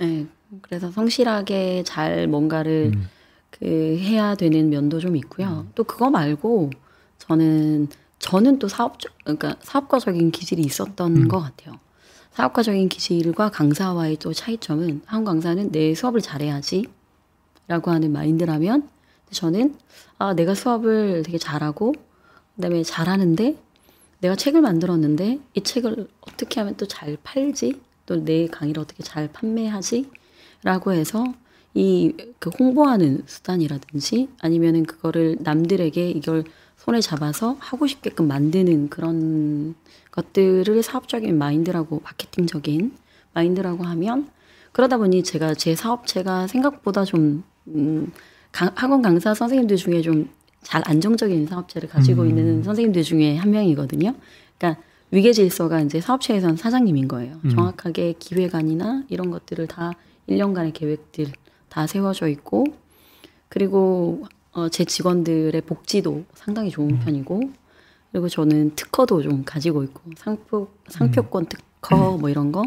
네, 0.00 0.26
그래서 0.62 0.90
성실하게 0.90 1.84
잘 1.84 2.26
뭔가를 2.26 2.92
음. 2.94 3.08
그 3.50 3.64
해야 4.00 4.34
되는 4.34 4.68
면도 4.70 4.98
좀 5.00 5.16
있고요. 5.16 5.66
또 5.74 5.84
그거 5.84 6.10
말고 6.10 6.70
저는 7.18 7.88
저는 8.18 8.58
또 8.58 8.66
사업적 8.68 9.12
그러니까 9.22 9.56
사업가적인 9.60 10.30
기질이 10.32 10.62
있었던 10.62 11.16
음. 11.16 11.28
것 11.28 11.38
같아요. 11.40 11.78
사업가적인 12.32 12.88
기질과 12.88 13.50
강사와의 13.50 14.16
또 14.18 14.32
차이점은 14.32 15.02
한국 15.06 15.30
강사는 15.30 15.70
내 15.72 15.94
수업을 15.94 16.20
잘해야지라고 16.20 16.90
하는 17.90 18.12
마인드라면 18.12 18.88
저는 19.30 19.74
아 20.18 20.34
내가 20.34 20.54
수업을 20.54 21.22
되게 21.24 21.38
잘하고 21.38 21.94
그다음에 22.56 22.82
잘하는데 22.82 23.56
내가 24.20 24.34
책을 24.36 24.60
만들었는데 24.60 25.40
이 25.54 25.60
책을 25.62 26.08
어떻게 26.20 26.60
하면 26.60 26.76
또 26.76 26.86
잘 26.86 27.16
팔지? 27.22 27.80
또 28.06 28.16
내 28.24 28.46
강의를 28.46 28.80
어떻게 28.82 29.02
잘 29.02 29.28
판매하지 29.28 30.10
라고 30.62 30.92
해서 30.92 31.24
이 31.74 32.14
그 32.38 32.50
홍보하는 32.58 33.22
수단이라든지 33.26 34.28
아니면은 34.40 34.84
그거를 34.84 35.36
남들에게 35.40 36.10
이걸 36.10 36.44
손에 36.76 37.00
잡아서 37.00 37.56
하고 37.58 37.86
싶게끔 37.86 38.26
만드는 38.28 38.88
그런 38.88 39.74
것들을 40.12 40.82
사업적인 40.82 41.36
마인드라고 41.36 42.00
마케팅적인 42.04 42.92
마인드라고 43.34 43.84
하면 43.84 44.28
그러다 44.72 44.96
보니 44.98 45.22
제가 45.24 45.54
제 45.54 45.74
사업체가 45.74 46.46
생각보다 46.46 47.04
좀 47.04 47.42
음, 47.68 48.10
강- 48.52 48.72
학원 48.76 49.02
강사 49.02 49.34
선생님들 49.34 49.76
중에 49.76 50.00
좀 50.00 50.30
잘 50.68 50.82
안정적인 50.84 51.46
사업체를 51.46 51.88
가지고 51.88 52.22
음. 52.22 52.28
있는 52.28 52.62
선생님들 52.62 53.02
중에 53.02 53.38
한 53.38 53.50
명이거든요. 53.52 54.12
그러니까 54.58 54.82
위계 55.10 55.32
질서가 55.32 55.80
이제 55.80 55.98
사업체에선 55.98 56.56
사장님인 56.56 57.08
거예요. 57.08 57.40
음. 57.42 57.48
정확하게 57.48 58.16
기획안이나 58.18 59.04
이런 59.08 59.30
것들을 59.30 59.66
다 59.66 59.92
1년간의 60.28 60.74
계획들 60.74 61.28
다 61.70 61.86
세워져 61.86 62.28
있고 62.28 62.66
그리고 63.48 64.26
어, 64.52 64.68
제 64.68 64.84
직원들의 64.84 65.58
복지도 65.62 66.24
상당히 66.34 66.68
좋은 66.68 66.90
음. 66.90 66.98
편이고 66.98 67.40
그리고 68.12 68.28
저는 68.28 68.74
특허도 68.76 69.22
좀 69.22 69.44
가지고 69.46 69.84
있고 69.84 70.02
상표 70.18 70.68
상표권 70.88 71.46
특허 71.46 72.18
뭐 72.18 72.28
이런 72.28 72.52
거 72.52 72.60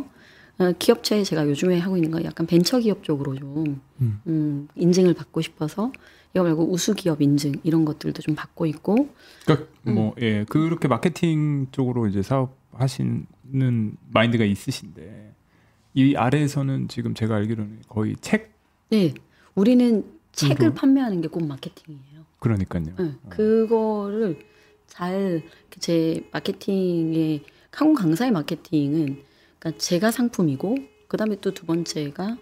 어, 0.57 0.71
기업체에 0.79 1.23
제가 1.23 1.47
요즘에 1.47 1.77
하고 1.77 1.97
있는 1.97 2.09
거 2.09 2.23
약간 2.23 2.47
벤처 2.47 2.79
기업 2.79 3.03
쪽으로 3.03 3.35
좀 3.35 3.79
음. 4.01 4.21
음, 4.25 4.67
인증을 4.73 5.13
받고 5.13 5.41
싶어서 5.41 5.91
이거 6.33 6.43
말고 6.43 6.71
우수 6.71 6.93
기업 6.95 7.21
인증 7.21 7.53
이런 7.63 7.83
것들도 7.85 8.21
좀 8.21 8.35
받고 8.35 8.65
있고 8.67 9.09
그러니까 9.45 9.67
음. 9.87 9.95
뭐 9.95 10.15
예, 10.21 10.45
그렇게 10.47 10.87
마케팅 10.87 11.67
쪽으로 11.71 12.07
이제 12.07 12.21
사업 12.21 12.55
하시는 12.71 13.97
마인드가 14.11 14.45
있으신데 14.45 15.33
이 15.93 16.15
아래에서는 16.15 16.87
지금 16.87 17.13
제가 17.13 17.35
알기로는 17.35 17.79
거의 17.89 18.15
책 18.21 18.51
네 18.89 19.13
우리는 19.55 20.03
책을 20.33 20.67
음. 20.67 20.73
판매하는 20.73 21.21
게 21.21 21.27
꼭 21.29 21.45
마케팅이에요. 21.47 22.25
그러니까요. 22.39 22.83
네, 22.97 23.13
그거를 23.29 24.39
잘 24.87 25.43
제 25.79 26.25
마케팅의 26.33 27.43
한국 27.71 28.01
강사의 28.01 28.31
마케팅은 28.31 29.23
그러니까 29.59 29.79
제가 29.81 30.11
상품이고 30.11 30.75
그다음에 31.07 31.37
또 31.39 31.51
두 31.51 31.65
번째가 31.65 32.37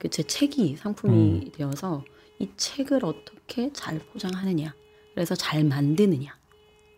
그 0.00 0.08
제 0.08 0.22
책이 0.24 0.76
상품이 0.76 1.52
되어서 1.52 2.04
이 2.38 2.48
책을 2.56 3.04
어떻게 3.04 3.72
잘 3.72 3.98
포장하느냐 4.12 4.74
그래서 5.14 5.34
잘 5.34 5.64
만드느냐 5.64 6.36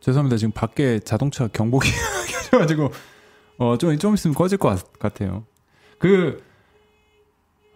죄송합니다. 0.01 0.37
지금 0.37 0.53
밖에 0.53 0.99
자동차 1.01 1.47
경보기 1.49 1.89
켜져가지고 2.51 2.91
어 3.59 3.77
좀 3.77 3.99
좀 3.99 4.15
있으면 4.15 4.35
꺼질 4.35 4.59
것 4.59 4.69
같, 4.69 4.99
같아요. 4.99 5.45
그 5.99 6.43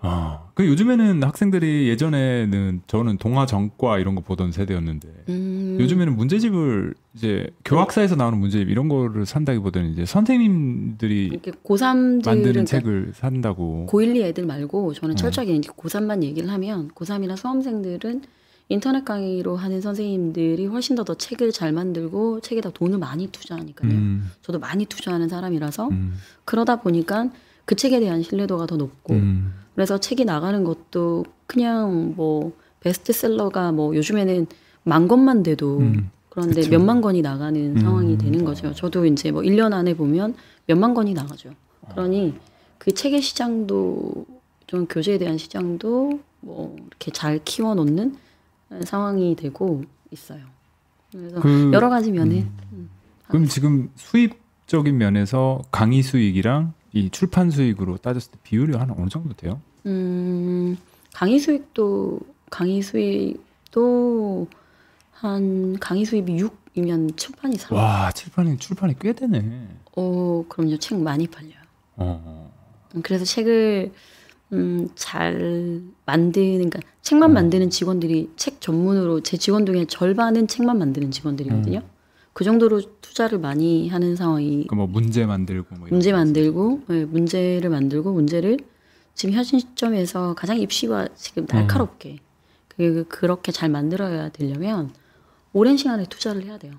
아, 0.05 0.48
그 0.55 0.66
요즘에는 0.66 1.22
학생들이 1.22 1.88
예전에는 1.88 2.82
저는 2.88 3.18
동화 3.18 3.46
전과 3.46 4.00
이런 4.00 4.16
거 4.16 4.20
보던 4.20 4.50
세대였는데 4.50 5.09
음, 5.28 5.76
요즘에는 5.80 6.16
문제집을 6.16 6.94
이제 7.14 7.46
교학사에서 7.64 8.16
나오는 8.16 8.36
문제집 8.36 8.68
이런 8.68 8.88
거를 8.88 9.24
산다기보다는 9.24 9.90
이제 9.92 10.05
선생님들이 10.05 11.26
이렇게 11.26 11.53
고3들은 11.53 12.26
만드는 12.26 12.66
책을 12.66 13.12
산다고. 13.14 13.86
고1, 13.88 14.16
2 14.16 14.22
애들 14.24 14.44
말고 14.44 14.92
저는 14.94 15.12
어. 15.12 15.16
철저하게 15.16 15.55
이제 15.55 15.70
고3만 15.70 16.24
얘기를 16.24 16.50
하면 16.50 16.88
고3이나 16.88 17.36
수험생들은 17.36 18.22
인터넷 18.68 19.05
강의로 19.05 19.57
하는 19.57 19.80
선생님들이 19.80 20.66
훨씬 20.66 20.96
더 20.96 21.05
더 21.05 21.14
책을 21.14 21.53
잘 21.53 21.72
만들고 21.72 22.40
책에다 22.40 22.70
돈을 22.70 22.98
많이 22.98 23.26
투자하니까요. 23.28 23.92
음, 23.92 24.30
저도 24.40 24.59
많이 24.59 24.84
투자하는 24.86 25.28
사람이라서 25.28 25.88
음, 25.88 26.14
그러다 26.44 26.80
보니까 26.80 27.28
그 27.64 27.74
책에 27.76 28.00
대한 28.00 28.22
신뢰도가 28.22 28.66
더 28.66 28.76
높고 28.76 29.14
음, 29.14 29.53
그래서 29.74 29.98
책이 29.98 30.24
나가는 30.24 30.64
것도 30.64 31.24
그냥 31.46 32.14
뭐 32.16 32.52
베스트셀러가 32.80 33.72
뭐 33.72 33.94
요즘에는 33.96 34.46
만 34.84 35.08
권만 35.08 35.42
돼도 35.42 35.78
음. 35.78 36.10
그런데 36.28 36.62
그쵸. 36.62 36.70
몇만 36.70 37.00
권이 37.00 37.22
나가는 37.22 37.76
음. 37.76 37.80
상황이 37.80 38.16
되는 38.18 38.44
거죠. 38.44 38.72
저도 38.72 39.04
이제 39.06 39.30
뭐 39.30 39.42
1년 39.42 39.72
안에 39.72 39.94
보면 39.94 40.34
몇만 40.66 40.94
권이 40.94 41.12
나가죠. 41.14 41.50
그러니 41.90 42.34
그 42.78 42.92
책의 42.92 43.20
시장도 43.20 44.26
좀 44.66 44.86
교재에 44.86 45.18
대한 45.18 45.36
시장도 45.38 46.20
뭐 46.40 46.74
이렇게 46.88 47.10
잘 47.10 47.38
키워 47.44 47.74
놓는 47.74 48.16
상황이 48.84 49.36
되고 49.36 49.82
있어요. 50.10 50.40
그래서 51.12 51.40
그- 51.40 51.70
여러 51.72 51.88
가지 51.90 52.10
면에 52.10 52.40
음. 52.42 52.58
음, 52.72 52.90
그럼 53.28 53.46
지금 53.46 53.90
수입적인 53.96 54.96
면에서 54.96 55.60
강의 55.70 56.02
수익이랑 56.02 56.72
이 56.93 57.09
출판 57.11 57.51
수익으로 57.51 57.97
따졌을 57.97 58.32
때 58.32 58.38
비율이 58.43 58.76
한 58.76 58.90
어느 58.90 59.09
정도 59.09 59.34
돼요? 59.34 59.61
음, 59.86 60.76
강의 61.14 61.38
수익도 61.38 62.20
강의 62.51 62.82
수익도 62.82 64.47
한 65.12 65.78
강의 65.78 66.05
수입이 66.05 66.36
6이면 66.36 67.16
출판이 67.16 67.57
3. 67.57 67.76
와, 67.76 68.11
출판이 68.12 68.59
출판이 68.59 68.97
꽤 69.01 69.12
되네. 69.12 69.68
어, 69.97 70.45
그럼요. 70.49 70.78
책 70.78 70.99
많이 71.01 71.26
팔려요. 71.26 71.55
어. 71.97 72.53
음, 72.95 73.03
그래서 73.03 73.24
책을 73.24 73.93
음, 74.53 74.88
잘 74.95 75.80
만드는, 76.05 76.68
그러니까 76.68 76.80
책만 77.01 77.30
음. 77.30 77.34
만드는 77.34 77.70
직원들이 77.70 78.32
책 78.36 78.61
전문으로 78.61 79.20
제 79.22 79.38
직원 79.38 79.64
중에 79.64 79.86
절반은 79.86 80.47
책만 80.47 80.78
만드는 80.78 81.11
직원들이거든요. 81.11 81.78
음. 81.78 81.91
그 82.32 82.44
정도로 82.44 82.80
투자를 83.00 83.38
많이 83.38 83.88
하는 83.88 84.16
상황이 84.16 84.66
그뭐 84.66 84.86
문제 84.86 85.26
만들고 85.26 85.76
뭐 85.76 85.88
문제 85.90 86.10
거 86.12 86.16
만들고 86.18 86.82
네, 86.88 87.04
문제를 87.04 87.68
만들고 87.70 88.12
문제를 88.12 88.58
지금 89.14 89.34
현 89.34 89.44
시점에서 89.44 90.34
가장 90.34 90.58
입시가 90.58 91.08
지금 91.14 91.46
날카롭게 91.48 92.18
그 92.68 93.04
그렇게 93.08 93.52
잘 93.52 93.68
만들어야 93.68 94.30
되려면 94.30 94.90
오랜 95.52 95.76
시간에 95.76 96.04
투자를 96.06 96.44
해야 96.44 96.58
돼요. 96.58 96.72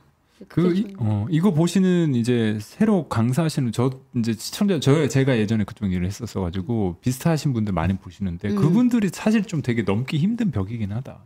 그 0.47 0.73
이, 0.75 0.81
좀- 0.81 0.95
어, 0.97 1.25
이거 1.29 1.53
보시는 1.53 2.15
이제 2.15 2.57
새로 2.59 3.07
강사하시는 3.07 3.71
저 3.71 3.91
이제 4.17 4.33
시청자 4.33 4.79
저 4.79 5.07
제가 5.07 5.37
예전에 5.37 5.63
그쪽 5.63 5.91
일을 5.93 6.05
했었어 6.07 6.41
가지고 6.41 6.97
비슷하신 7.01 7.53
분들 7.53 7.71
많이 7.73 7.95
보시는데 7.95 8.49
음. 8.49 8.55
그분들이 8.55 9.09
사실 9.13 9.43
좀 9.43 9.61
되게 9.61 9.83
넘기 9.83 10.17
힘든 10.17 10.49
벽이긴 10.51 10.91
하다. 10.91 11.19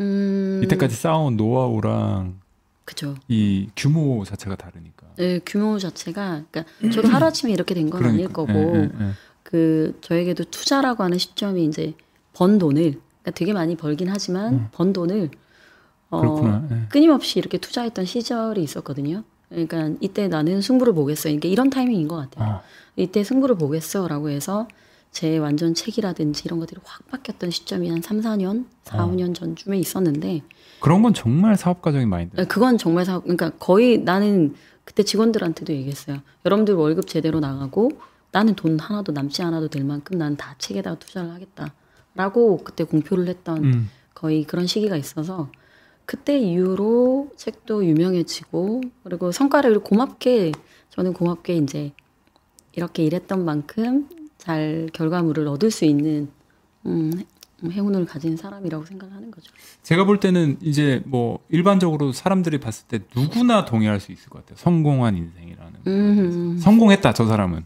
음, 0.00 0.60
이때까지 0.64 0.94
쌓아온 0.96 1.36
노하우랑 1.36 2.40
그죠. 2.86 3.14
이 3.28 3.68
규모 3.76 4.24
자체가 4.24 4.56
다르니까. 4.56 5.06
네, 5.16 5.40
규모 5.44 5.78
자체가 5.78 6.44
그러니까 6.50 6.64
저도 6.92 7.08
하루 7.08 7.26
아침에 7.26 7.52
이렇게 7.52 7.74
된 7.74 7.90
건 7.90 8.04
아닐 8.04 8.28
거고 8.32 8.52
예, 8.52 8.78
예, 8.78 8.82
예. 8.84 9.10
그 9.42 9.98
저에게도 10.00 10.44
투자라고 10.44 11.02
하는 11.04 11.18
시점이 11.18 11.64
이제 11.66 11.94
번 12.32 12.58
돈을 12.58 12.82
그러니까 12.92 13.30
되게 13.34 13.52
많이 13.52 13.76
벌긴 13.76 14.08
하지만 14.08 14.70
번 14.72 14.92
돈을 14.92 15.30
어, 16.10 16.20
음. 16.20 16.22
그렇구나. 16.22 16.68
예. 16.70 16.88
끊임없이 16.88 17.38
이렇게 17.38 17.58
투자했던 17.58 18.04
시절이 18.06 18.62
있었거든요. 18.62 19.24
그러니까 19.48 19.90
이때 20.00 20.28
나는 20.28 20.60
승부를 20.62 20.92
보겠어. 20.94 21.24
그러니까 21.24 21.48
이런 21.48 21.70
타이밍인 21.70 22.08
것 22.08 22.16
같아요. 22.16 22.54
어. 22.56 22.60
이때 22.96 23.22
승부를 23.24 23.56
보겠어라고 23.56 24.30
해서 24.30 24.68
제 25.10 25.38
완전 25.38 25.74
책이라든지 25.74 26.42
이런 26.44 26.60
것들이 26.60 26.80
확 26.84 27.06
바뀌었던 27.08 27.50
시점이 27.50 27.88
한 27.88 28.00
3, 28.02 28.20
4년, 28.20 28.66
4, 28.84 29.04
어. 29.04 29.08
5년 29.10 29.34
전쯤에 29.34 29.78
있었는데 29.78 30.42
그런 30.86 31.02
건 31.02 31.14
정말 31.14 31.56
사업가적인 31.56 32.08
마인드. 32.08 32.46
그건 32.46 32.78
정말 32.78 33.04
사 33.04 33.18
그러니까 33.18 33.50
거의 33.58 33.98
나는 33.98 34.54
그때 34.84 35.02
직원들한테도 35.02 35.72
얘기했어요. 35.72 36.18
여러분들 36.44 36.74
월급 36.74 37.08
제대로 37.08 37.40
나가고 37.40 37.90
나는 38.30 38.54
돈 38.54 38.78
하나도 38.78 39.10
남지 39.10 39.42
않아도 39.42 39.66
될 39.66 39.82
만큼 39.82 40.16
난 40.16 40.36
다 40.36 40.54
책에다가 40.58 40.96
투자를 41.00 41.32
하겠다라고 41.32 42.58
그때 42.62 42.84
공표를 42.84 43.26
했던 43.26 43.64
음. 43.64 43.90
거의 44.14 44.44
그런 44.44 44.68
시기가 44.68 44.96
있어서 44.96 45.50
그때 46.04 46.38
이후로 46.38 47.32
책도 47.34 47.84
유명해지고 47.84 48.82
그리고 49.02 49.32
성과를 49.32 49.80
고맙게 49.80 50.52
저는 50.90 51.14
고맙게 51.14 51.56
이제 51.56 51.90
이렇게 52.74 53.02
일했던 53.02 53.44
만큼 53.44 54.08
잘 54.38 54.88
결과물을 54.92 55.48
얻을 55.48 55.72
수 55.72 55.84
있는 55.84 56.28
음, 56.86 57.10
행운을 57.64 58.04
가진 58.04 58.36
사람이라고 58.36 58.84
생각하는 58.84 59.30
거죠. 59.30 59.50
제가 59.82 60.04
볼 60.04 60.20
때는 60.20 60.58
이제 60.60 61.02
뭐 61.06 61.38
일반적으로 61.48 62.12
사람들이 62.12 62.58
봤을 62.58 62.86
때 62.86 63.00
누구나 63.14 63.64
동의할 63.64 63.98
수 64.00 64.12
있을 64.12 64.28
것 64.28 64.40
같아요. 64.40 64.56
성공한 64.58 65.16
인생이라는. 65.16 65.72
음, 65.86 66.58
성공했다 66.58 67.12
저 67.14 67.26
사람은. 67.26 67.64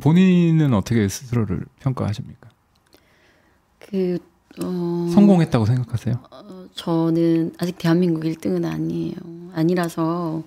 본인은 0.00 0.74
어떻게 0.74 1.08
스스로를 1.08 1.64
평가하십니까? 1.80 2.50
그 3.78 4.18
어, 4.62 5.08
성공했다고 5.12 5.66
생각하세요? 5.66 6.20
어, 6.30 6.66
저는 6.74 7.54
아직 7.58 7.78
대한민국 7.78 8.24
1등은 8.24 8.64
아니에요. 8.64 9.14
아니라서 9.54 10.42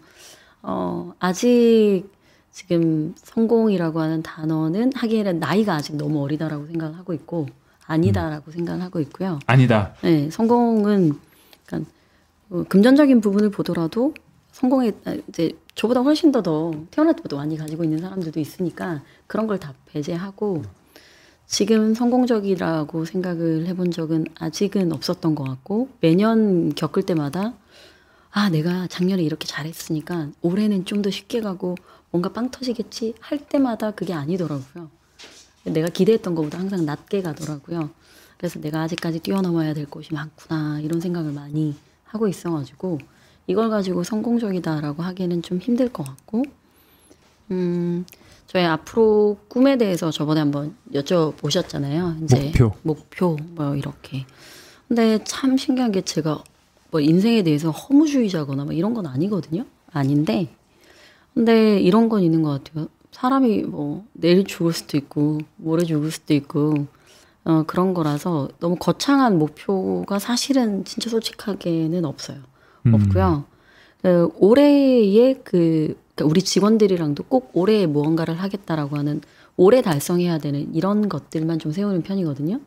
어, 0.61 1.13
아직 1.19 2.03
지금 2.51 3.13
성공이라고 3.17 3.99
하는 4.01 4.21
단어는 4.21 4.91
하기에는 4.95 5.39
나이가 5.39 5.75
아직 5.75 5.95
너무 5.95 6.23
어리다라고 6.23 6.65
생각하고 6.67 7.13
있고 7.13 7.47
아니다라고 7.87 8.51
생각하고 8.51 8.99
있고요. 9.01 9.39
아니다. 9.47 9.93
네, 10.01 10.29
성공은 10.29 11.13
그러니까 11.65 11.91
어, 12.49 12.63
금전적인 12.69 13.21
부분을 13.21 13.49
보더라도 13.49 14.13
성공에 14.51 14.91
아, 15.05 15.15
이제 15.29 15.51
저보다 15.75 16.01
훨씬 16.01 16.31
더 16.31 16.41
더 16.41 16.73
태어날 16.91 17.15
때부터 17.15 17.35
많이 17.37 17.57
가지고 17.57 17.83
있는 17.83 17.99
사람들도 17.99 18.39
있으니까 18.39 19.01
그런 19.27 19.47
걸 19.47 19.57
다 19.59 19.73
배제하고 19.87 20.63
지금 21.45 21.93
성공적이라고 21.93 23.05
생각을 23.05 23.67
해본 23.67 23.91
적은 23.91 24.25
아직은 24.37 24.91
없었던 24.91 25.33
것 25.35 25.43
같고 25.45 25.89
매년 26.01 26.73
겪을 26.75 27.03
때마다 27.03 27.53
아 28.31 28.49
내가 28.49 28.87
작년에 28.87 29.23
이렇게 29.23 29.47
잘했으니까 29.47 30.29
올해는 30.41 30.83
좀 30.85 31.01
더 31.01 31.09
쉽게 31.09 31.39
가고 31.41 31.75
뭔가 32.11 32.29
빵 32.29 32.49
터지겠지 32.51 33.13
할 33.21 33.37
때마다 33.47 33.91
그게 33.91 34.13
아니더라고요. 34.13 34.89
내가 35.73 35.89
기대했던 35.89 36.35
것보다 36.35 36.59
항상 36.59 36.85
낮게 36.85 37.21
가더라고요. 37.21 37.89
그래서 38.37 38.59
내가 38.59 38.81
아직까지 38.81 39.19
뛰어넘어야 39.19 39.73
될 39.73 39.85
곳이 39.87 40.13
많구나 40.13 40.79
이런 40.81 40.99
생각을 40.99 41.31
많이 41.31 41.75
하고 42.03 42.27
있어가지고 42.27 42.99
이걸 43.47 43.69
가지고 43.69 44.03
성공적이다라고 44.03 45.03
하기에는 45.03 45.41
좀 45.41 45.57
힘들 45.57 45.89
것 45.89 46.03
같고 46.03 46.43
음 47.51 48.05
저희 48.45 48.63
앞으로 48.63 49.37
꿈에 49.47 49.77
대해서 49.77 50.11
저번에 50.11 50.39
한번 50.39 50.75
여쭤보셨잖아요. 50.93 52.23
이제 52.23 52.51
목표. 52.51 52.75
목표 52.83 53.37
뭐 53.55 53.75
이렇게. 53.75 54.25
근데 54.87 55.21
참 55.23 55.57
신기한 55.57 55.91
게 55.91 56.01
제가 56.01 56.43
뭐 56.91 57.01
인생에 57.01 57.43
대해서 57.43 57.71
허무주의자거나 57.71 58.65
뭐 58.65 58.73
이런 58.73 58.93
건 58.93 59.05
아니거든요. 59.05 59.65
아닌데 59.91 60.49
근데 61.33 61.79
이런 61.79 62.09
건 62.09 62.23
있는 62.23 62.41
것 62.41 62.63
같아요. 62.63 62.87
사람이 63.19 63.63
뭐 63.63 64.05
내일 64.13 64.43
죽을 64.43 64.73
수도 64.73 64.95
있고 64.95 65.39
모레 65.55 65.85
죽을 65.85 66.11
수도 66.11 66.35
있고 66.35 66.85
어, 67.45 67.63
그런 67.65 67.95
거라서 67.95 68.49
너무 68.59 68.75
거창한 68.75 69.39
목표가 69.39 70.19
사실은 70.19 70.85
진짜 70.85 71.09
솔직하게는 71.09 72.05
없어요. 72.05 72.37
음. 72.85 72.93
없고요. 72.93 73.45
그 74.03 74.29
올해의 74.35 75.41
그 75.43 75.97
그러니까 76.13 76.29
우리 76.29 76.41
직원들이랑도 76.43 77.23
꼭 77.23 77.49
올해 77.53 77.87
무언가를 77.87 78.35
하겠다라고 78.35 78.97
하는 78.97 79.21
올해 79.55 79.81
달성해야 79.81 80.37
되는 80.37 80.75
이런 80.75 81.09
것들만 81.09 81.57
좀 81.57 81.71
세우는 81.71 82.03
편이거든요. 82.03 82.59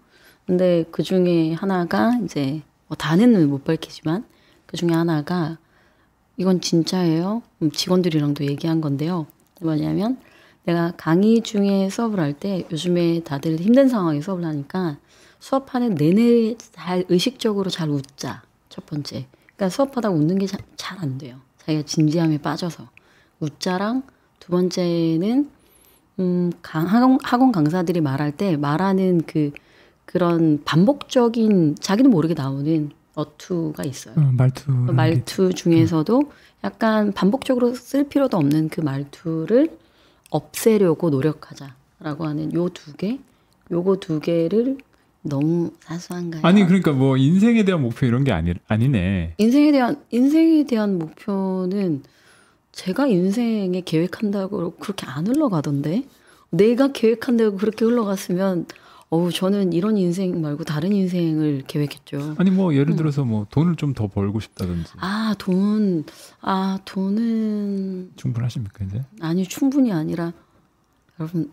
근데 0.47 0.85
그 0.91 1.05
중에 1.05 1.53
하나가 1.53 2.19
이제 2.25 2.63
뭐 2.89 2.97
다는 2.97 3.49
못 3.49 3.63
밝히지만 3.63 4.25
그 4.67 4.77
중에 4.77 4.91
하나가 4.91 5.59
이건 6.37 6.61
진짜예요. 6.61 7.43
음, 7.63 7.71
직원들이랑도 7.71 8.47
얘기한 8.47 8.81
건데요. 8.81 9.27
뭐냐면 9.61 10.19
내가 10.65 10.93
강의 10.97 11.41
중에 11.43 11.89
수업을 11.91 12.21
할 12.21 12.33
때 12.35 12.67
요즘에 12.71 13.21
다들 13.25 13.57
힘든 13.57 13.89
상황에 13.89 14.21
수업을 14.21 14.45
하니까 14.45 14.99
수업하는 15.39 15.95
내내 15.95 16.57
잘 16.73 17.05
의식적으로 17.09 17.71
잘 17.71 17.89
웃자. 17.89 18.43
첫 18.69 18.87
번째. 18.87 19.27
그러니까 19.57 19.69
수업하다가 19.75 20.15
웃는 20.15 20.39
게 20.39 20.47
잘 20.47 20.99
안 21.01 21.19
돼요. 21.19 21.37
자기가 21.59 21.85
진지함에 21.87 22.39
빠져서. 22.39 22.89
웃자랑 23.41 24.03
두 24.39 24.51
번째는 24.51 25.51
음, 26.19 26.53
강, 26.63 26.87
학원, 26.87 27.19
학원 27.23 27.53
강사들이 27.53 28.01
말할 28.01 28.33
때 28.33 28.57
말하는 28.57 29.23
그 29.27 29.53
그런 30.05 30.63
반복적인 30.65 31.77
자기도 31.81 32.09
모르게 32.11 32.35
나오는 32.35 32.91
어투가 33.15 33.85
있어요. 33.85 34.15
어, 34.19 34.31
말투. 34.33 34.67
그 34.67 34.93
말투 34.93 35.53
중에서도 35.55 36.23
약간 36.65 37.13
반복적으로 37.13 37.75
쓸 37.75 38.09
필요도 38.09 38.37
없는 38.37 38.69
그 38.69 38.81
말투를 38.83 39.79
없애려고 40.31 41.11
노력하자라고 41.11 42.27
하는 42.27 42.53
요 42.55 42.69
두 42.71 42.93
개, 42.95 43.19
요거 43.71 43.97
두 43.97 44.21
개를 44.21 44.79
너무 45.23 45.73
사소한가요? 45.81 46.41
아니 46.45 46.65
그러니까 46.65 46.93
뭐 46.93 47.17
인생에 47.17 47.65
대한 47.65 47.83
목표 47.83 48.07
이런 48.07 48.25
게 48.25 48.33
아니 48.33 48.55
아니네. 48.69 49.35
인생에 49.39 49.71
대한 49.73 50.03
인생에 50.11 50.65
대한 50.65 50.99
목표는 50.99 52.03
제가 52.73 53.07
인생에 53.07 53.83
계획한다고 53.85 54.73
그렇게 54.79 55.07
안 55.07 55.27
흘러가던데 55.27 56.05
내가 56.51 56.93
계획한다고 56.93 57.57
그렇게 57.59 57.85
흘러갔으면 57.85 58.67
어우 59.13 59.33
저는 59.33 59.73
이런 59.73 59.97
인생 59.97 60.41
말고 60.41 60.63
다른 60.65 60.93
인생을 60.93 61.65
계획했죠. 61.67 62.37
아니 62.39 62.51
뭐 62.51 62.75
예를 62.75 62.95
들어서 62.95 63.25
뭐 63.25 63.45
돈을 63.51 63.75
좀 63.77 63.93
더 63.93 64.07
벌고 64.07 64.39
싶다든지 64.39 64.93
아 65.01 65.35
돈, 65.37 66.05
아 66.41 66.79
돈은 66.85 68.13
충분하십니까 68.15 68.85
이제? 68.85 69.03
아니 69.21 69.45
충분히 69.45 69.91
아니라 69.93 70.33
여러분 71.19 71.51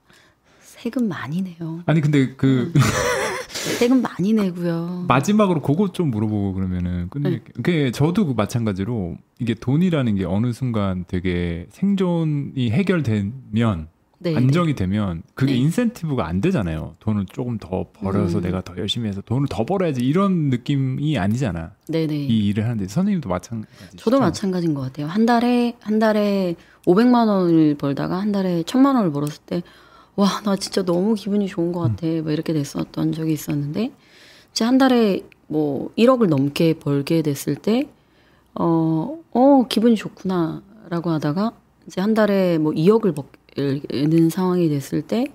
세금 0.60 1.08
많이 1.08 1.40
내요. 1.42 1.82
아니 1.86 2.02
근데 2.02 2.34
그 2.36 2.70
세금 3.78 4.02
많이 4.02 4.34
내고요. 4.34 5.06
마지막으로 5.08 5.62
그거 5.62 5.92
좀 5.92 6.10
물어보고 6.10 6.52
그러면은 6.54 7.08
근데 7.10 7.30
네. 7.30 7.40
그게 7.54 7.90
저도 7.90 8.26
그 8.26 8.32
마찬가지로 8.34 9.16
이게 9.38 9.54
돈이라는 9.54 10.16
게 10.16 10.24
어느 10.26 10.52
순간 10.52 11.04
되게 11.08 11.66
생존이 11.70 12.70
해결되면 12.70 13.88
네, 14.22 14.36
안정이 14.36 14.74
되면 14.74 15.22
그게 15.34 15.54
네. 15.54 15.58
인센티브가 15.60 16.26
안 16.26 16.42
되잖아요. 16.42 16.94
돈을 17.00 17.24
조금 17.32 17.56
더 17.56 17.86
벌어서 17.94 18.38
음. 18.38 18.42
내가 18.42 18.60
더 18.60 18.76
열심히 18.76 19.08
해서 19.08 19.22
돈을 19.22 19.48
더 19.48 19.64
벌어야지 19.64 20.02
이런 20.02 20.50
느낌이 20.50 21.18
아니잖아. 21.18 21.72
네, 21.88 22.06
네. 22.06 22.16
이 22.16 22.48
일을 22.48 22.64
하는데 22.64 22.86
선생님도 22.86 23.30
마찬가지. 23.30 23.96
저도 23.96 24.20
마찬가지인 24.20 24.74
것 24.74 24.82
같아요. 24.82 25.06
한 25.06 25.24
달에 25.24 25.74
한 25.80 25.98
달에 25.98 26.54
500만 26.86 27.28
원을 27.28 27.76
벌다가 27.76 28.20
한 28.20 28.30
달에 28.30 28.62
1000만 28.62 28.94
원을 28.94 29.10
벌었을 29.10 29.42
때, 29.46 29.62
와, 30.16 30.28
나 30.44 30.54
진짜 30.56 30.82
너무 30.82 31.14
기분이 31.14 31.46
좋은 31.46 31.72
것 31.72 31.80
같아. 31.80 32.06
뭐 32.22 32.30
이렇게 32.30 32.52
됐었던 32.52 33.12
적이 33.12 33.32
있었는데, 33.32 33.90
이제 34.50 34.64
한 34.64 34.76
달에 34.76 35.22
뭐 35.46 35.92
1억을 35.96 36.28
넘게 36.28 36.74
벌게 36.74 37.22
됐을 37.22 37.54
때, 37.54 37.88
어, 38.54 39.18
어, 39.32 39.66
기분이 39.66 39.96
좋구나. 39.96 40.62
라고 40.90 41.10
하다가, 41.10 41.52
이제 41.86 42.00
한 42.00 42.14
달에 42.14 42.58
뭐 42.58 42.72
2억을 42.72 43.14
버 43.14 43.24
는 43.56 44.30
상황이 44.30 44.68
됐을 44.68 45.02
때, 45.02 45.26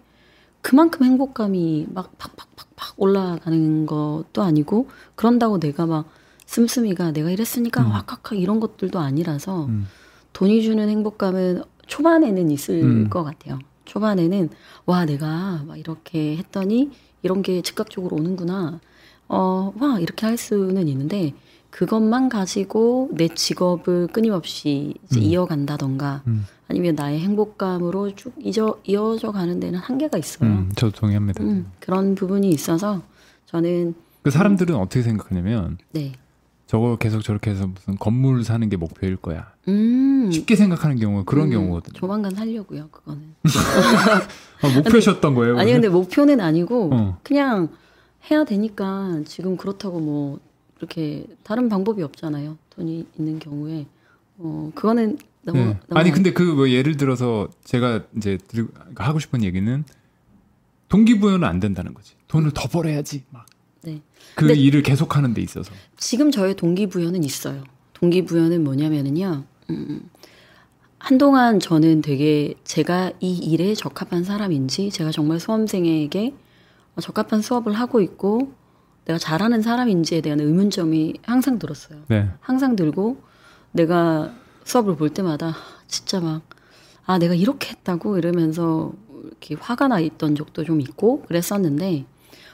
그만큼 0.62 1.06
행복감이 1.06 1.88
막 1.94 2.18
팍팍팍팍 2.18 2.96
올라가는 2.98 3.86
것도 3.86 4.42
아니고, 4.42 4.90
그런다고 5.16 5.60
내가 5.60 5.86
막 5.86 6.10
씀씀이가 6.46 7.12
내가 7.12 7.30
이랬으니까 7.30 7.82
음. 7.82 7.92
확확확 7.92 8.40
이런 8.40 8.60
것들도 8.60 9.00
아니라서, 9.00 9.66
음. 9.66 9.88
돈이 10.34 10.64
주는 10.64 10.90
행복감은 10.90 11.64
초반에는 11.88 12.52
있을 12.52 12.84
음. 12.84 13.10
것 13.10 13.24
같아요. 13.24 13.60
초반에는 13.86 14.50
와 14.86 15.06
내가 15.06 15.64
막 15.66 15.78
이렇게 15.78 16.36
했더니 16.38 16.92
이런 17.22 17.42
게 17.42 17.62
즉각적으로 17.62 18.18
오는구나. 18.18 18.80
어, 19.28 19.74
와 19.80 20.00
이렇게 20.00 20.26
할 20.26 20.38
수는 20.38 20.88
있는데 20.88 21.34
그것만 21.76 22.30
가지고 22.30 23.10
내 23.12 23.28
직업을 23.28 24.08
끊임없이 24.08 24.94
음. 25.14 25.18
이어간다던가 25.18 26.24
음. 26.26 26.46
아니면 26.70 26.96
나의 26.96 27.20
행복감으로 27.20 28.16
쭉 28.16 28.34
이어, 28.40 28.80
이어져 28.86 29.34
가는 29.34 29.60
데는 29.60 29.78
한계가 29.80 30.18
있어요. 30.18 30.50
음, 30.50 30.72
저도 30.78 30.98
동의합니다. 30.98 31.44
음, 31.44 31.70
그런 31.82 32.16
부분이 32.16 32.48
있어서 32.48 33.02
저는 33.48 33.94
그 34.24 34.32
사람들은 34.32 34.74
어떻게 34.74 35.02
생각하냐면 35.02 35.78
네. 35.92 36.14
저걸 36.68 36.96
계속 36.96 37.22
저렇게 37.22 37.52
해서 37.52 37.68
무슨 37.68 37.98
건물 37.98 38.46
사는 38.46 38.70
게 38.70 38.78
목표일 38.78 39.18
거야. 39.18 39.52
음, 39.68 40.32
쉽게 40.32 40.56
생각하는 40.56 40.98
경우가 40.98 41.26
그런 41.26 41.48
음, 41.48 41.52
경우거든요. 41.52 42.00
조만간 42.00 42.34
살려고요. 42.34 42.88
그거는. 42.88 43.22
아, 44.64 44.76
목표셨던 44.78 45.36
거예요? 45.36 45.60
아니 45.60 45.74
근데 45.74 45.90
목표는 45.90 46.40
아니고 46.40 46.90
어. 46.94 47.20
그냥 47.22 47.68
해야 48.32 48.46
되니까 48.46 49.20
지금 49.26 49.58
그렇다고 49.58 50.00
뭐 50.00 50.40
이렇게 50.80 51.26
다른 51.44 51.70
방법이 51.70 52.02
없잖아요. 52.04 52.58
돈이 52.72 53.06
있는 53.18 53.40
경우에 53.40 53.86
어 54.38 54.72
그거는 54.76 55.18
너무, 55.44 55.60
네. 55.60 55.66
너무 55.88 56.00
아니 56.00 56.12
근데 56.12 56.34
그 56.34 56.44
뭐 56.56 56.70
예를 56.70 56.98
들어서 56.98 57.50
제가 57.64 58.04
이제 58.18 58.38
들- 58.48 58.68
하고 58.96 59.20
싶은 59.20 59.44
얘기는 59.44 59.84
동기부여는 60.90 61.48
안 61.48 61.60
된다는 61.60 61.94
거지. 61.94 62.14
돈을 62.28 62.52
더 62.52 62.68
벌어야지. 62.68 63.24
막. 63.30 63.46
네. 63.84 64.02
그 64.36 64.52
일을 64.52 64.82
계속하는 64.84 65.34
데 65.34 65.42
있어서. 65.42 65.72
지금 65.98 66.32
저의 66.32 66.56
동기부여는 66.56 67.24
있어요. 67.24 67.64
동기부여는 67.94 68.64
뭐냐면은요. 68.64 69.44
음, 69.70 70.10
한동안 71.00 71.60
저는 71.60 72.02
되게 72.02 72.56
제가 72.64 73.12
이 73.20 73.36
일에 73.38 73.74
적합한 73.74 74.24
사람인지 74.24 74.90
제가 74.92 75.12
정말 75.12 75.40
수험생에게 75.40 76.34
적합한 77.00 77.42
수업을 77.42 77.74
하고 77.74 78.02
있고 78.02 78.54
내가 79.06 79.20
잘하는 79.20 79.62
사람인지에 79.62 80.22
대한 80.22 80.40
의문점이 80.40 81.16
항상 81.24 81.60
들었어요. 81.60 82.00
네. 82.08 82.30
항상 82.40 82.76
들고 82.76 83.18
내가 83.72 84.34
수업을 84.64 84.96
볼 84.96 85.10
때마다 85.10 85.56
진짜 85.88 86.20
막 86.20 86.56
아 87.06 87.20
내가 87.20 87.34
이렇게 87.36 87.70
했다고 87.70 88.18
이러면서 88.18 88.94
이렇게 89.24 89.56
화가 89.60 89.88
나 89.88 90.00
있던 90.00 90.36
적도 90.36 90.64
좀 90.64 90.82
있고 90.82 91.22
그랬었는데 91.24 92.06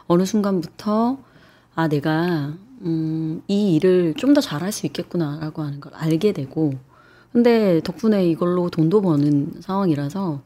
어느 0.08 0.26
순간부터 0.26 1.20
아 1.76 1.88
내가 1.88 2.54
음, 2.82 3.42
이 3.48 3.76
일을 3.76 4.16
좀 4.16 4.34
더 4.34 4.42
잘할 4.42 4.72
수 4.72 4.86
있겠구나라고 4.86 5.62
하는 5.62 5.80
걸 5.80 5.94
알게 5.94 6.34
되고 6.34 6.74
근데 7.32 7.80
덕분에 7.84 8.28
이걸로 8.28 8.70
돈도 8.70 9.02
버는 9.02 9.62
상황이라서 9.62 10.42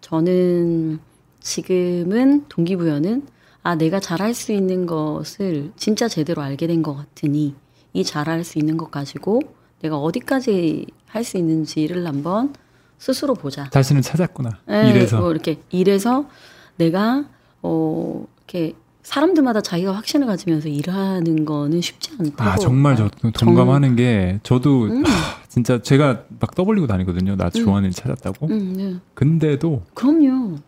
저는 0.00 0.98
지금은 1.40 2.46
동기부여는 2.48 3.26
아 3.62 3.74
내가 3.74 4.00
잘할 4.00 4.32
수 4.34 4.52
있는 4.52 4.86
것을 4.86 5.72
진짜 5.76 6.08
제대로 6.08 6.42
알게 6.42 6.66
된 6.66 6.82
것 6.82 6.94
같으니 6.96 7.54
이 7.92 8.04
잘할 8.04 8.44
수 8.44 8.58
있는 8.58 8.76
것 8.76 8.90
가지고 8.90 9.40
내가 9.82 9.98
어디까지 9.98 10.86
할 11.06 11.24
수 11.24 11.36
있는지를 11.38 12.06
한번 12.06 12.54
스스로 12.98 13.34
보자. 13.34 13.68
자신을 13.70 14.02
찾았구나. 14.02 14.50
예, 14.70 14.90
이래서. 14.90 15.18
뭐 15.18 15.30
이렇게 15.32 15.60
일해서 15.70 16.28
내가 16.76 17.24
어 17.62 18.26
이렇게 18.38 18.74
사람들마다 19.02 19.60
자기가 19.62 19.92
확신을 19.92 20.26
가지면서 20.26 20.68
일하는 20.68 21.44
거는 21.46 21.80
쉽지 21.80 22.12
않다고. 22.18 22.42
아 22.50 22.56
정말 22.56 22.96
저 22.96 23.08
동감하는 23.32 23.96
게 23.96 24.38
저도 24.42 24.84
음. 24.84 25.04
하, 25.04 25.42
진짜 25.48 25.80
제가 25.82 26.24
막 26.38 26.54
떠벌리고 26.54 26.86
다니거든요. 26.86 27.36
나 27.36 27.50
좋아하는 27.50 27.88
일 27.88 27.94
찾았다고. 27.94 28.46
음, 28.48 28.74
네. 28.76 28.96
근데도 29.14 29.82
그럼요. 29.94 30.58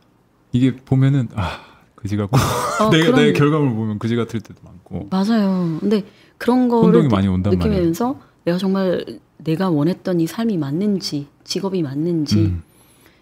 이게 0.52 0.74
보면은 0.76 1.28
아 1.34 1.60
그지 2.02 2.16
같고 2.16 2.36
어, 2.36 2.90
내, 2.90 3.00
그런- 3.00 3.14
내 3.16 3.32
결과물 3.32 3.74
보면 3.74 3.98
그지 3.98 4.16
같을 4.16 4.40
때도 4.40 4.60
많고 4.64 5.08
맞아요. 5.10 5.78
근데 5.80 6.04
그런 6.38 6.68
거를 6.68 7.00
온단 7.00 7.10
말이에요. 7.10 7.56
느끼면서 7.56 8.18
내가 8.44 8.58
정말 8.58 9.04
내가 9.38 9.70
원했던 9.70 10.20
이 10.20 10.26
삶이 10.26 10.58
맞는지 10.58 11.28
직업이 11.44 11.82
맞는지 11.82 12.38
음, 12.38 12.62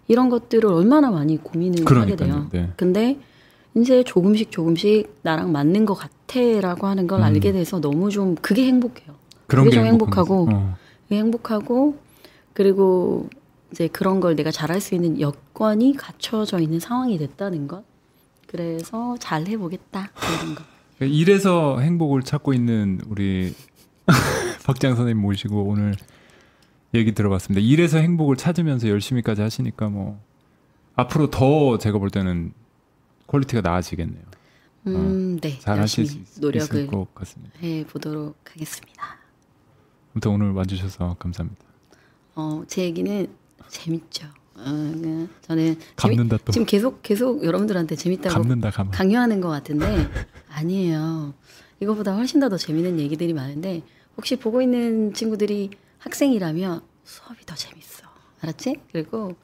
이런 0.08 0.28
것들을 0.30 0.70
얼마나 0.70 1.10
많이 1.10 1.36
고민을 1.36 1.84
하게 1.86 2.16
돼요. 2.16 2.46
그러니까요. 2.48 2.48
네. 2.52 2.72
근데 2.76 3.18
이제 3.76 4.02
조금씩 4.02 4.50
조금씩 4.50 5.18
나랑 5.22 5.52
맞는 5.52 5.84
것 5.84 5.94
같아라고 5.94 6.86
하는 6.86 7.06
걸 7.06 7.20
음. 7.20 7.24
알게 7.24 7.52
돼서 7.52 7.80
너무 7.80 8.10
좀 8.10 8.34
그게 8.36 8.64
행복해요. 8.66 9.14
그런 9.46 9.64
그게 9.64 9.76
게좀 9.76 9.86
행복하고. 9.86 10.48
어. 10.50 10.76
그게 11.04 11.18
행복하고 11.20 11.96
그리고 12.54 13.28
이제 13.72 13.88
그런 13.88 14.20
걸 14.20 14.34
내가 14.36 14.50
잘할 14.50 14.80
수 14.80 14.94
있는 14.94 15.20
여건이 15.20 15.94
갖춰져 15.96 16.58
있는 16.58 16.80
상황이 16.80 17.18
됐다는 17.18 17.68
것. 17.68 17.84
그래서 18.50 19.16
잘 19.18 19.46
해보겠다 19.46 20.10
이런 20.42 20.54
거. 20.56 20.64
이래서 21.00 21.78
행복을 21.78 22.22
찾고 22.22 22.52
있는 22.52 23.00
우리 23.06 23.54
박지향 24.66 24.96
선생님 24.96 25.22
모시고 25.22 25.62
오늘 25.62 25.94
얘기 26.92 27.12
들어봤습니다. 27.12 27.64
이래서 27.64 27.98
행복을 27.98 28.36
찾으면서 28.36 28.88
열심히까지 28.88 29.40
하시니까 29.40 29.88
뭐 29.88 30.20
앞으로 30.96 31.30
더 31.30 31.78
제가 31.78 31.98
볼 31.98 32.10
때는 32.10 32.52
quality가 33.28 33.60
나아지겠네요. 33.60 34.24
음, 34.88 35.38
네. 35.40 35.60
잘 35.60 35.78
하실 35.78 36.06
수 36.06 36.16
있, 36.18 36.40
노력을 36.40 36.74
을것 36.74 37.14
같습니다. 37.14 37.56
해 37.60 37.84
보도록 37.86 38.36
하겠습니다. 38.50 39.16
아무튼 40.12 40.32
오늘 40.32 40.50
와주셔서 40.50 41.14
감사합니다. 41.20 41.62
어, 42.34 42.64
제 42.66 42.82
얘기는 42.82 43.28
재밌죠. 43.68 44.26
어, 44.60 44.92
그 45.00 45.28
저는 45.42 45.74
재미, 45.74 46.16
감는다 46.16 46.38
또 46.44 46.52
지금 46.52 46.66
계속 46.66 47.02
계속 47.02 47.44
여러분들한테 47.44 47.96
재밌다고 47.96 48.34
감는다 48.34 48.70
감. 48.70 48.90
강요하는 48.90 49.40
것 49.40 49.48
같은데 49.48 49.86
아니에요. 50.48 51.34
이거보다 51.80 52.14
훨씬 52.14 52.40
더, 52.40 52.48
더 52.48 52.56
재밌는 52.56 52.98
얘기들이 52.98 53.32
많은데 53.32 53.82
혹시 54.16 54.36
보고 54.36 54.60
있는 54.60 55.14
친구들이 55.14 55.70
학생이라면 55.98 56.82
수업이 57.04 57.46
더 57.46 57.54
재밌어. 57.54 58.06
알았지? 58.42 58.76
그리고 58.92 59.34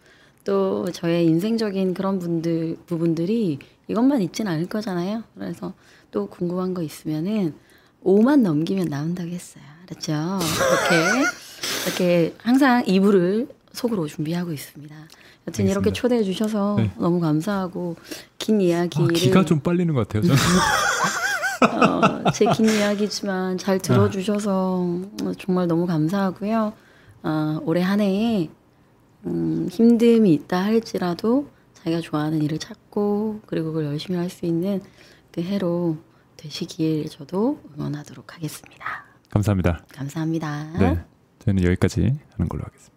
또 0.44 0.90
저의 0.92 1.26
인생적인 1.26 1.94
그런 1.94 2.18
분들 2.18 2.76
부분들이 2.86 3.58
이것만 3.88 4.22
있진 4.22 4.46
않을 4.46 4.66
거잖아요. 4.66 5.24
그래서 5.34 5.74
또 6.10 6.26
궁금한 6.28 6.74
거 6.74 6.82
있으면은 6.82 7.54
5만 8.04 8.40
넘기면 8.42 8.88
나온다고 8.88 9.28
했어요. 9.30 9.64
알았죠? 9.86 10.12
이렇게 10.12 11.26
이렇게 11.86 12.34
항상 12.38 12.84
2부를 12.84 13.48
속으로 13.76 14.06
준비하고 14.06 14.52
있습니다. 14.52 14.94
여튼 15.46 15.64
이렇게 15.66 15.90
알겠습니다. 15.90 15.92
초대해 15.92 16.22
주셔서 16.24 16.76
네. 16.78 16.90
너무 16.98 17.20
감사하고 17.20 17.96
긴 18.38 18.58
아, 18.58 18.62
이야기를 18.62 19.08
기가 19.08 19.44
좀 19.44 19.60
빨리는 19.60 19.92
것 19.94 20.08
같아요. 20.08 20.32
어, 21.62 22.30
제긴 22.32 22.66
이야기지만 22.66 23.58
잘 23.58 23.78
들어주셔서 23.78 24.80
어, 25.24 25.32
정말 25.38 25.66
너무 25.66 25.86
감사하고요. 25.86 26.72
어, 27.22 27.60
올해 27.64 27.82
한 27.82 28.00
해에 28.00 28.48
음, 29.26 29.68
힘듦이 29.70 30.28
있다 30.32 30.62
할지라도 30.64 31.48
자기가 31.74 32.00
좋아하는 32.00 32.42
일을 32.42 32.58
찾고 32.58 33.40
그리고 33.46 33.68
그걸 33.72 33.86
열심히 33.86 34.18
할 34.18 34.28
수 34.30 34.46
있는 34.46 34.80
그 35.32 35.42
해로 35.42 35.96
되시길 36.36 37.08
저도 37.10 37.60
응원하도록 37.76 38.34
하겠습니다. 38.34 39.04
감사합니다. 39.30 39.84
감사합니다. 39.92 40.64
네, 40.78 41.04
저희는 41.40 41.64
여기까지 41.64 42.00
하는 42.32 42.48
걸로 42.48 42.62
하겠습니다. 42.64 42.95